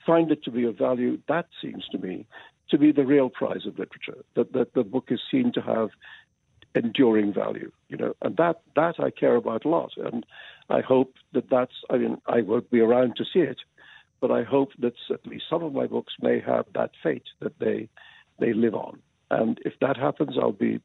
find 0.07 0.31
it 0.31 0.43
to 0.45 0.49
be 0.49 0.63
of 0.63 0.77
value, 0.77 1.19
that 1.27 1.47
seems 1.61 1.85
to 1.91 1.99
me 1.99 2.25
to 2.69 2.77
be 2.77 2.91
the 2.91 3.05
real 3.05 3.29
prize 3.29 3.65
of 3.65 3.79
literature, 3.79 4.23
that, 4.35 4.53
that 4.53 4.73
the 4.73 4.83
book 4.83 5.07
is 5.09 5.21
seen 5.31 5.51
to 5.53 5.61
have 5.61 5.89
enduring 6.75 7.33
value, 7.33 7.71
you 7.89 7.97
know, 7.97 8.13
and 8.21 8.37
that, 8.37 8.61
that 8.75 8.95
I 8.99 9.09
care 9.09 9.35
about 9.35 9.65
a 9.65 9.69
lot. 9.69 9.91
And 9.97 10.25
I 10.69 10.81
hope 10.81 11.15
that 11.33 11.49
that's, 11.49 11.73
I 11.89 11.97
mean, 11.97 12.21
I 12.27 12.41
won't 12.41 12.69
be 12.69 12.81
around 12.81 13.15
to 13.17 13.25
see 13.25 13.39
it, 13.39 13.59
but 14.19 14.31
I 14.31 14.43
hope 14.43 14.71
that 14.79 14.93
at 15.09 15.25
least 15.25 15.45
some 15.49 15.63
of 15.63 15.73
my 15.73 15.87
books 15.87 16.13
may 16.21 16.39
have 16.39 16.65
that 16.73 16.91
fate 17.01 17.27
that 17.39 17.57
they 17.59 17.89
they 18.39 18.53
live 18.53 18.75
on. 18.75 18.99
And 19.31 19.59
if 19.65 19.73
that 19.81 19.97
happens, 19.97 20.37
I'll 20.39 20.51
be 20.51 20.79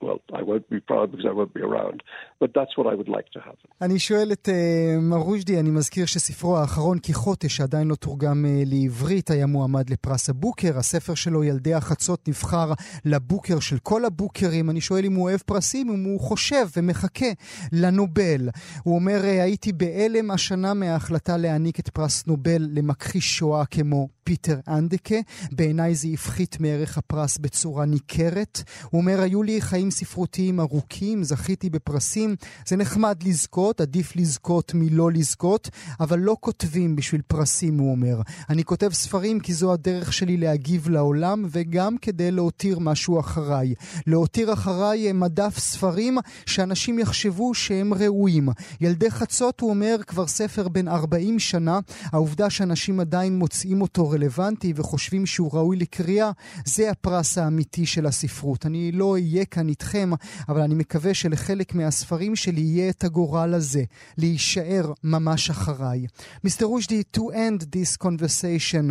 well, 0.00 0.18
I 0.32 0.42
won't 0.42 0.68
be 0.74 0.80
proud 0.90 1.06
because 1.12 1.26
I 1.32 1.34
won't 1.38 1.54
be 1.58 1.62
around, 1.70 1.98
but 2.40 2.50
that's 2.56 2.74
what 2.78 2.86
I 2.92 2.94
would 2.94 3.08
like 3.08 3.28
to 3.34 3.40
happen. 3.40 3.68
אני 3.82 3.98
שואל 3.98 4.32
את 4.32 4.48
uh, 4.48 5.00
מר 5.00 5.16
רושדי, 5.16 5.60
אני 5.60 5.70
מזכיר 5.70 6.06
שספרו 6.06 6.58
האחרון, 6.58 6.98
קיחוטה, 6.98 7.48
שעדיין 7.48 7.88
לא 7.88 7.94
תורגם 7.94 8.44
uh, 8.44 8.68
לעברית, 8.68 9.30
היה 9.30 9.46
מועמד 9.46 9.90
לפרס 9.90 10.30
הבוקר. 10.30 10.78
הספר 10.78 11.14
שלו, 11.14 11.44
ילדי 11.44 11.74
החצות, 11.74 12.28
נבחר 12.28 12.72
לבוקר 13.04 13.60
של 13.60 13.78
כל 13.82 14.04
הבוקרים. 14.04 14.70
אני 14.70 14.80
שואל 14.80 15.04
אם 15.04 15.14
הוא 15.14 15.24
אוהב 15.24 15.40
פרסים, 15.40 15.90
אם 15.90 16.04
הוא 16.04 16.20
חושב 16.20 16.66
ומחכה 16.76 17.26
לנובל. 17.72 18.48
הוא 18.84 18.94
אומר, 18.94 19.20
uh, 19.22 19.26
הייתי 19.26 19.72
בהלם 19.72 20.30
השנה 20.30 20.74
מההחלטה 20.74 21.36
להעניק 21.36 21.80
את 21.80 21.88
פרס 21.88 22.26
נובל 22.26 22.68
למכחיש 22.74 23.38
שואה 23.38 23.64
כמו 23.66 24.08
פיטר 24.24 24.60
אנדקה. 24.68 25.14
בעיניי 25.52 25.94
זה 25.94 26.08
הפחית 26.14 26.60
מערך 26.60 26.98
הפרס 26.98 27.38
בצורה 27.38 27.84
ניכרת. 27.84 28.62
הוא 28.90 29.00
אומר, 29.00 29.20
היו 29.20 29.42
לי 29.42 29.60
חיים 29.60 29.90
ספרותיים 29.90 30.60
ארוכים, 30.60 31.24
זכיתי 31.24 31.70
בפרסים. 31.70 32.36
זה 32.66 32.76
נחמד 32.76 33.22
לזכות, 33.22 33.80
עדיף 33.80 34.16
לזכות 34.16 34.72
מלא 34.74 35.10
לזכות, 35.12 35.70
אבל 36.00 36.18
לא 36.18 36.36
כותבים 36.40 36.96
בשביל 36.96 37.20
פרסים, 37.26 37.78
הוא 37.78 37.90
אומר. 37.90 38.20
אני 38.50 38.64
כותב 38.64 38.90
ספרים 38.92 39.40
כי 39.40 39.54
זו 39.54 39.72
הדרך 39.72 40.12
שלי 40.12 40.36
להגיב 40.36 40.88
לעולם, 40.88 41.44
וגם 41.50 41.98
כדי 41.98 42.30
להותיר 42.30 42.78
משהו 42.78 43.20
אחריי. 43.20 43.74
להותיר 44.06 44.52
אחריי 44.52 45.12
מדף 45.12 45.58
ספרים 45.58 46.18
שאנשים 46.46 46.98
יחשבו 46.98 47.54
שהם 47.54 47.94
ראויים. 47.94 48.48
ילדי 48.80 49.10
חצות, 49.10 49.60
הוא 49.60 49.70
אומר, 49.70 49.96
כבר 50.06 50.26
ספר 50.26 50.68
בן 50.68 50.88
40 50.88 51.38
שנה. 51.38 51.78
העובדה 52.04 52.50
שאנשים 52.50 53.00
עדיין 53.00 53.38
מוצאים 53.38 53.82
אותו 53.82 54.13
רלוונטי 54.14 54.72
וחושבים 54.76 55.26
שהוא 55.26 55.50
ראוי 55.54 55.76
לקריאה, 55.76 56.30
זה 56.64 56.90
הפרס 56.90 57.38
האמיתי 57.38 57.86
של 57.86 58.06
הספרות. 58.06 58.66
אני 58.66 58.92
לא 58.92 59.12
אהיה 59.12 59.44
כאן 59.44 59.68
איתכם, 59.68 60.08
אבל 60.48 60.60
אני 60.60 60.74
מקווה 60.74 61.14
שלחלק 61.14 61.74
מהספרים 61.74 62.36
שלי 62.36 62.60
יהיה 62.60 62.90
את 62.90 63.04
הגורל 63.04 63.54
הזה, 63.54 63.82
להישאר 64.18 64.84
ממש 65.04 65.50
אחריי. 65.50 66.06
Mr. 66.46 66.64
Rushdie, 66.64 67.04
to 67.18 67.22
end 67.32 67.60
this 67.76 67.96
conversation, 67.96 68.84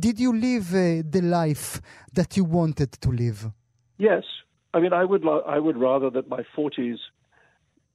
did 0.00 0.18
you 0.18 0.32
live 0.46 0.68
uh, 0.74 1.02
the 1.16 1.22
life 1.22 1.80
that 2.16 2.36
you 2.36 2.44
wanted 2.44 2.90
to 3.04 3.10
live? 3.22 3.38
Yes. 3.98 4.24
I 4.74 4.80
mean, 4.80 4.92
I 4.92 5.04
would, 5.04 5.22
I 5.56 5.58
would 5.58 5.78
rather 5.88 6.10
that 6.10 6.28
my 6.28 6.42
40s, 6.56 6.98